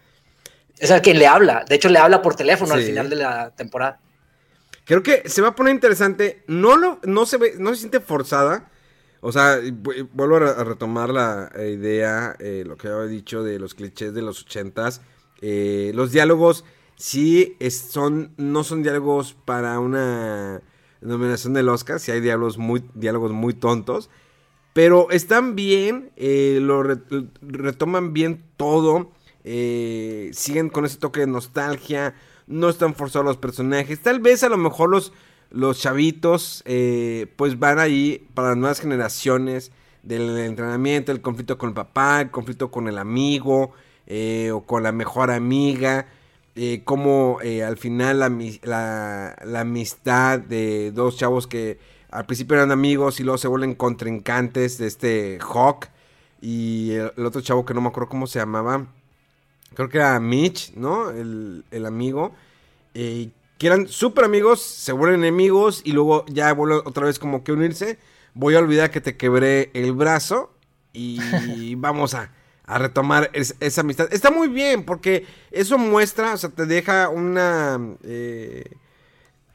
Es 0.78 0.90
el 0.90 1.02
quien 1.02 1.18
le 1.18 1.26
habla. 1.26 1.64
De 1.68 1.74
hecho, 1.74 1.88
le 1.88 1.98
habla 1.98 2.22
por 2.22 2.36
teléfono 2.36 2.74
al 2.74 2.82
final 2.82 3.10
de 3.10 3.16
la 3.16 3.50
temporada. 3.50 3.98
Creo 4.86 5.02
que 5.02 5.28
se 5.28 5.42
va 5.42 5.48
a 5.48 5.54
poner 5.56 5.74
interesante. 5.74 6.44
No, 6.46 6.76
lo, 6.76 7.00
no, 7.04 7.26
se, 7.26 7.38
ve, 7.38 7.54
no 7.58 7.70
se 7.70 7.80
siente 7.80 7.98
forzada. 7.98 8.70
O 9.20 9.32
sea, 9.32 9.58
vuelvo 10.12 10.36
a 10.36 10.62
retomar 10.62 11.10
la 11.10 11.50
idea, 11.56 12.36
eh, 12.38 12.62
lo 12.64 12.76
que 12.76 12.86
había 12.86 13.08
dicho 13.08 13.42
de 13.42 13.58
los 13.58 13.74
clichés 13.74 14.14
de 14.14 14.22
los 14.22 14.42
ochentas. 14.42 15.02
Eh, 15.42 15.90
los 15.92 16.12
diálogos 16.12 16.64
sí 16.94 17.56
son, 17.68 18.32
no 18.36 18.62
son 18.62 18.84
diálogos 18.84 19.36
para 19.44 19.80
una 19.80 20.62
nominación 21.00 21.52
del 21.54 21.68
Oscar. 21.68 21.98
Sí 21.98 22.12
hay 22.12 22.20
diálogos 22.20 22.56
muy, 22.56 22.84
diálogos 22.94 23.32
muy 23.32 23.54
tontos. 23.54 24.08
Pero 24.72 25.10
están 25.10 25.56
bien, 25.56 26.12
eh, 26.14 26.60
lo 26.62 26.84
retoman 26.84 28.12
bien 28.12 28.44
todo. 28.56 29.10
siguen 29.42 30.68
con 30.68 30.84
ese 30.84 30.98
toque 30.98 31.20
de 31.20 31.26
nostalgia 31.26 32.14
no 32.46 32.68
están 32.68 32.94
forzados 32.94 33.26
los 33.26 33.36
personajes. 33.36 34.00
Tal 34.00 34.20
vez 34.20 34.42
a 34.42 34.48
lo 34.48 34.56
mejor 34.56 34.90
los, 34.90 35.12
los 35.50 35.80
chavitos 35.80 36.62
eh, 36.66 37.26
pues 37.36 37.58
van 37.58 37.78
ahí 37.78 38.28
para 38.34 38.48
las 38.48 38.56
nuevas 38.56 38.80
generaciones 38.80 39.72
del 40.02 40.38
entrenamiento, 40.38 41.12
el 41.12 41.20
conflicto 41.20 41.58
con 41.58 41.70
el 41.70 41.74
papá, 41.74 42.20
el 42.20 42.30
conflicto 42.30 42.70
con 42.70 42.88
el 42.88 42.98
amigo 42.98 43.72
eh, 44.06 44.50
o 44.52 44.62
con 44.64 44.82
la 44.82 44.92
mejor 44.92 45.30
amiga. 45.30 46.06
Eh, 46.58 46.82
como 46.84 47.38
al 47.42 47.76
final 47.76 48.18
la, 48.18 49.36
la, 49.44 49.60
amistad 49.60 50.38
de 50.38 50.90
dos 50.90 51.18
chavos 51.18 51.46
que 51.46 51.78
al 52.10 52.24
principio 52.24 52.56
eran 52.56 52.72
amigos 52.72 53.20
y 53.20 53.24
luego 53.24 53.36
se 53.36 53.46
vuelven 53.46 53.74
contrincantes 53.74 54.78
de 54.78 54.86
este 54.86 55.38
Hawk 55.42 55.88
y 56.40 56.92
el 56.92 57.26
otro 57.26 57.42
chavo 57.42 57.66
que 57.66 57.74
no 57.74 57.82
me 57.82 57.88
acuerdo 57.88 58.08
cómo 58.08 58.26
se 58.26 58.38
llamaba 58.38 58.86
creo 59.76 59.88
que 59.88 59.98
era 59.98 60.18
Mitch, 60.18 60.72
¿no? 60.74 61.10
El, 61.10 61.86
amigo. 61.86 62.34
Eh, 62.94 63.30
que 63.58 63.66
eran 63.68 63.86
súper 63.86 64.24
amigos, 64.24 64.60
se 64.60 64.92
vuelven 64.92 65.20
enemigos 65.20 65.82
y 65.84 65.92
luego 65.92 66.24
ya 66.26 66.52
vuelven 66.52 66.80
otra 66.84 67.06
vez 67.06 67.18
como 67.18 67.44
que 67.44 67.52
unirse. 67.52 67.98
Voy 68.34 68.54
a 68.54 68.58
olvidar 68.58 68.90
que 68.90 69.00
te 69.00 69.16
quebré 69.16 69.70
el 69.74 69.92
brazo 69.92 70.52
y 70.92 71.20
vamos 71.76 72.14
a, 72.14 72.32
retomar 72.66 73.30
esa 73.32 73.80
amistad. 73.82 74.08
Está 74.12 74.32
muy 74.32 74.48
bien 74.48 74.84
porque 74.84 75.24
eso 75.52 75.78
muestra, 75.78 76.34
o 76.34 76.36
sea, 76.36 76.50
te 76.50 76.66
deja 76.66 77.08
una... 77.08 77.78
Eh, 78.02 78.64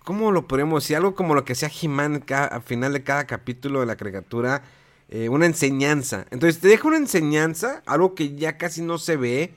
¿Cómo 0.06 0.32
lo 0.32 0.48
podemos 0.48 0.84
decir? 0.84 0.96
Algo 0.96 1.14
como 1.14 1.36
lo 1.36 1.44
que 1.44 1.54
sea 1.54 1.70
He-Man 1.70 2.24
al 2.30 2.62
final 2.64 2.94
de 2.94 3.04
cada 3.04 3.28
capítulo 3.28 3.82
de 3.82 3.86
la 3.86 3.98
caricatura. 3.98 4.64
Eh, 5.10 5.28
una 5.28 5.46
enseñanza. 5.46 6.26
Entonces 6.32 6.62
te 6.62 6.70
deja 6.70 6.88
una 6.88 6.96
enseñanza, 6.96 7.84
algo 7.86 8.16
que 8.16 8.34
ya 8.36 8.58
casi 8.58 8.82
no 8.82 8.98
se 8.98 9.18
ve. 9.18 9.54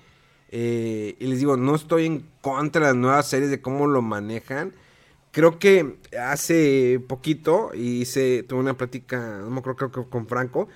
Eh, 0.57 1.17
y 1.19 1.27
les 1.27 1.41
digo, 1.41 1.57
no 1.57 1.75
estoy 1.75 2.07
en 2.07 2.25
contra 2.41 2.83
de 2.83 2.93
las 2.93 2.97
nuevas 2.97 3.27
series 3.27 3.51
de 3.51 3.61
cómo 3.61 3.89
lo 3.89 4.03
manejan. 4.03 4.73
Creo 5.33 5.59
que 5.59 5.97
hace 6.17 7.03
poquito 7.09 7.73
hice, 7.75 8.45
tuve 8.45 8.61
una 8.61 8.77
plática, 8.77 9.41
no 9.41 9.51
me 9.51 9.59
acuerdo, 9.59 9.91
creo 9.91 10.05
que 10.05 10.11
con 10.11 10.29
Franco. 10.29 10.69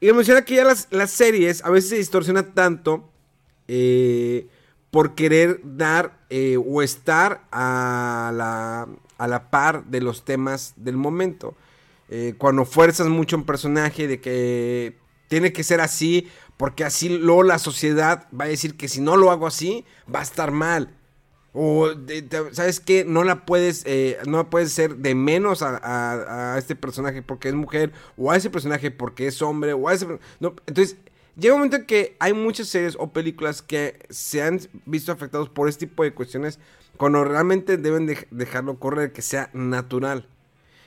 Y 0.00 0.06
me 0.06 0.14
menciona 0.14 0.46
que 0.46 0.54
ya 0.54 0.64
las, 0.64 1.10
series 1.10 1.62
a 1.62 1.68
veces 1.68 1.90
se 1.90 1.96
distorsiona 1.96 2.54
tanto 2.54 3.10
eh, 3.66 4.46
por 4.90 5.14
querer 5.14 5.60
dar 5.62 6.20
eh, 6.30 6.56
o 6.56 6.80
estar 6.80 7.44
a 7.52 8.32
la, 8.34 8.88
a 9.18 9.28
la 9.28 9.50
par 9.50 9.84
de 9.84 10.00
los 10.00 10.24
temas 10.24 10.72
del 10.76 10.96
momento. 10.96 11.54
cuando 12.38 12.64
fuerzas 12.64 13.08
mucho 13.08 13.36
un 13.36 13.44
personaje 13.44 14.08
de 14.08 14.20
que 14.22 14.96
tiene 15.28 15.52
que 15.52 15.62
ser 15.62 15.80
así 15.80 16.28
porque 16.58 16.84
así 16.84 17.08
luego 17.08 17.44
la 17.44 17.58
sociedad 17.58 18.26
va 18.38 18.46
a 18.46 18.48
decir 18.48 18.76
que 18.76 18.88
si 18.88 19.00
no 19.00 19.16
lo 19.16 19.30
hago 19.30 19.46
así, 19.46 19.84
va 20.12 20.20
a 20.20 20.24
estar 20.24 20.50
mal. 20.50 20.94
O, 21.52 21.88
¿sabes 22.52 22.80
qué? 22.80 23.04
No 23.04 23.24
la 23.24 23.46
puedes, 23.46 23.82
eh, 23.86 24.18
no 24.26 24.50
puedes 24.50 24.72
ser 24.72 24.96
de 24.96 25.14
menos 25.14 25.62
a, 25.62 26.56
este 26.58 26.76
personaje 26.76 27.22
porque 27.22 27.48
es 27.48 27.54
mujer, 27.54 27.92
o 28.16 28.30
a 28.30 28.36
ese 28.36 28.50
personaje 28.50 28.90
porque 28.90 29.28
es 29.28 29.40
hombre, 29.40 29.72
o 29.72 29.88
a 29.88 29.94
ese... 29.94 30.06
No, 30.40 30.54
entonces, 30.66 30.96
llega 31.36 31.54
un 31.54 31.60
momento 31.60 31.76
en 31.76 31.86
que 31.86 32.16
hay 32.18 32.32
muchas 32.32 32.68
series 32.68 32.96
o 32.98 33.12
películas 33.12 33.62
que 33.62 34.04
se 34.10 34.42
han 34.42 34.60
visto 34.84 35.12
afectados 35.12 35.48
por 35.48 35.68
este 35.68 35.86
tipo 35.86 36.02
de 36.02 36.12
cuestiones 36.12 36.58
cuando 36.96 37.24
realmente 37.24 37.76
deben 37.76 38.12
dejarlo 38.30 38.78
correr, 38.78 39.12
que 39.12 39.22
sea 39.22 39.48
natural. 39.52 40.26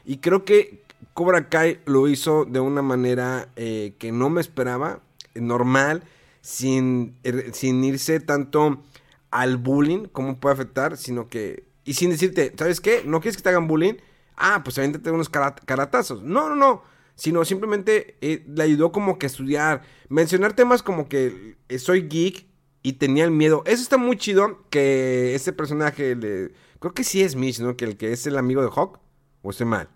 Y 0.03 0.17
creo 0.17 0.43
que 0.45 0.83
Cobra 1.13 1.49
Kai 1.49 1.79
lo 1.85 2.07
hizo 2.07 2.45
de 2.45 2.59
una 2.59 2.81
manera 2.81 3.49
eh, 3.55 3.95
que 3.99 4.11
no 4.11 4.29
me 4.29 4.41
esperaba 4.41 5.01
normal, 5.35 6.03
sin, 6.41 7.15
er, 7.23 7.53
sin 7.53 7.83
irse 7.83 8.19
tanto 8.19 8.81
al 9.29 9.57
bullying, 9.57 10.05
cómo 10.11 10.39
puede 10.39 10.53
afectar, 10.53 10.97
sino 10.97 11.27
que... 11.27 11.65
Y 11.83 11.93
sin 11.93 12.11
decirte, 12.11 12.53
¿sabes 12.57 12.81
qué? 12.81 13.03
¿No 13.05 13.21
quieres 13.21 13.37
que 13.37 13.43
te 13.43 13.49
hagan 13.49 13.67
bullying? 13.67 13.95
Ah, 14.35 14.61
pues 14.63 14.77
avéntate 14.77 15.11
unos 15.11 15.29
caratazos. 15.29 16.21
No, 16.21 16.49
no, 16.49 16.55
no. 16.55 16.83
Sino 17.15 17.43
simplemente 17.45 18.17
eh, 18.21 18.43
le 18.47 18.63
ayudó 18.63 18.91
como 18.91 19.17
que 19.17 19.25
a 19.25 19.29
estudiar. 19.29 19.81
Mencionar 20.09 20.53
temas 20.53 20.83
como 20.83 21.07
que 21.07 21.55
eh, 21.69 21.79
soy 21.79 22.07
geek 22.07 22.45
y 22.83 22.93
tenía 22.93 23.23
el 23.23 23.31
miedo. 23.31 23.63
Eso 23.65 23.81
está 23.81 23.97
muy 23.97 24.17
chido 24.17 24.63
que 24.69 25.35
ese 25.35 25.53
personaje 25.53 26.15
le... 26.15 26.51
Creo 26.79 26.93
que 26.93 27.03
sí 27.03 27.21
es 27.21 27.35
Mitch, 27.35 27.59
¿no? 27.59 27.77
Que 27.77 27.85
el 27.85 27.97
que 27.97 28.11
es 28.11 28.25
el 28.25 28.37
amigo 28.37 28.61
de 28.61 28.69
Hawk. 28.73 28.99
¿O 29.43 29.51
estoy 29.51 29.67
mal? 29.67 29.89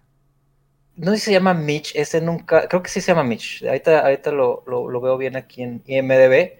No 0.98 1.12
sé 1.12 1.18
si 1.18 1.26
se 1.26 1.32
llama 1.34 1.54
Mitch, 1.54 1.94
ese 1.96 2.22
nunca, 2.22 2.68
creo 2.68 2.82
que 2.82 2.90
sí 2.90 3.02
se 3.02 3.12
llama 3.12 3.24
Mitch. 3.24 3.64
Ahorita, 3.64 4.00
ahorita 4.00 4.32
lo, 4.32 5.02
veo 5.02 5.18
bien 5.18 5.36
aquí 5.36 5.62
en 5.62 5.84
IMDB. 5.86 6.54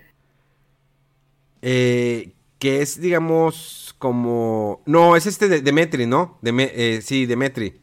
Eh, 1.62 2.34
que 2.60 2.82
es, 2.82 3.00
digamos, 3.00 3.96
como... 3.98 4.82
No, 4.86 5.16
es 5.16 5.26
este 5.26 5.48
de 5.48 5.62
Demetri, 5.62 6.06
¿no? 6.06 6.40
Eh, 6.44 7.00
sí, 7.02 7.26
Demetri. 7.26 7.80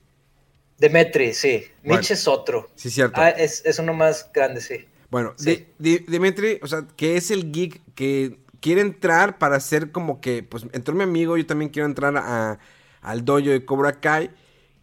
Demetri, 0.79 1.33
sí. 1.33 1.65
Mitch 1.85 2.11
es 2.11 2.29
otro. 2.29 2.69
Sí, 2.75 2.91
cierto. 2.91 3.21
Ah, 3.21 3.31
es, 3.31 3.63
uno 3.79 3.95
más 3.95 4.31
grande, 4.33 4.61
sí. 4.61 4.85
Bueno, 5.11 5.35
Demetri, 5.79 6.59
o 6.63 6.67
sea, 6.67 6.87
que 6.97 7.17
es 7.17 7.31
el 7.31 7.51
geek 7.53 7.81
que 7.95 8.39
quiere 8.61 8.81
entrar 8.81 9.39
para 9.39 9.59
ser 9.61 9.91
como 9.91 10.21
que, 10.21 10.43
pues, 10.43 10.65
entró 10.73 10.95
mi 10.95 11.03
amigo, 11.03 11.37
yo 11.37 11.47
también 11.47 11.71
quiero 11.71 11.87
entrar 11.87 12.17
a, 12.17 12.59
al 13.01 13.25
dojo 13.25 13.41
de 13.41 13.65
Cobra 13.65 14.01
Kai 14.01 14.31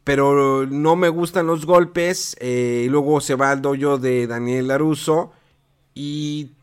pero 0.09 0.65
no 0.65 0.95
me 0.95 1.07
gustan 1.09 1.45
los 1.45 1.67
golpes. 1.67 2.35
Eh, 2.39 2.87
luego 2.89 3.21
se 3.21 3.35
va 3.35 3.51
al 3.51 3.61
dojo 3.61 3.99
de 3.99 4.25
Daniel 4.25 4.69
Laruso. 4.69 5.31
Y. 5.93 6.53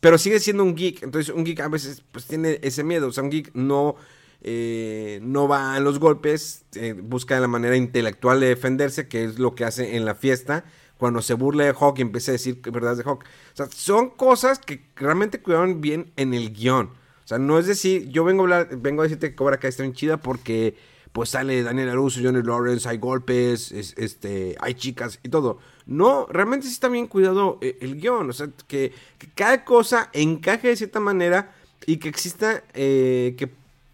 Pero 0.00 0.18
sigue 0.18 0.40
siendo 0.40 0.64
un 0.64 0.74
geek. 0.74 1.04
Entonces, 1.04 1.32
un 1.32 1.44
geek 1.44 1.60
a 1.60 1.68
veces 1.68 2.02
pues, 2.10 2.26
tiene 2.26 2.58
ese 2.60 2.82
miedo. 2.82 3.06
O 3.06 3.12
sea, 3.12 3.22
un 3.22 3.30
geek 3.30 3.54
no. 3.54 3.94
Eh, 4.42 5.20
no 5.22 5.46
va 5.46 5.76
a 5.76 5.78
los 5.78 6.00
golpes. 6.00 6.64
Eh, 6.74 6.92
busca 7.00 7.38
la 7.38 7.46
manera 7.46 7.76
intelectual 7.76 8.40
de 8.40 8.48
defenderse. 8.48 9.06
Que 9.06 9.22
es 9.22 9.38
lo 9.38 9.54
que 9.54 9.64
hace 9.64 9.94
en 9.94 10.04
la 10.04 10.16
fiesta. 10.16 10.64
Cuando 10.96 11.22
se 11.22 11.34
burla 11.34 11.66
de 11.66 11.76
Hawk 11.78 12.00
y 12.00 12.02
empieza 12.02 12.32
a 12.32 12.34
decir 12.34 12.60
verdades 12.62 12.98
de 12.98 13.04
Hawk. 13.04 13.22
O 13.22 13.56
sea, 13.56 13.66
son 13.70 14.10
cosas 14.10 14.58
que 14.58 14.84
realmente 14.96 15.40
cuidaron 15.40 15.80
bien 15.80 16.10
en 16.16 16.34
el 16.34 16.52
guion. 16.52 16.86
O 16.86 17.28
sea, 17.28 17.38
no 17.38 17.60
es 17.60 17.66
decir, 17.68 18.08
yo 18.08 18.24
vengo 18.24 18.42
a 18.42 18.44
hablar, 18.44 18.76
vengo 18.76 19.02
a 19.02 19.04
decirte 19.04 19.30
que 19.30 19.36
Cobra 19.36 19.60
Kai 19.60 19.68
está 19.68 19.84
bien 19.84 19.92
chida 19.92 20.16
porque 20.16 20.74
pues 21.12 21.30
sale 21.30 21.62
Daniel 21.62 21.90
Aruso, 21.90 22.20
Johnny 22.22 22.42
Lawrence, 22.42 22.88
hay 22.88 22.98
golpes, 22.98 23.72
este, 23.72 24.56
hay 24.60 24.74
chicas 24.74 25.20
y 25.22 25.28
todo. 25.28 25.58
No, 25.86 26.26
realmente 26.26 26.66
sí 26.66 26.72
está 26.72 26.88
bien 26.88 27.06
cuidado 27.06 27.58
eh, 27.60 27.78
el 27.80 28.00
guion, 28.00 28.28
o 28.28 28.32
sea, 28.32 28.48
que, 28.66 28.92
cada 29.34 29.64
cosa 29.64 30.10
encaje 30.12 30.68
de 30.68 30.76
cierta 30.76 31.00
manera 31.00 31.54
y 31.86 31.96
que 31.96 32.08
exista, 32.08 32.62
eh, 32.74 33.34
que 33.38 33.50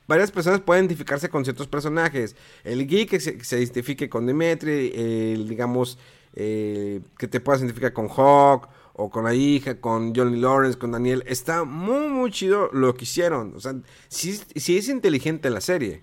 varias 0.06 0.30
personas 0.30 0.60
puedan 0.60 0.84
identificarse 0.84 1.28
con 1.28 1.44
ciertos 1.44 1.68
personajes. 1.68 2.34
El 2.64 2.86
geek 2.86 3.10
que 3.10 3.20
se, 3.20 3.58
identifique 3.58 4.08
con 4.08 4.26
Demetri, 4.26 4.92
el, 4.94 5.48
digamos, 5.48 5.98
eh, 6.34 7.00
que 7.18 7.28
te 7.28 7.40
puedas 7.40 7.60
identificar 7.60 7.92
con 7.92 8.08
Hawk 8.08 8.68
o 8.94 9.10
con 9.10 9.24
la 9.24 9.34
hija, 9.34 9.80
con 9.80 10.14
Johnny 10.14 10.38
Lawrence, 10.38 10.78
con 10.78 10.92
Daniel. 10.92 11.22
Está 11.26 11.64
muy, 11.64 12.08
muy 12.08 12.30
chido 12.30 12.70
lo 12.72 12.94
que 12.94 13.04
hicieron. 13.04 13.54
O 13.56 13.60
sea, 13.60 13.74
sí, 14.08 14.40
sí 14.56 14.76
es 14.76 14.88
inteligente 14.88 15.50
la 15.50 15.60
serie. 15.60 16.02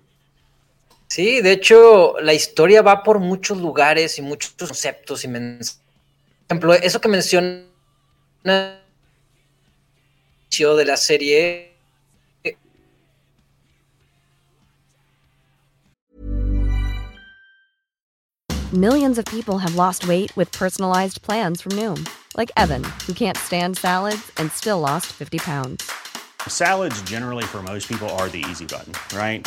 Sí, 1.14 1.42
de 1.42 1.52
hecho, 1.52 2.14
la 2.22 2.32
historia 2.32 2.80
va 2.80 3.02
por 3.02 3.18
muchos 3.18 3.58
lugares 3.58 4.18
y 4.18 4.22
muchos 4.22 4.52
conceptos 4.52 5.24
y 5.24 5.28
mensajes. 5.28 5.78
Por 6.48 6.56
ejemplo, 6.56 6.72
eso 6.72 7.02
que 7.02 7.08
menciona 7.10 7.66
de 10.58 10.84
la 10.86 10.96
serie. 10.96 11.76
Millions 18.72 19.18
of 19.18 19.26
people 19.26 19.58
have 19.58 19.74
lost 19.74 20.08
weight 20.08 20.34
with 20.34 20.50
personalized 20.52 21.20
plans 21.20 21.60
from 21.60 21.72
Noom, 21.72 22.08
like 22.38 22.50
Evan, 22.56 22.84
who 23.06 23.12
can't 23.12 23.36
stand 23.36 23.76
salads 23.76 24.32
and 24.38 24.50
still 24.50 24.80
lost 24.80 25.12
50 25.12 25.40
pounds. 25.40 25.92
Salads, 26.48 27.02
generally, 27.02 27.44
for 27.44 27.62
most 27.62 27.86
people, 27.86 28.08
are 28.16 28.30
the 28.30 28.42
easy 28.48 28.64
button, 28.64 28.94
right? 29.14 29.46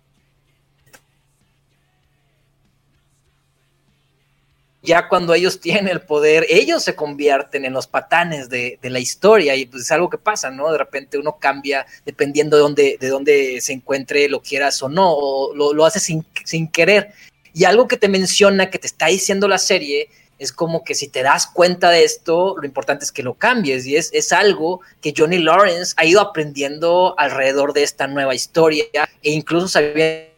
ya 4.83 5.07
cuando 5.07 5.33
ellos 5.33 5.59
tienen 5.59 5.87
el 5.87 6.01
poder, 6.01 6.45
ellos 6.49 6.83
se 6.83 6.95
convierten 6.95 7.65
en 7.65 7.73
los 7.73 7.85
patanes 7.85 8.49
de, 8.49 8.79
la 8.81 8.99
historia 8.99 9.55
y 9.55 9.65
pues 9.65 9.83
es 9.83 9.91
algo 9.91 10.09
que 10.09 10.17
pasa, 10.17 10.49
¿no? 10.49 10.71
De 10.71 10.77
repente 10.77 11.17
uno 11.17 11.37
cambia 11.39 11.85
dependiendo 12.05 12.57
de 12.57 12.61
dónde, 12.61 12.97
de 12.99 13.07
dónde 13.07 13.61
se 13.61 13.73
encuentre, 13.73 14.27
lo 14.27 14.41
quieras 14.41 14.81
o 14.81 14.89
no, 14.89 15.13
o 15.13 15.55
lo, 15.55 15.73
lo 15.73 15.85
hace 15.85 15.99
sin, 15.99 16.67
querer. 16.69 17.13
Y 17.53 17.65
algo 17.65 17.87
que 17.87 17.97
te 17.97 18.09
menciona, 18.09 18.69
que 18.69 18.79
te 18.79 18.87
está 18.87 19.07
diciendo 19.07 19.47
la 19.47 19.59
serie, 19.59 20.09
es 20.39 20.51
como 20.51 20.83
que 20.83 20.95
si 20.95 21.07
te 21.07 21.21
das 21.21 21.45
cuenta 21.45 21.91
de 21.91 22.03
esto, 22.03 22.55
lo 22.57 22.65
importante 22.65 23.05
es 23.05 23.11
que 23.11 23.21
lo 23.21 23.35
cambies. 23.35 23.85
Y 23.85 23.97
es, 23.97 24.09
es 24.13 24.33
algo 24.33 24.81
que 24.99 25.13
Johnny 25.15 25.37
Lawrence 25.37 25.93
ha 25.97 26.05
ido 26.05 26.19
aprendiendo 26.19 27.13
alrededor 27.19 27.73
de 27.73 27.83
esta 27.83 28.07
nueva 28.07 28.33
historia 28.33 28.85
e 29.21 29.31
incluso 29.31 29.67
sabía 29.67 30.30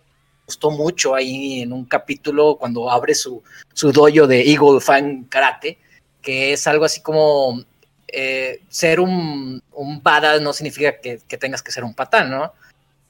gustó 0.46 0.72
mucho 0.72 1.16
ahí 1.16 1.62
en 1.62 1.74
un 1.74 1.86
capítulo 1.86 2.58
cuando 2.60 2.90
abre 2.90 3.16
su, 3.16 3.44
su 3.74 3.92
dojo 3.92 4.28
de 4.28 4.50
Eagle 4.50 4.82
Fan 4.82 5.26
Karate, 5.26 5.78
que 6.22 6.54
es 6.54 6.68
algo 6.68 6.86
así 6.86 7.02
como 7.02 7.64
eh, 8.08 8.62
ser 8.70 9.00
un, 9.00 9.62
un 9.72 10.04
badass 10.04 10.42
no 10.42 10.54
significa 10.54 11.00
que, 11.00 11.20
que, 11.28 11.38
tengas 11.38 11.64
que 11.64 11.72
ser 11.72 11.84
un 11.84 11.94
patán, 11.96 12.30
¿no? 12.30 12.54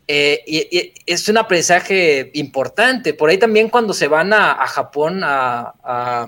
Eh, 0.07 0.43
y, 0.45 0.77
y, 0.77 0.93
es 1.05 1.27
un 1.27 1.37
aprendizaje 1.37 2.31
importante. 2.35 3.13
Por 3.13 3.29
ahí 3.29 3.37
también 3.37 3.69
cuando 3.69 3.93
se 3.93 4.07
van 4.07 4.33
a, 4.33 4.53
a 4.53 4.67
Japón 4.67 5.21
a, 5.23 5.73
a, 5.83 6.27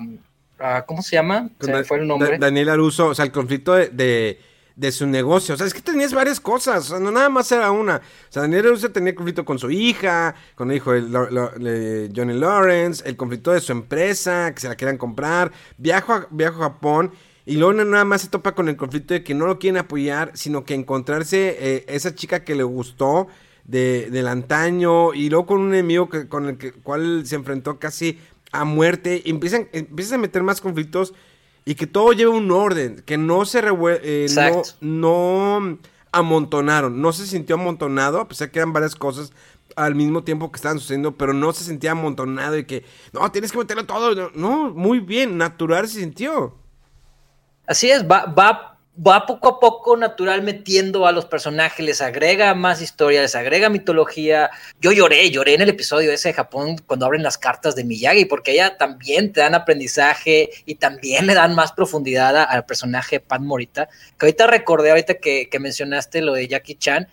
a, 0.58 0.82
¿Cómo 0.86 1.02
se 1.02 1.16
llama? 1.16 1.48
Se 1.60 1.84
fue 1.84 1.98
el 1.98 2.06
nombre. 2.06 2.38
Daniel 2.38 2.70
Aruso, 2.70 3.08
o 3.08 3.14
sea, 3.14 3.24
el 3.24 3.32
conflicto 3.32 3.74
de, 3.74 3.88
de 3.88 4.40
de 4.76 4.92
su 4.92 5.06
negocio. 5.06 5.54
O 5.54 5.58
sea, 5.58 5.66
es 5.66 5.74
que 5.74 5.80
tenías 5.80 6.12
varias 6.12 6.38
cosas. 6.38 6.84
O 6.86 6.88
sea, 6.90 7.00
no 7.00 7.10
nada 7.10 7.28
más 7.28 7.50
era 7.50 7.70
una. 7.72 7.96
O 7.96 8.32
sea, 8.32 8.42
Daniel 8.42 8.64
Russo 8.70 8.90
tenía 8.92 9.14
conflicto 9.14 9.44
con 9.44 9.58
su 9.58 9.70
hija, 9.70 10.34
con 10.54 10.70
el 10.70 10.76
hijo 10.76 10.92
de, 10.92 12.12
Johnny 12.14 12.34
Lawrence, 12.34 13.02
el 13.08 13.16
conflicto 13.16 13.52
de 13.52 13.60
su 13.60 13.72
empresa, 13.72 14.52
que 14.54 14.60
se 14.60 14.68
la 14.68 14.76
quieran 14.76 14.98
comprar. 14.98 15.50
Viajo 15.78 16.12
a, 16.12 16.28
viajo 16.30 16.62
a 16.62 16.68
Japón. 16.68 17.12
Y 17.46 17.56
luego 17.56 17.72
nada 17.72 18.04
más 18.04 18.22
se 18.22 18.28
topa 18.28 18.54
con 18.54 18.68
el 18.68 18.76
conflicto 18.76 19.14
de 19.14 19.22
que 19.22 19.34
no 19.34 19.46
lo 19.46 19.58
quieren 19.58 19.78
apoyar, 19.78 20.32
sino 20.34 20.64
que 20.64 20.74
encontrarse 20.74 21.56
eh, 21.58 21.84
esa 21.88 22.12
chica 22.14 22.42
que 22.42 22.56
le 22.56 22.64
gustó 22.64 23.28
de, 23.64 24.10
del 24.10 24.28
antaño. 24.28 25.14
Y 25.14 25.30
luego 25.30 25.46
con 25.46 25.60
un 25.60 25.72
enemigo 25.72 26.08
que, 26.08 26.28
con 26.28 26.48
el 26.48 26.58
que, 26.58 26.72
cual 26.72 27.24
se 27.24 27.36
enfrentó 27.36 27.78
casi 27.78 28.18
a 28.52 28.64
muerte. 28.64 29.22
Y 29.24 29.30
empiezan, 29.30 29.68
empiezan 29.72 30.18
a 30.18 30.22
meter 30.22 30.42
más 30.42 30.60
conflictos 30.60 31.14
y 31.68 31.74
que 31.74 31.88
todo 31.88 32.12
lleve 32.12 32.30
un 32.30 32.50
orden, 32.52 33.02
que 33.04 33.18
no 33.18 33.44
se 33.44 33.60
revuelve, 33.60 34.00
eh, 34.04 34.28
no, 34.80 35.60
no 35.60 35.78
amontonaron, 36.12 37.02
no 37.02 37.12
se 37.12 37.26
sintió 37.26 37.56
amontonado, 37.56 38.20
a 38.20 38.28
pesar 38.28 38.52
que 38.52 38.60
eran 38.60 38.72
varias 38.72 38.94
cosas 38.94 39.32
al 39.74 39.96
mismo 39.96 40.22
tiempo 40.22 40.50
que 40.50 40.56
estaban 40.56 40.78
sucediendo, 40.78 41.16
pero 41.16 41.34
no 41.34 41.52
se 41.52 41.64
sentía 41.64 41.90
amontonado 41.90 42.56
y 42.56 42.64
que, 42.64 42.84
no, 43.12 43.30
tienes 43.32 43.50
que 43.50 43.58
meterlo 43.58 43.84
todo, 43.84 44.14
no, 44.14 44.30
no 44.34 44.70
muy 44.70 45.00
bien, 45.00 45.36
natural 45.36 45.88
se 45.88 46.00
sintió. 46.00 46.54
Así 47.66 47.90
es, 47.90 48.08
va, 48.08 48.26
va, 48.26 48.75
va 48.96 49.26
poco 49.26 49.48
a 49.48 49.60
poco 49.60 49.96
natural 49.96 50.42
metiendo 50.42 51.06
a 51.06 51.12
los 51.12 51.26
personajes, 51.26 51.84
les 51.84 52.00
agrega 52.00 52.54
más 52.54 52.80
historia, 52.80 53.20
les 53.20 53.34
agrega 53.34 53.68
mitología. 53.68 54.50
Yo 54.80 54.92
lloré, 54.92 55.30
lloré 55.30 55.54
en 55.54 55.62
el 55.62 55.68
episodio 55.68 56.12
ese 56.12 56.28
de 56.28 56.34
Japón 56.34 56.76
cuando 56.86 57.06
abren 57.06 57.22
las 57.22 57.36
cartas 57.38 57.76
de 57.76 57.84
Miyagi, 57.84 58.24
porque 58.24 58.52
ella 58.52 58.76
también 58.78 59.32
te 59.32 59.40
dan 59.40 59.54
aprendizaje 59.54 60.50
y 60.64 60.76
también 60.76 61.26
le 61.26 61.34
dan 61.34 61.54
más 61.54 61.72
profundidad 61.72 62.36
al 62.36 62.64
personaje 62.64 63.20
Pat 63.20 63.40
Morita. 63.40 63.88
Que 64.18 64.26
ahorita 64.26 64.46
recordé, 64.46 64.90
ahorita 64.90 65.14
que, 65.14 65.48
que 65.50 65.58
mencionaste 65.58 66.22
lo 66.22 66.32
de 66.32 66.48
Jackie 66.48 66.76
Chan. 66.76 67.08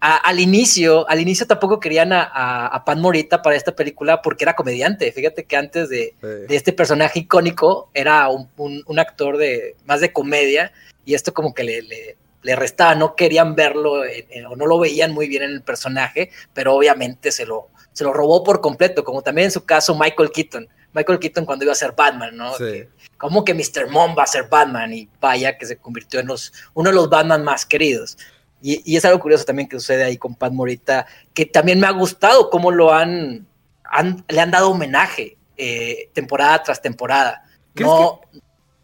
A, 0.00 0.16
al 0.16 0.40
inicio, 0.40 1.08
al 1.10 1.20
inicio 1.20 1.46
tampoco 1.46 1.78
querían 1.78 2.12
a, 2.12 2.22
a, 2.22 2.66
a, 2.68 2.84
Pan 2.84 3.00
Morita 3.00 3.42
para 3.42 3.56
esta 3.56 3.76
película 3.76 4.22
porque 4.22 4.44
era 4.44 4.56
comediante. 4.56 5.12
Fíjate 5.12 5.44
que 5.44 5.56
antes 5.56 5.88
de, 5.90 6.14
sí. 6.20 6.26
de 6.26 6.56
este 6.56 6.72
personaje 6.72 7.20
icónico 7.20 7.90
era 7.92 8.28
un, 8.28 8.48
un, 8.56 8.82
un, 8.86 8.98
actor 8.98 9.36
de 9.36 9.76
más 9.84 10.00
de 10.00 10.12
comedia 10.12 10.72
y 11.04 11.14
esto 11.14 11.34
como 11.34 11.52
que 11.52 11.64
le, 11.64 11.82
le, 11.82 12.16
le 12.42 12.56
restaba, 12.56 12.94
no 12.94 13.14
querían 13.14 13.54
verlo 13.54 14.04
en, 14.04 14.24
en, 14.30 14.46
o 14.46 14.56
no 14.56 14.66
lo 14.66 14.78
veían 14.78 15.12
muy 15.12 15.28
bien 15.28 15.42
en 15.42 15.50
el 15.50 15.62
personaje, 15.62 16.30
pero 16.54 16.74
obviamente 16.74 17.30
se 17.30 17.44
lo, 17.44 17.68
se 17.92 18.04
lo 18.04 18.12
robó 18.12 18.42
por 18.42 18.60
completo, 18.60 19.04
como 19.04 19.22
también 19.22 19.46
en 19.46 19.52
su 19.52 19.64
caso 19.64 19.94
Michael 19.94 20.30
Keaton. 20.30 20.68
Michael 20.92 21.18
Keaton 21.18 21.44
cuando 21.44 21.64
iba 21.64 21.72
a 21.72 21.76
ser 21.76 21.92
Batman, 21.92 22.36
¿no? 22.36 22.54
Sí. 22.56 22.84
Como 23.16 23.44
que 23.44 23.54
Mr. 23.54 23.88
Mom 23.88 24.16
va 24.18 24.24
a 24.24 24.26
ser 24.26 24.48
Batman 24.48 24.92
y 24.92 25.08
vaya 25.20 25.56
que 25.56 25.66
se 25.66 25.76
convirtió 25.76 26.20
en 26.20 26.26
los, 26.26 26.52
uno 26.74 26.90
de 26.90 26.96
los 26.96 27.08
Batman 27.08 27.44
más 27.44 27.64
queridos. 27.66 28.16
Y, 28.62 28.82
y, 28.84 28.96
es 28.96 29.04
algo 29.04 29.20
curioso 29.20 29.44
también 29.44 29.68
que 29.68 29.78
sucede 29.78 30.04
ahí 30.04 30.18
con 30.18 30.34
Pat 30.34 30.52
Morita, 30.52 31.06
que 31.32 31.46
también 31.46 31.80
me 31.80 31.86
ha 31.86 31.92
gustado 31.92 32.50
cómo 32.50 32.70
lo 32.70 32.92
han, 32.92 33.46
han 33.84 34.24
le 34.28 34.40
han 34.40 34.50
dado 34.50 34.70
homenaje 34.70 35.38
eh, 35.56 36.10
temporada 36.12 36.62
tras 36.62 36.82
temporada. 36.82 37.42
¿Crees 37.74 37.90
no, 37.90 38.20
que, 38.32 38.40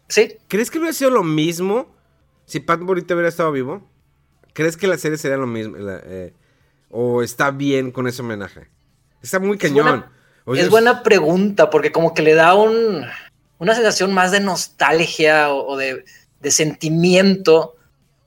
¿Sí? 0.09 0.37
¿Crees 0.47 0.71
que 0.71 0.79
hubiera 0.79 0.93
sido 0.93 1.11
lo 1.11 1.23
mismo 1.23 1.87
si 2.45 2.59
Pat 2.59 2.79
Morita 2.79 3.13
hubiera 3.13 3.29
estado 3.29 3.51
vivo? 3.51 3.87
¿Crees 4.53 4.77
que 4.77 4.87
la 4.87 4.97
serie 4.97 5.17
sería 5.17 5.37
lo 5.37 5.47
mismo? 5.47 5.77
La, 5.77 6.01
eh, 6.03 6.33
¿O 6.89 7.21
está 7.21 7.51
bien 7.51 7.91
con 7.91 8.07
ese 8.07 8.21
homenaje? 8.21 8.69
Está 9.21 9.39
muy 9.39 9.57
cañón. 9.57 9.77
Es 9.77 9.83
buena, 9.83 10.11
Oye, 10.45 10.61
es 10.61 10.69
buena 10.69 11.03
pregunta, 11.03 11.69
porque 11.69 11.91
como 11.91 12.13
que 12.13 12.21
le 12.21 12.33
da 12.33 12.55
un, 12.55 13.05
una 13.59 13.75
sensación 13.75 14.13
más 14.13 14.31
de 14.31 14.39
nostalgia 14.39 15.53
o, 15.53 15.67
o 15.67 15.77
de, 15.77 16.05
de 16.39 16.51
sentimiento 16.51 17.76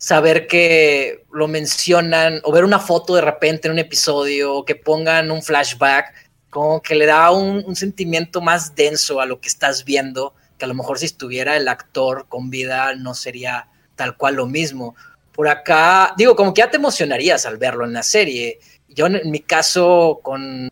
saber 0.01 0.47
que 0.47 1.27
lo 1.31 1.47
mencionan 1.47 2.41
o 2.45 2.53
ver 2.53 2.65
una 2.65 2.79
foto 2.79 3.15
de 3.15 3.21
repente 3.21 3.69
en 3.69 3.73
un 3.73 3.79
episodio 3.79 4.55
o 4.55 4.65
que 4.65 4.75
pongan 4.75 5.31
un 5.31 5.43
flashback, 5.43 6.15
como 6.49 6.81
que 6.81 6.95
le 6.95 7.05
da 7.05 7.31
un, 7.31 7.77
sentimiento 7.77 8.41
más 8.41 8.75
denso 8.75 9.21
a 9.21 9.27
lo 9.27 9.43
que 9.43 9.49
estás 9.49 9.85
viendo, 9.85 10.33
que 10.57 10.65
a 10.65 10.69
lo 10.69 10.75
mejor 10.75 10.99
si 10.99 11.05
estuviera 11.05 11.55
el 11.55 11.69
actor 11.69 12.25
con 12.31 12.49
vida 12.49 12.95
no 12.95 13.15
sería 13.15 13.69
tal 13.95 14.17
cual 14.17 14.37
lo 14.37 14.47
mismo. 14.47 14.97
Por 15.33 15.49
acá, 15.49 16.15
digo, 16.17 16.35
como 16.35 16.55
que 16.55 16.61
ya 16.61 16.71
te 16.71 16.79
emocionarías 16.79 17.45
al 17.45 17.59
verlo 17.59 17.85
en 17.85 17.93
la 17.93 18.03
serie. 18.03 18.59
Yo 18.89 19.05
en, 19.05 19.31
mi 19.31 19.41
caso, 19.41 20.21
con 20.23 20.71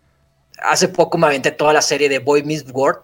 hace 0.58 0.88
poco 0.88 1.18
me 1.18 1.26
aventé 1.26 1.50
toda 1.50 1.74
la 1.74 1.82
serie 1.82 2.08
de 2.08 2.18
Boy 2.18 2.44
Miss 2.44 2.64
World 2.72 3.02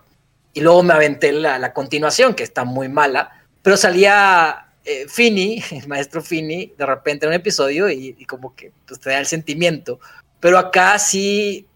y 0.55 0.63
luego 0.63 0.83
me 0.83 0.95
aventé 0.95 1.33
la 1.33 1.75
continuación, 1.75 2.33
que 2.33 2.45
está 2.45 2.65
muy 2.65 2.89
mala, 2.89 3.45
pero 3.61 3.77
salía 3.77 4.65
eh, 4.85 5.07
el 5.71 5.89
maestro 5.89 6.23
Fini, 6.23 6.73
de 6.77 6.87
repente 6.87 7.27
en 7.27 7.31
un 7.31 7.35
episodio 7.35 7.91
y, 7.91 8.25
como 8.27 8.55
que 8.55 8.73
pues, 8.87 9.01
te 9.01 9.11
da 9.11 9.19
el 9.19 9.27
sentimiento. 9.27 10.01
Pero 10.41 10.59
acá 10.59 10.99
sí, 10.99 11.67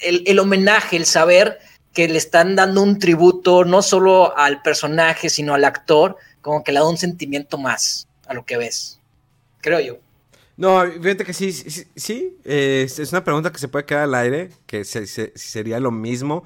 el, 0.00 0.24
el, 0.26 0.38
homenaje, 0.38 0.96
el 0.96 1.06
saber 1.06 1.58
que 1.92 2.08
le 2.08 2.18
están 2.18 2.56
dando 2.56 2.82
un 2.82 2.98
tributo 2.98 3.64
no 3.64 3.82
solo 3.82 4.36
al 4.36 4.62
personaje, 4.62 5.28
sino 5.28 5.54
al 5.54 5.64
actor, 5.64 6.16
como 6.40 6.64
que 6.64 6.72
le 6.72 6.80
da 6.80 6.88
un 6.88 6.96
sentimiento 6.96 7.58
más 7.58 8.08
a 8.26 8.34
lo 8.34 8.44
que 8.44 8.56
ves, 8.56 9.00
creo 9.60 9.80
yo. 9.80 9.98
No, 10.56 10.82
fíjate 10.82 11.24
que 11.24 11.32
sí, 11.32 11.52
sí, 11.52 11.86
sí 11.96 12.36
eh, 12.44 12.84
es 12.86 13.12
una 13.12 13.24
pregunta 13.24 13.50
que 13.50 13.58
se 13.58 13.68
puede 13.68 13.86
quedar 13.86 14.02
al 14.02 14.14
aire, 14.14 14.50
que 14.66 14.84
se, 14.84 15.06
sería 15.06 15.80
lo 15.80 15.90
mismo 15.90 16.44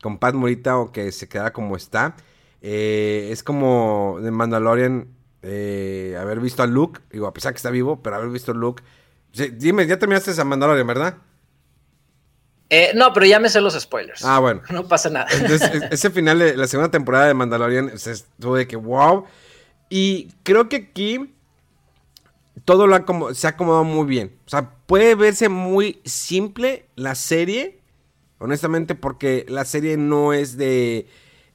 con 0.00 0.18
Pat 0.18 0.34
Morita 0.34 0.78
o 0.78 0.92
que 0.92 1.10
se 1.10 1.28
queda 1.28 1.52
como 1.52 1.76
está. 1.76 2.14
Eh, 2.62 3.28
es 3.32 3.42
como 3.42 4.18
de 4.22 4.30
Mandalorian 4.30 5.08
eh, 5.42 6.16
haber 6.18 6.40
visto 6.40 6.62
a 6.62 6.66
Luke, 6.66 7.00
digo, 7.10 7.26
a 7.26 7.34
pesar 7.34 7.52
que 7.52 7.58
está 7.58 7.70
vivo, 7.70 8.02
pero 8.02 8.16
haber 8.16 8.30
visto 8.30 8.52
a 8.52 8.54
Luke. 8.54 8.82
Sí, 9.32 9.48
dime, 9.48 9.86
ya 9.86 9.98
terminaste 9.98 10.30
esa 10.30 10.44
Mandalorian, 10.44 10.86
¿verdad? 10.86 11.18
Eh, 12.68 12.92
no, 12.94 13.12
pero 13.12 13.26
ya 13.26 13.38
me 13.38 13.48
sé 13.48 13.60
los 13.60 13.78
spoilers. 13.78 14.24
Ah, 14.24 14.38
bueno. 14.38 14.62
No 14.70 14.88
pasa 14.88 15.10
nada. 15.10 15.26
Entonces, 15.32 15.82
ese 15.90 16.10
final 16.10 16.38
de 16.38 16.56
la 16.56 16.66
segunda 16.66 16.90
temporada 16.90 17.26
de 17.26 17.34
Mandalorian 17.34 17.90
estuvo 17.90 18.56
de 18.56 18.66
que 18.66 18.76
wow. 18.76 19.24
Y 19.88 20.32
creo 20.42 20.68
que 20.68 20.76
aquí 20.76 21.32
todo 22.64 22.86
lo 22.86 22.96
ha 22.96 23.34
se 23.34 23.46
ha 23.46 23.50
acomodado 23.50 23.84
muy 23.84 24.06
bien. 24.06 24.36
O 24.46 24.50
sea, 24.50 24.70
puede 24.86 25.14
verse 25.14 25.48
muy 25.48 26.00
simple 26.04 26.86
la 26.96 27.14
serie, 27.14 27.78
honestamente, 28.38 28.94
porque 28.94 29.46
la 29.48 29.64
serie 29.64 29.96
no 29.96 30.32
es 30.32 30.56
de 30.56 31.06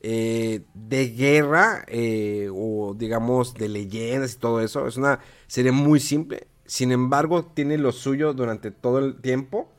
eh, 0.01 0.61
de 0.73 1.09
guerra 1.09 1.85
eh, 1.87 2.49
o 2.53 2.93
digamos 2.97 3.53
de 3.53 3.69
leyendas 3.69 4.33
y 4.33 4.37
todo 4.37 4.61
eso. 4.61 4.87
Es 4.87 4.97
una 4.97 5.19
serie 5.47 5.71
muy 5.71 5.99
simple. 5.99 6.47
Sin 6.65 6.91
embargo, 6.91 7.45
tiene 7.45 7.77
lo 7.77 7.91
suyo 7.91 8.33
durante 8.33 8.71
todo 8.71 8.99
el 8.99 9.21
tiempo. 9.21 9.69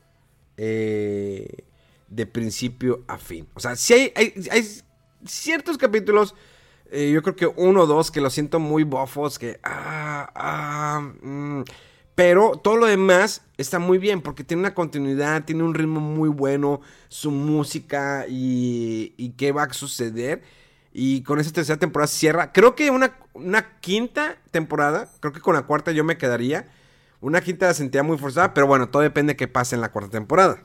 Eh, 0.57 1.65
de 2.13 2.27
principio 2.27 3.03
a 3.09 3.19
fin. 3.19 3.49
O 3.55 3.61
sea, 3.61 3.75
si 3.75 3.95
hay, 3.95 4.13
hay, 4.15 4.69
ciertos 5.25 5.79
capítulos, 5.79 6.35
eh, 6.91 7.11
yo 7.11 7.23
creo 7.23 7.37
que 7.37 7.47
uno 7.47 7.83
o 7.83 7.87
dos, 7.87 8.11
que 8.11 8.21
lo 8.21 8.31
siento 8.31 8.61
muy 8.61 8.85
bofos, 8.85 9.39
que... 9.39 9.59
Ah, 9.63 10.31
ah, 10.35 11.13
mm, 11.23 11.63
pero 12.15 12.53
todo 12.63 12.77
lo 12.77 12.87
demás 12.87 13.43
está 13.57 13.79
muy 13.79 13.99
bien 13.99 14.21
porque 14.21 14.45
tiene 14.45 14.61
una 14.61 14.75
continuidad, 14.75 15.45
tiene 15.45 15.63
un 15.63 15.75
ritmo 15.75 16.01
muy 16.01 16.29
bueno, 16.29 16.81
su 17.09 17.31
música 17.31 18.27
y, 18.29 19.35
qué 19.37 19.53
va 19.53 19.65
a 19.65 19.73
suceder. 19.73 20.43
Y 20.93 21.23
con 21.23 21.41
esa 21.41 21.53
tercera 21.53 21.79
temporada 21.79 22.07
cierra. 22.07 22.53
Creo 22.53 22.75
que 22.75 22.91
una, 22.91 23.17
una 23.33 23.79
quinta 23.81 24.37
temporada, 24.51 25.09
creo 25.21 25.33
que 25.33 25.41
con 25.41 25.55
la 25.55 25.63
cuarta 25.63 25.93
yo 25.93 26.05
me 26.05 26.19
quedaría. 26.19 26.69
Una 27.23 27.41
quinta 27.41 27.67
la 27.67 27.75
sentía 27.75 28.03
muy 28.03 28.19
forzada, 28.19 28.53
pero 28.53 28.67
bueno, 28.67 28.91
todo 28.91 29.03
depende 29.03 29.33
de 29.33 29.37
qué 29.37 29.49
pase 29.49 29.75
en 29.75 29.81
la 29.81 29.91
cuarta 29.91 30.11
temporada. 30.11 30.63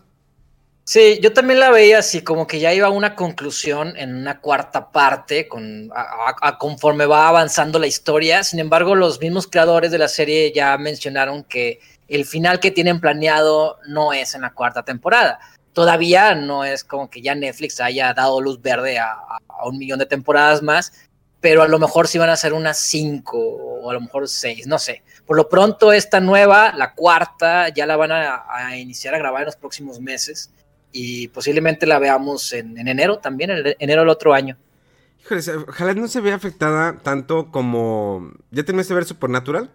Sí, 0.90 1.20
yo 1.22 1.34
también 1.34 1.60
la 1.60 1.70
veía 1.70 2.00
así, 2.00 2.22
como 2.22 2.48
que 2.48 2.62
ya 2.62 2.74
iba 2.74 2.88
a 2.88 2.92
una 2.92 3.14
conclusión 3.14 3.98
en 3.98 4.16
una 4.16 4.40
cuarta 4.40 4.90
parte, 4.90 5.46
con, 5.50 5.92
a, 5.94 6.58
conforme 6.58 7.06
va 7.06 7.28
avanzando 7.28 7.78
la 7.78 7.88
historia. 7.88 8.42
Sin 8.46 8.62
embargo, 8.62 8.96
los 8.96 9.20
mismos 9.20 9.48
creadores 9.48 9.92
de 9.92 9.98
la 9.98 10.08
serie 10.08 10.54
ya 10.56 10.78
mencionaron 10.78 11.44
que 11.44 11.82
el 12.08 12.24
final 12.24 12.62
que 12.62 12.72
tienen 12.72 13.02
planeado 13.02 13.80
no 13.86 14.14
es 14.14 14.34
en 14.34 14.44
la 14.44 14.54
cuarta 14.54 14.84
temporada. 14.84 15.40
Todavía 15.74 16.36
no 16.36 16.64
es 16.64 16.86
como 16.86 17.10
que 17.10 17.22
ya 17.22 17.36
Netflix 17.36 17.82
haya 17.82 18.14
dado 18.14 18.40
luz 18.40 18.62
verde 18.62 18.98
a, 18.98 19.20
un 19.66 19.78
millón 19.78 20.00
de 20.00 20.06
temporadas 20.06 20.62
más, 20.64 20.94
pero 21.42 21.64
a 21.64 21.68
lo 21.68 21.80
mejor 21.80 22.08
sí 22.08 22.18
van 22.18 22.30
a 22.30 22.38
ser 22.38 22.54
unas 22.54 22.80
cinco 22.80 23.38
o 23.38 23.90
a 23.90 23.94
lo 23.94 24.00
mejor 24.00 24.30
seis, 24.30 24.66
no 24.68 24.80
sé. 24.80 25.04
Por 25.26 25.36
lo 25.36 25.50
pronto, 25.50 25.92
esta 25.92 26.22
nueva, 26.22 26.72
la 26.78 26.94
cuarta, 26.94 27.68
ya 27.68 27.86
la 27.86 27.98
van 27.98 28.14
a, 28.14 28.46
a 28.50 28.78
iniciar 28.78 29.16
a 29.16 29.18
grabar 29.18 29.42
en 29.42 29.48
los 29.48 29.58
próximos 29.58 30.00
meses 30.00 30.50
y 30.92 31.28
posiblemente 31.30 31.86
la 31.86 32.00
veamos 32.00 32.54
en, 32.54 32.78
enero 32.78 33.20
también, 33.20 33.52
en 33.52 33.76
enero 33.80 34.02
del 34.02 34.10
otro 34.10 34.34
año. 34.34 34.58
Híjole, 35.22 35.42
ojalá 35.68 35.94
no 35.94 36.08
se 36.08 36.22
vea 36.22 36.36
afectada 36.36 36.98
tanto 37.04 37.52
como... 37.52 38.32
¿Ya 38.52 38.64
terminaste 38.64 38.94
de 38.94 38.96
ver 38.96 39.06
Supernatural? 39.06 39.70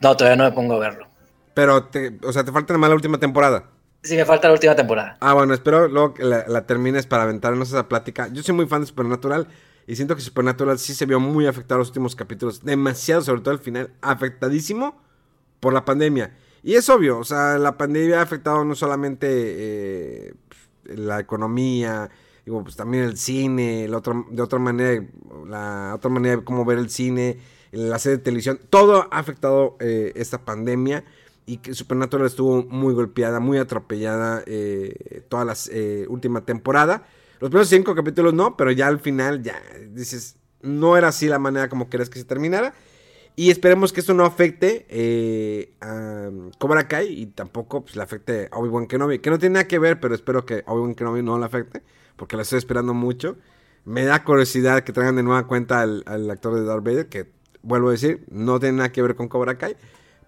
No, 0.00 0.16
todavía 0.16 0.36
no 0.36 0.44
me 0.44 0.52
pongo 0.52 0.74
a 0.74 0.78
verlo. 0.78 1.08
Pero, 1.54 1.84
te, 1.84 2.18
o 2.22 2.32
sea, 2.32 2.44
te 2.44 2.52
falta 2.52 2.72
nada 2.72 2.78
más 2.78 2.90
la 2.90 2.96
última 2.96 3.18
temporada. 3.18 3.70
Sí, 4.02 4.16
me 4.16 4.24
falta 4.24 4.48
la 4.48 4.54
última 4.54 4.74
temporada. 4.74 5.16
Ah, 5.20 5.34
bueno, 5.34 5.52
espero 5.52 5.88
luego 5.88 6.14
que 6.14 6.24
la, 6.24 6.66
termines 6.66 7.06
para 7.06 7.24
aventarnos 7.24 7.68
esa 7.68 7.88
plática. 7.88 8.28
Yo 8.32 8.42
soy 8.42 8.54
muy 8.54 8.66
fan 8.66 8.80
de 8.80 8.86
Supernatural 8.86 9.46
y 9.86 9.96
siento 9.96 10.16
que 10.16 10.22
Supernatural 10.22 10.78
sí 10.78 10.94
se 10.94 11.04
vio 11.04 11.20
muy 11.20 11.46
afectado 11.46 11.80
los 11.80 11.88
últimos 11.88 12.16
capítulos. 12.16 12.64
Demasiado, 12.64 13.20
sobre 13.20 13.42
todo 13.42 13.52
el 13.52 13.60
final, 13.60 13.90
afectadísimo 14.00 15.02
por 15.58 15.74
la 15.74 15.84
pandemia. 15.84 16.34
Y 16.62 16.74
es 16.74 16.88
obvio, 16.88 17.18
o 17.18 17.24
sea, 17.24 17.58
la 17.58 17.78
pandemia 17.78 18.20
ha 18.20 18.22
afectado 18.22 18.64
no 18.64 18.74
solamente 18.74 19.26
eh, 19.30 20.34
la 20.84 21.20
economía, 21.20 22.10
pues 22.44 22.76
también 22.76 23.04
el 23.04 23.16
cine, 23.16 23.86
la 23.88 23.98
otra, 23.98 24.24
de 24.30 24.42
otra 24.42 24.58
manera, 24.58 25.04
la 25.46 25.92
otra 25.94 26.10
manera 26.10 26.36
de 26.36 26.44
cómo 26.44 26.64
ver 26.64 26.78
el 26.78 26.90
cine, 26.90 27.38
la 27.70 27.98
serie 27.98 28.18
de 28.18 28.24
televisión, 28.24 28.60
todo 28.68 29.08
ha 29.10 29.18
afectado 29.18 29.76
eh, 29.80 30.12
esta 30.16 30.44
pandemia 30.44 31.04
y 31.46 31.58
que 31.58 31.74
Supernatural 31.74 32.26
estuvo 32.26 32.64
muy 32.64 32.92
golpeada, 32.92 33.40
muy 33.40 33.58
atropellada 33.58 34.42
eh, 34.46 35.22
toda 35.28 35.44
la 35.44 35.54
última 36.08 36.44
temporada. 36.44 37.06
Los 37.40 37.50
primeros 37.50 37.68
cinco 37.68 37.94
capítulos 37.94 38.34
no, 38.34 38.56
pero 38.56 38.70
ya 38.70 38.88
al 38.88 39.00
final 39.00 39.42
ya 39.42 39.60
dices, 39.88 40.36
no 40.60 40.96
era 40.96 41.08
así 41.08 41.26
la 41.26 41.38
manera 41.38 41.68
como 41.68 41.88
querías 41.88 42.10
que 42.10 42.18
se 42.18 42.24
terminara. 42.24 42.74
Y 43.36 43.50
esperemos 43.50 43.92
que 43.92 44.00
esto 44.00 44.12
no 44.12 44.24
afecte 44.24 44.86
eh, 44.88 45.72
a 45.80 46.30
Cobra 46.58 46.88
Kai 46.88 47.08
y 47.08 47.26
tampoco 47.26 47.82
pues, 47.82 47.96
le 47.96 48.02
afecte 48.02 48.48
a 48.50 48.58
Obi-Wan 48.58 48.86
Kenobi. 48.86 49.20
Que 49.20 49.30
no 49.30 49.38
tiene 49.38 49.54
nada 49.54 49.68
que 49.68 49.78
ver, 49.78 50.00
pero 50.00 50.14
espero 50.14 50.44
que 50.44 50.62
Obi-Wan 50.66 50.94
Kenobi 50.94 51.22
no 51.22 51.38
le 51.38 51.46
afecte. 51.46 51.82
Porque 52.16 52.36
la 52.36 52.42
estoy 52.42 52.58
esperando 52.58 52.92
mucho. 52.92 53.36
Me 53.84 54.04
da 54.04 54.24
curiosidad 54.24 54.82
que 54.82 54.92
traigan 54.92 55.16
de 55.16 55.22
nueva 55.22 55.46
cuenta 55.46 55.80
al, 55.80 56.30
actor 56.30 56.54
de 56.54 56.64
Darth 56.64 56.84
Vader. 56.84 57.08
Que 57.08 57.30
vuelvo 57.62 57.88
a 57.88 57.92
decir, 57.92 58.24
no 58.30 58.60
tiene 58.60 58.78
nada 58.78 58.92
que 58.92 59.00
ver 59.00 59.14
con 59.14 59.28
Cobra 59.28 59.56
Kai. 59.56 59.76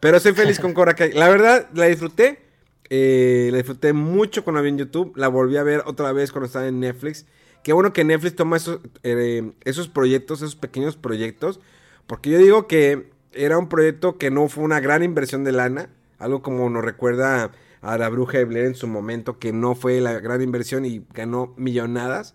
Pero 0.00 0.16
estoy 0.16 0.32
feliz 0.32 0.58
con 0.58 0.72
Cobra 0.72 0.94
Kai. 0.94 1.12
La 1.12 1.28
verdad, 1.28 1.68
la 1.74 1.86
disfruté. 1.86 2.40
Eh, 2.88 3.48
la 3.50 3.58
disfruté 3.58 3.92
mucho 3.92 4.42
cuando 4.44 4.60
la 4.60 4.62
vi 4.62 4.70
en 4.70 4.78
YouTube. 4.78 5.12
La 5.16 5.28
volví 5.28 5.56
a 5.56 5.62
ver 5.62 5.82
otra 5.84 6.12
vez 6.12 6.32
cuando 6.32 6.46
estaba 6.46 6.66
en 6.66 6.80
Netflix. 6.80 7.26
Qué 7.62 7.72
bueno 7.72 7.92
que 7.92 8.04
Netflix 8.04 8.36
toma 8.36 8.56
esos, 8.56 8.80
eh, 9.02 9.52
esos 9.64 9.88
proyectos, 9.88 10.40
esos 10.40 10.56
pequeños 10.56 10.96
proyectos 10.96 11.60
porque 12.06 12.30
yo 12.30 12.38
digo 12.38 12.66
que 12.66 13.10
era 13.32 13.58
un 13.58 13.68
proyecto 13.68 14.18
que 14.18 14.30
no 14.30 14.48
fue 14.48 14.64
una 14.64 14.80
gran 14.80 15.02
inversión 15.02 15.44
de 15.44 15.52
lana, 15.52 15.88
algo 16.18 16.42
como 16.42 16.68
nos 16.70 16.84
recuerda 16.84 17.52
a 17.80 17.98
la 17.98 18.08
bruja 18.08 18.38
de 18.38 18.44
Blair 18.44 18.66
en 18.66 18.74
su 18.74 18.86
momento, 18.86 19.38
que 19.38 19.52
no 19.52 19.74
fue 19.74 20.00
la 20.00 20.20
gran 20.20 20.40
inversión 20.42 20.84
y 20.84 21.04
ganó 21.12 21.52
millonadas. 21.56 22.34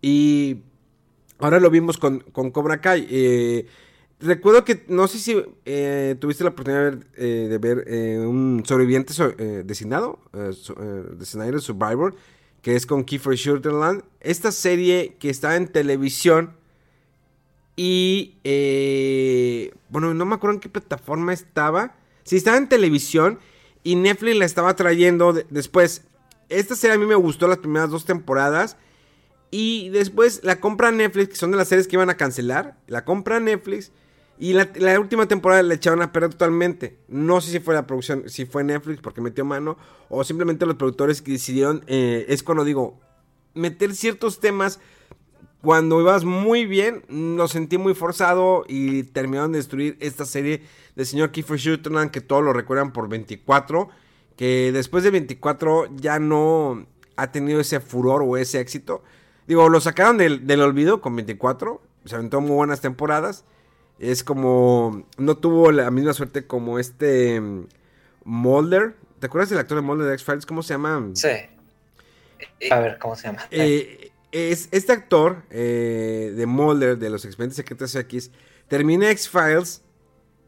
Y 0.00 0.62
ahora 1.38 1.60
lo 1.60 1.70
vimos 1.70 1.98
con, 1.98 2.20
Cobra 2.20 2.80
Kai. 2.80 3.06
Eh, 3.10 3.66
recuerdo 4.20 4.64
que, 4.64 4.84
no 4.88 5.06
sé 5.06 5.18
si 5.18 5.36
eh, 5.66 6.16
tuviste 6.18 6.44
la 6.44 6.50
oportunidad 6.50 6.92
de 6.92 7.58
ver, 7.58 7.84
eh, 7.86 8.18
un 8.18 8.62
sobreviviente 8.64 9.12
designado, 9.64 10.18
de 10.32 11.60
Survivor, 11.60 12.14
que 12.62 12.76
es 12.76 12.86
con 12.86 13.04
Kiefer 13.04 13.36
Sutherland. 13.36 14.02
Esta 14.20 14.50
serie 14.50 15.16
que 15.18 15.28
está 15.28 15.56
en 15.56 15.68
televisión 15.68 16.54
y, 17.76 18.36
eh, 18.44 19.74
bueno, 19.88 20.14
no 20.14 20.24
me 20.24 20.34
acuerdo 20.34 20.54
en 20.54 20.60
qué 20.60 20.68
plataforma 20.68 21.32
estaba. 21.32 21.96
Si 22.22 22.36
estaba 22.36 22.56
en 22.56 22.68
televisión 22.68 23.38
y 23.82 23.96
Netflix 23.96 24.36
la 24.36 24.44
estaba 24.44 24.76
trayendo 24.76 25.32
después. 25.32 26.04
Esta 26.48 26.76
serie 26.76 26.96
a 26.96 26.98
mí 26.98 27.06
me 27.06 27.14
gustó 27.14 27.48
las 27.48 27.58
primeras 27.58 27.90
dos 27.90 28.04
temporadas. 28.04 28.76
Y 29.50 29.88
después 29.90 30.40
la 30.42 30.60
compra 30.60 30.90
Netflix, 30.90 31.28
que 31.28 31.36
son 31.36 31.50
de 31.50 31.56
las 31.56 31.68
series 31.68 31.86
que 31.86 31.96
iban 31.96 32.10
a 32.10 32.16
cancelar. 32.16 32.76
La 32.86 33.04
compra 33.04 33.40
Netflix. 33.40 33.92
Y 34.38 34.52
la, 34.52 34.98
última 34.98 35.28
temporada 35.28 35.62
la 35.62 35.74
echaron 35.74 36.02
a 36.02 36.12
perder 36.12 36.30
totalmente. 36.30 36.98
No 37.08 37.40
sé 37.40 37.52
si 37.52 37.60
fue 37.60 37.74
la 37.74 37.86
producción, 37.86 38.28
si 38.28 38.46
fue 38.46 38.64
Netflix 38.64 39.00
porque 39.00 39.20
metió 39.20 39.44
mano. 39.44 39.76
O 40.08 40.24
simplemente 40.24 40.66
los 40.66 40.76
productores 40.76 41.22
que 41.22 41.32
decidieron. 41.32 41.84
Eh, 41.86 42.26
es 42.28 42.42
cuando 42.42 42.64
digo, 42.64 43.00
meter 43.54 43.94
ciertos 43.94 44.40
temas 44.40 44.80
cuando 45.64 45.98
ibas 45.98 46.24
muy 46.24 46.66
bien, 46.66 47.02
lo 47.08 47.48
sentí 47.48 47.78
muy 47.78 47.94
forzado 47.94 48.66
y 48.68 49.04
terminaron 49.04 49.52
de 49.52 49.58
destruir 49.58 49.96
esta 49.98 50.26
serie 50.26 50.62
del 50.94 51.06
señor 51.06 51.30
Kiefer 51.30 51.58
Sutherland, 51.58 52.10
que 52.10 52.20
todos 52.20 52.44
lo 52.44 52.52
recuerdan 52.52 52.92
por 52.92 53.08
24, 53.08 53.88
que 54.36 54.72
después 54.72 55.04
de 55.04 55.10
24 55.10 55.86
ya 55.96 56.18
no 56.18 56.86
ha 57.16 57.32
tenido 57.32 57.60
ese 57.60 57.80
furor 57.80 58.22
o 58.22 58.36
ese 58.36 58.60
éxito. 58.60 59.02
Digo, 59.46 59.70
lo 59.70 59.80
sacaron 59.80 60.18
del, 60.18 60.60
olvido 60.60 61.00
con 61.00 61.16
24, 61.16 61.80
se 62.04 62.14
aventó 62.14 62.42
muy 62.42 62.56
buenas 62.56 62.82
temporadas. 62.82 63.46
Es 63.98 64.22
como, 64.22 65.06
no 65.16 65.38
tuvo 65.38 65.72
la 65.72 65.90
misma 65.90 66.12
suerte 66.12 66.46
como 66.46 66.78
este 66.78 67.40
mm, 67.40 67.68
Mulder. 68.24 68.96
¿Te 69.18 69.28
acuerdas 69.28 69.48
del 69.48 69.60
actor 69.60 69.76
de 69.76 69.82
Mulder 69.82 70.08
de 70.08 70.14
X-Files? 70.14 70.44
¿Cómo 70.44 70.62
se 70.62 70.74
llama? 70.74 71.08
Sí. 71.14 71.28
A 72.70 72.80
ver, 72.80 72.98
¿cómo 72.98 73.16
se 73.16 73.28
llama? 73.28 73.46
Eh, 73.50 74.10
es, 74.34 74.68
este 74.72 74.92
actor 74.92 75.44
eh, 75.50 76.32
de 76.36 76.46
Mulder, 76.46 76.98
de 76.98 77.08
los 77.08 77.24
Expedientes 77.24 77.56
Secretos 77.56 77.94
X, 77.94 78.32
termina 78.68 79.10
X-Files 79.10 79.82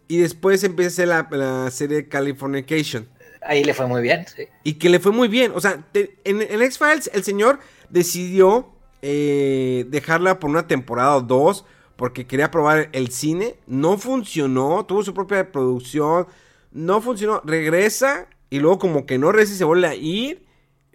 y 0.09 0.19
después 0.19 0.65
empieza 0.65 1.07
la, 1.07 1.29
la 1.31 1.71
serie 1.71 2.09
Californication. 2.09 3.09
Ahí 3.43 3.63
le 3.63 3.75
fue 3.75 3.87
muy 3.87 4.03
bien, 4.03 4.27
sí. 4.27 4.49
Y 4.65 4.75
que 4.75 4.89
le 4.89 4.99
fue 4.99 5.13
muy 5.13 5.29
bien. 5.29 5.53
O 5.55 5.61
sea, 5.61 5.87
en, 5.95 6.43
X-Files 6.63 7.11
el 7.15 7.23
señor 7.23 7.61
decidió 7.89 8.73
eh, 9.03 9.87
dejarla 9.89 10.41
por 10.41 10.51
una 10.51 10.67
temporada 10.67 11.17
o 11.17 11.21
dos 11.21 11.65
porque 11.95 12.27
quería 12.27 12.51
probar 12.51 12.89
el 12.93 13.11
cine. 13.11 13.55
No 13.69 13.99
funcionó, 13.99 14.85
tuvo 14.85 15.05
su 15.05 15.15
propia 15.15 15.53
producción. 15.53 16.27
No 16.73 17.01
funcionó, 17.01 17.41
regresa 17.45 18.27
y 18.51 18.59
luego 18.59 18.81
como 18.81 19.07
que 19.07 19.17
no 19.17 19.31
regresa 19.31 19.55
y 19.55 19.57
se 19.59 19.65
vuelve 19.65 19.87
a 19.87 19.95
ir 19.95 20.45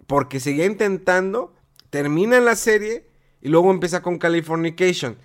porque 0.06 0.40
seguía 0.40 0.66
intentando 0.66 1.54
termina 1.92 2.40
la 2.40 2.56
serie 2.56 3.06
y 3.42 3.50
luego 3.50 3.70
empieza 3.70 4.00
con 4.00 4.18
Californication. 4.18 5.18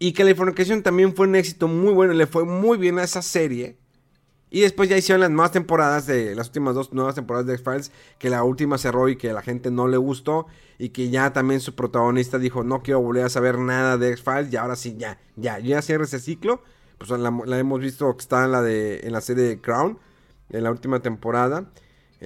Y 0.00 0.12
Californication 0.12 0.82
también 0.82 1.14
fue 1.14 1.28
un 1.28 1.36
éxito 1.36 1.68
muy 1.68 1.94
bueno, 1.94 2.14
le 2.14 2.26
fue 2.26 2.44
muy 2.44 2.76
bien 2.78 2.98
a 2.98 3.04
esa 3.04 3.22
serie. 3.22 3.78
Y 4.50 4.62
después 4.62 4.88
ya 4.88 4.96
hicieron 4.96 5.20
las 5.20 5.30
nuevas 5.30 5.52
temporadas 5.52 6.06
de 6.06 6.34
las 6.34 6.48
últimas 6.48 6.74
dos 6.74 6.92
nuevas 6.92 7.14
temporadas 7.14 7.46
de 7.46 7.54
X-Files, 7.54 7.92
que 8.18 8.28
la 8.28 8.42
última 8.42 8.76
cerró 8.76 9.08
y 9.08 9.16
que 9.16 9.32
la 9.32 9.40
gente 9.40 9.70
no 9.70 9.86
le 9.86 9.96
gustó. 9.96 10.46
Y 10.78 10.88
que 10.88 11.10
ya 11.10 11.32
también 11.32 11.60
su 11.60 11.76
protagonista 11.76 12.38
dijo, 12.38 12.64
no 12.64 12.82
quiero 12.82 13.00
volver 13.00 13.24
a 13.24 13.28
saber 13.28 13.58
nada 13.60 13.96
de 13.96 14.10
X-Files. 14.10 14.52
Y 14.52 14.56
ahora 14.56 14.74
sí, 14.74 14.96
ya, 14.98 15.20
ya, 15.36 15.60
ya 15.60 15.80
cierra 15.80 16.04
ese 16.04 16.18
ciclo. 16.18 16.60
Pues 16.98 17.10
la, 17.10 17.30
la, 17.46 17.58
hemos 17.58 17.78
visto 17.78 18.16
que 18.16 18.20
está 18.20 18.44
en 18.44 18.52
la, 18.52 18.62
de, 18.62 19.00
en 19.04 19.12
la 19.12 19.20
serie 19.20 19.44
de 19.44 19.60
Crown, 19.60 19.98
en 20.50 20.64
la 20.64 20.72
última 20.72 21.00
temporada. 21.00 21.70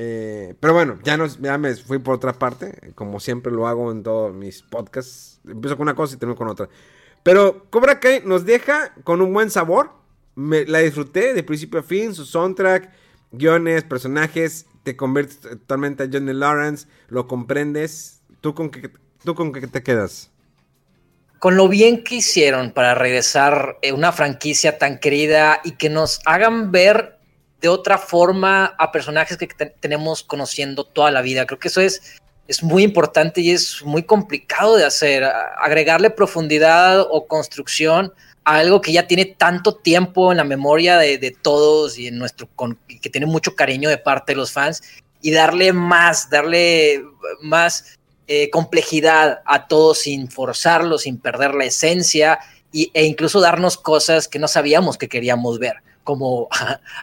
Eh, 0.00 0.54
pero 0.60 0.74
bueno, 0.74 0.96
ya, 1.02 1.16
nos, 1.16 1.40
me 1.40 1.74
fui 1.74 1.98
por 1.98 2.14
otra 2.14 2.32
parte, 2.32 2.92
como 2.94 3.18
siempre 3.18 3.50
lo 3.50 3.66
hago 3.66 3.90
en 3.90 4.04
todos 4.04 4.32
mis 4.32 4.62
podcasts. 4.62 5.40
Empiezo 5.44 5.76
con 5.76 5.88
una 5.88 5.96
cosa 5.96 6.14
y 6.14 6.18
termino 6.18 6.38
con 6.38 6.46
otra. 6.46 6.68
Pero 7.24 7.66
Cobra 7.68 7.98
Kai 7.98 8.22
nos 8.24 8.44
deja 8.44 8.94
con 9.02 9.20
un 9.20 9.34
buen 9.34 9.50
sabor. 9.50 9.90
Me, 10.36 10.64
la 10.66 10.78
disfruté 10.78 11.34
de 11.34 11.42
principio 11.42 11.80
a 11.80 11.82
fin, 11.82 12.14
su 12.14 12.24
soundtrack, 12.24 12.92
guiones, 13.32 13.82
personajes. 13.82 14.66
te 14.84 14.96
conviertes 14.96 15.40
totalmente 15.40 16.04
a 16.04 16.08
Johnny 16.12 16.32
Lawrence, 16.32 16.86
lo 17.08 17.26
comprendes. 17.26 18.22
¿Tú 18.40 18.54
con 18.54 18.70
qué, 18.70 18.92
tú 19.24 19.34
con 19.34 19.52
qué 19.52 19.66
te 19.66 19.82
quedas? 19.82 20.30
Con 21.40 21.56
lo 21.56 21.68
bien 21.68 22.04
que 22.04 22.14
hicieron 22.14 22.70
para 22.70 22.94
regresar 22.94 23.78
eh, 23.82 23.92
una 23.92 24.12
franquicia 24.12 24.78
tan 24.78 25.00
querida 25.00 25.60
y 25.64 25.72
que 25.72 25.90
nos 25.90 26.20
hagan 26.24 26.70
ver 26.70 27.17
de 27.60 27.68
otra 27.68 27.98
forma 27.98 28.74
a 28.78 28.92
personajes 28.92 29.36
que 29.36 29.46
tenemos 29.46 30.22
conociendo 30.22 30.84
toda 30.84 31.10
la 31.10 31.22
vida. 31.22 31.46
Creo 31.46 31.58
que 31.58 31.68
eso 31.68 31.80
es, 31.80 32.18
es 32.46 32.62
muy 32.62 32.82
importante 32.82 33.40
y 33.40 33.50
es 33.50 33.82
muy 33.84 34.02
complicado 34.02 34.76
de 34.76 34.84
hacer. 34.84 35.24
Agregarle 35.24 36.10
profundidad 36.10 37.00
o 37.00 37.26
construcción 37.26 38.12
algo 38.56 38.80
que 38.80 38.92
ya 38.92 39.06
tiene 39.06 39.26
tanto 39.26 39.76
tiempo 39.76 40.30
en 40.30 40.38
la 40.38 40.44
memoria 40.44 40.96
de, 40.96 41.36
todos 41.42 41.98
y 41.98 42.06
en 42.06 42.18
nuestro 42.18 42.48
que 43.02 43.10
tiene 43.10 43.26
mucho 43.26 43.54
cariño 43.54 43.90
de 43.90 43.98
parte 43.98 44.32
de 44.32 44.36
los 44.36 44.52
fans 44.52 44.82
y 45.20 45.32
darle 45.32 45.72
más, 45.72 46.30
darle 46.30 47.04
más 47.42 47.98
eh, 48.26 48.48
complejidad 48.50 49.40
a 49.44 49.68
todo 49.68 49.94
sin 49.94 50.30
forzarlo, 50.30 50.96
sin 50.96 51.18
perder 51.18 51.54
la 51.54 51.66
esencia 51.66 52.38
e 52.72 53.04
incluso 53.04 53.40
darnos 53.40 53.76
cosas 53.76 54.28
que 54.28 54.38
no 54.38 54.48
sabíamos 54.48 54.96
que 54.96 55.08
queríamos 55.08 55.58
ver, 55.58 55.76
como 56.08 56.48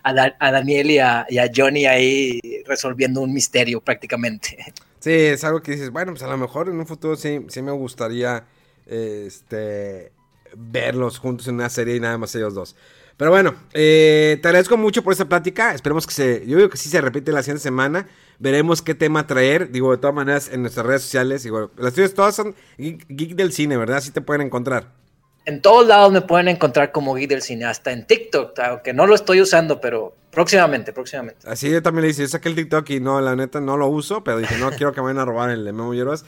a, 0.03 0.51
Daniel 0.51 0.89
y 0.89 0.97
a, 0.97 1.51
Johnny 1.55 1.85
ahí 1.85 2.39
resolviendo 2.65 3.21
un 3.21 3.31
misterio 3.31 3.79
prácticamente. 3.79 4.57
Sí, 4.99 5.11
es 5.11 5.43
algo 5.43 5.61
que 5.61 5.73
dices, 5.73 5.91
bueno, 5.91 6.11
pues 6.11 6.23
a 6.23 6.27
lo 6.27 6.37
mejor 6.39 6.69
en 6.69 6.79
un 6.79 6.87
futuro 6.87 7.15
sí, 7.15 7.45
sí 7.49 7.61
me 7.61 7.71
gustaría 7.71 8.45
este 8.87 10.11
verlos 10.57 11.19
juntos 11.19 11.47
en 11.47 11.53
una 11.53 11.69
serie 11.69 11.97
y 11.97 11.99
nada 11.99 12.17
más 12.17 12.33
ellos 12.33 12.55
dos. 12.55 12.75
Pero 13.15 13.29
bueno, 13.29 13.53
eh, 13.73 14.39
te 14.41 14.47
agradezco 14.47 14.75
mucho 14.75 15.03
por 15.03 15.13
esta 15.13 15.29
plática. 15.29 15.75
Esperemos 15.75 16.07
que 16.07 16.13
se. 16.13 16.47
Yo 16.47 16.57
digo 16.57 16.71
que 16.71 16.77
sí 16.77 16.89
se 16.89 16.99
repite 16.99 17.31
la 17.31 17.43
siguiente 17.43 17.61
semana. 17.61 18.07
Veremos 18.39 18.81
qué 18.81 18.95
tema 18.95 19.27
traer. 19.27 19.69
Digo, 19.71 19.91
de 19.91 19.99
todas 19.99 20.15
maneras, 20.15 20.49
en 20.51 20.61
nuestras 20.61 20.87
redes 20.87 21.03
sociales. 21.03 21.43
Digo, 21.43 21.69
las 21.77 21.93
tuyas 21.93 22.15
todas 22.15 22.35
son 22.35 22.55
Geek, 22.79 23.35
del 23.35 23.53
Cine, 23.53 23.77
¿verdad? 23.77 23.97
Así 23.97 24.09
te 24.09 24.21
pueden 24.21 24.41
encontrar. 24.41 25.04
En 25.45 25.61
todos 25.61 25.87
lados 25.87 26.11
me 26.11 26.21
pueden 26.21 26.47
encontrar 26.47 26.91
como 26.91 27.13
Geek 27.13 27.29
del 27.29 27.41
Cine, 27.41 27.65
hasta 27.65 27.91
en 27.91 28.05
TikTok, 28.05 28.57
aunque 28.59 28.93
no 28.93 29.05
lo 29.05 29.13
estoy 29.13 29.41
usando, 29.41 29.79
pero 29.79 30.15
próximamente, 30.31 30.91
próximamente. 30.91 31.47
Así 31.47 31.69
yo 31.69 31.81
también 31.83 32.03
le 32.03 32.07
dije, 32.09 32.23
yo 32.23 32.27
saqué 32.27 32.49
el 32.49 32.55
TikTok 32.55 32.89
y 32.89 32.99
no, 32.99 33.21
la 33.21 33.35
neta 33.35 33.61
no 33.61 33.77
lo 33.77 33.87
uso, 33.87 34.23
pero 34.23 34.39
dije, 34.39 34.57
no 34.57 34.71
quiero 34.71 34.91
que 34.91 35.01
me 35.01 35.05
vayan 35.05 35.19
a 35.21 35.25
robar 35.25 35.51
el 35.51 35.63
de 35.63 35.71
Memo 35.71 35.93
Hierbas. 35.93 36.25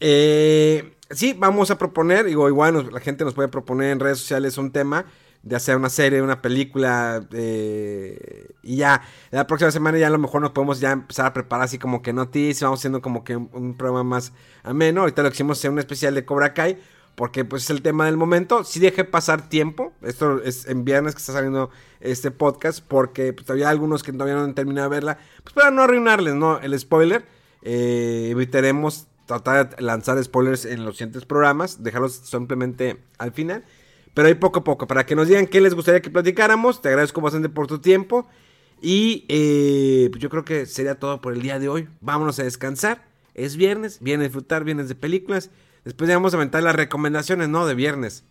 Eh, 0.00 0.94
sí, 1.10 1.34
vamos 1.36 1.70
a 1.70 1.78
proponer, 1.78 2.26
digo, 2.26 2.48
igual 2.48 2.90
la 2.92 3.00
gente 3.00 3.24
nos 3.24 3.34
puede 3.34 3.48
proponer 3.48 3.90
en 3.90 4.00
redes 4.00 4.18
sociales 4.18 4.58
un 4.58 4.70
tema 4.70 5.06
de 5.42 5.56
hacer 5.56 5.76
una 5.76 5.88
serie, 5.88 6.20
una 6.20 6.42
película, 6.42 7.26
eh, 7.32 8.48
y 8.62 8.76
ya, 8.76 9.02
la 9.30 9.46
próxima 9.46 9.70
semana 9.70 9.98
ya 9.98 10.08
a 10.08 10.10
lo 10.10 10.18
mejor 10.18 10.42
nos 10.42 10.50
podemos 10.50 10.80
ya 10.80 10.92
empezar 10.92 11.26
a 11.26 11.32
preparar 11.32 11.64
así 11.64 11.78
como 11.78 12.02
que 12.02 12.12
noticias, 12.12 12.62
vamos 12.62 12.80
haciendo 12.80 13.00
como 13.00 13.24
que 13.24 13.36
un, 13.36 13.76
programa 13.76 14.04
más 14.04 14.32
ameno, 14.62 15.02
ahorita 15.02 15.22
lo 15.22 15.30
que 15.30 15.34
hicimos 15.34 15.64
es 15.64 15.70
un 15.70 15.78
especial 15.78 16.14
de 16.14 16.24
Cobra 16.24 16.54
Kai, 16.54 16.78
porque 17.18 17.44
pues 17.44 17.64
es 17.64 17.70
el 17.70 17.82
tema 17.82 18.06
del 18.06 18.16
momento, 18.16 18.62
sí 18.62 18.78
dejé 18.78 19.02
pasar 19.02 19.48
tiempo, 19.48 19.92
esto 20.02 20.40
es 20.40 20.68
en 20.68 20.84
viernes 20.84 21.16
que 21.16 21.18
está 21.18 21.32
saliendo 21.32 21.68
este 21.98 22.30
podcast, 22.30 22.78
porque 22.86 23.32
pues, 23.32 23.44
todavía 23.44 23.68
algunos 23.68 24.04
que 24.04 24.12
todavía 24.12 24.36
no 24.36 24.42
han 24.42 24.54
terminado 24.54 24.88
de 24.88 24.94
verla, 24.94 25.18
pues 25.42 25.52
para 25.52 25.72
no 25.72 25.82
arruinarles, 25.82 26.36
¿no? 26.36 26.60
El 26.60 26.78
spoiler, 26.78 27.24
eh, 27.62 28.28
evitaremos 28.30 29.08
tratar 29.26 29.74
de 29.74 29.82
lanzar 29.82 30.22
spoilers 30.22 30.64
en 30.64 30.84
los 30.84 30.96
siguientes 30.96 31.24
programas, 31.24 31.82
dejarlos 31.82 32.12
simplemente 32.12 32.98
al 33.18 33.32
final. 33.32 33.64
Pero 34.14 34.28
ahí 34.28 34.34
poco 34.34 34.60
a 34.60 34.64
poco, 34.64 34.86
para 34.86 35.04
que 35.04 35.16
nos 35.16 35.26
digan 35.26 35.48
qué 35.48 35.60
les 35.60 35.74
gustaría 35.74 36.00
que 36.00 36.10
platicáramos. 36.10 36.80
Te 36.82 36.88
agradezco 36.88 37.20
bastante 37.20 37.48
por 37.48 37.66
tu 37.66 37.80
tiempo. 37.80 38.28
Y 38.80 39.26
eh, 39.28 40.08
pues 40.12 40.22
yo 40.22 40.30
creo 40.30 40.44
que 40.44 40.66
sería 40.66 40.94
todo 41.00 41.20
por 41.20 41.34
el 41.34 41.42
día 41.42 41.58
de 41.58 41.68
hoy. 41.68 41.88
Vámonos 42.00 42.38
a 42.38 42.44
descansar. 42.44 43.06
Es 43.34 43.56
viernes, 43.56 43.98
viene 44.00 44.22
a 44.22 44.26
disfrutar, 44.28 44.64
viernes 44.64 44.88
de 44.88 44.94
películas. 44.94 45.50
Después 45.88 46.06
ya 46.06 46.16
vamos 46.16 46.34
a 46.34 46.36
aventar 46.36 46.62
las 46.62 46.76
recomendaciones, 46.76 47.48
¿no? 47.48 47.66
De 47.66 47.74
viernes. 47.74 48.22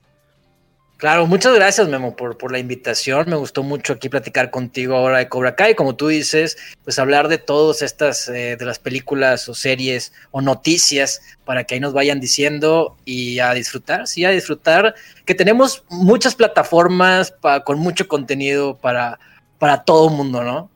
Claro, 0.97 1.25
muchas 1.25 1.55
gracias 1.55 1.87
Memo 1.87 2.15
por, 2.15 2.37
por 2.37 2.51
la 2.51 2.59
invitación. 2.59 3.27
Me 3.31 3.35
gustó 3.35 3.63
mucho 3.63 3.93
aquí 3.93 4.09
platicar 4.09 4.51
contigo 4.51 4.95
ahora 4.95 5.17
de 5.17 5.27
Cobra 5.27 5.55
Kai. 5.55 5.73
Como 5.73 5.95
tú 5.95 6.07
dices, 6.07 6.55
pues 6.83 6.99
hablar 6.99 7.29
de 7.29 7.39
todas 7.39 7.81
estas, 7.81 8.29
eh, 8.29 8.57
de 8.57 8.63
las 8.63 8.77
películas 8.77 9.49
o 9.49 9.55
series 9.55 10.13
o 10.29 10.41
noticias 10.41 11.19
para 11.45 11.63
que 11.63 11.73
ahí 11.73 11.79
nos 11.79 11.93
vayan 11.93 12.19
diciendo 12.19 12.95
y 13.05 13.39
a 13.39 13.55
disfrutar, 13.55 14.05
sí, 14.05 14.23
a 14.23 14.29
disfrutar. 14.29 14.93
Que 15.25 15.33
tenemos 15.33 15.83
muchas 15.89 16.35
plataformas 16.35 17.33
con 17.65 17.79
mucho 17.79 18.07
contenido 18.07 18.77
para, 18.77 19.17
para 19.57 19.83
todo 19.83 20.09
el 20.09 20.15
mundo, 20.15 20.43
¿no? 20.43 20.69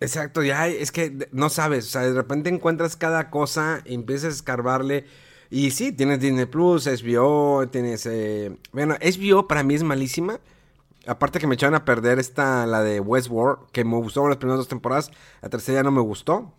Exacto, 0.00 0.42
ya 0.42 0.68
es 0.68 0.90
que 0.90 1.28
no 1.32 1.50
sabes, 1.50 1.84
o 1.88 1.90
sea, 1.90 2.00
de 2.00 2.14
repente 2.14 2.48
encuentras 2.48 2.96
cada 2.96 3.28
cosa 3.28 3.82
y 3.84 3.92
empiezas 3.92 4.32
a 4.32 4.36
escarbarle 4.36 5.04
y 5.50 5.70
sí, 5.70 5.92
tienes 5.92 6.20
Disney 6.20 6.46
Plus, 6.46 6.86
HBO, 6.86 7.66
tienes... 7.68 8.04
Eh, 8.06 8.56
bueno, 8.72 8.96
HBO 9.00 9.48
para 9.48 9.62
mí 9.62 9.74
es 9.74 9.82
malísima. 9.82 10.40
Aparte 11.06 11.38
que 11.38 11.46
me 11.46 11.54
echaron 11.54 11.74
a 11.74 11.86
perder 11.86 12.18
esta, 12.18 12.66
la 12.66 12.82
de 12.82 13.00
Westworld, 13.00 13.70
que 13.72 13.84
me 13.84 13.96
gustó 13.96 14.28
las 14.28 14.36
primeras 14.36 14.58
dos 14.58 14.68
temporadas. 14.68 15.10
La 15.40 15.48
tercera 15.48 15.78
ya 15.78 15.82
no 15.82 15.90
me 15.90 16.02
gustó. 16.02 16.52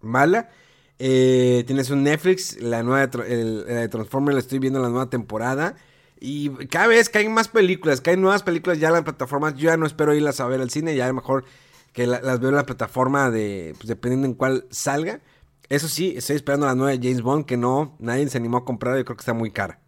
Mala. 0.00 0.50
Eh, 0.98 1.64
tienes 1.66 1.90
un 1.90 2.04
Netflix, 2.04 2.60
la 2.60 2.84
nueva 2.84 3.08
de, 3.08 3.88
Transformers 3.88 4.34
la 4.34 4.40
estoy 4.40 4.60
viendo 4.60 4.78
en 4.78 4.84
la 4.84 4.88
nueva 4.88 5.10
temporada. 5.10 5.74
Y 6.20 6.50
cada 6.68 6.86
vez 6.86 7.08
que 7.08 7.18
hay 7.18 7.28
más 7.28 7.48
películas, 7.48 8.00
hay 8.06 8.16
nuevas 8.16 8.44
películas 8.44 8.78
ya 8.78 8.88
en 8.88 8.94
las 8.94 9.02
plataformas, 9.02 9.54
yo 9.54 9.70
ya 9.70 9.76
no 9.76 9.84
espero 9.84 10.14
irlas 10.14 10.38
a 10.38 10.46
ver 10.46 10.60
al 10.60 10.70
cine, 10.70 10.94
ya 10.94 11.06
a 11.06 11.08
lo 11.08 11.14
mejor 11.14 11.44
que 11.92 12.06
las 12.06 12.38
veo 12.38 12.50
en 12.50 12.54
la 12.54 12.64
plataforma 12.64 13.32
de, 13.32 13.74
pues 13.76 13.88
dependiendo 13.88 14.28
en 14.28 14.34
cuál 14.34 14.66
salga. 14.70 15.20
Eso 15.68 15.88
sí, 15.88 16.14
estoy 16.16 16.36
esperando 16.36 16.66
la 16.66 16.74
nueva 16.74 16.98
James 17.00 17.22
Bond 17.22 17.46
que 17.46 17.56
no, 17.56 17.96
nadie 17.98 18.28
se 18.28 18.38
animó 18.38 18.58
a 18.58 18.64
comprar. 18.64 18.96
Yo 18.96 19.04
creo 19.04 19.16
que 19.16 19.22
está 19.22 19.32
muy 19.32 19.50
cara. 19.50 19.78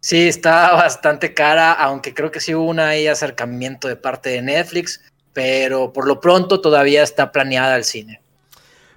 Sí, 0.00 0.26
está 0.26 0.72
bastante 0.72 1.32
cara, 1.32 1.72
aunque 1.72 2.12
creo 2.12 2.30
que 2.30 2.40
sí 2.40 2.54
hubo 2.54 2.64
un 2.64 2.80
acercamiento 2.80 3.86
de 3.86 3.94
parte 3.94 4.30
de 4.30 4.42
Netflix, 4.42 5.00
pero 5.32 5.92
por 5.92 6.08
lo 6.08 6.20
pronto 6.20 6.60
todavía 6.60 7.04
está 7.04 7.30
planeada 7.30 7.76
el 7.76 7.84
cine. 7.84 8.20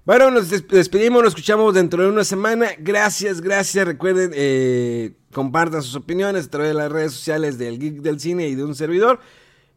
Bueno, 0.05 0.29
nos 0.29 0.49
despedimos, 0.49 1.23
nos 1.23 1.31
escuchamos 1.31 1.73
dentro 1.73 2.03
de 2.03 2.09
una 2.09 2.23
semana. 2.23 2.69
Gracias, 2.77 3.41
gracias. 3.41 3.87
Recuerden, 3.87 4.31
eh, 4.35 5.13
compartan 5.31 5.81
sus 5.81 5.95
opiniones 5.95 6.45
a 6.45 6.49
través 6.49 6.69
de 6.69 6.75
las 6.75 6.91
redes 6.91 7.13
sociales 7.13 7.57
del 7.57 7.79
Geek 7.79 8.01
del 8.01 8.19
Cine 8.19 8.47
y 8.47 8.53
de 8.53 8.63
un 8.63 8.75
servidor. 8.75 9.19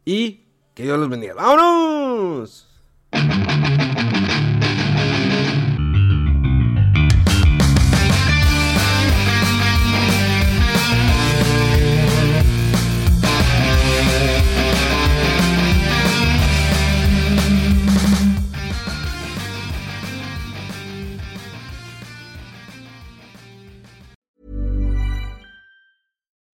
Y 0.05 0.45
que 0.75 0.83
Dios 0.83 0.99
los 0.99 1.09
bendiga. 1.09 1.33
¡Vámonos! 1.33 2.67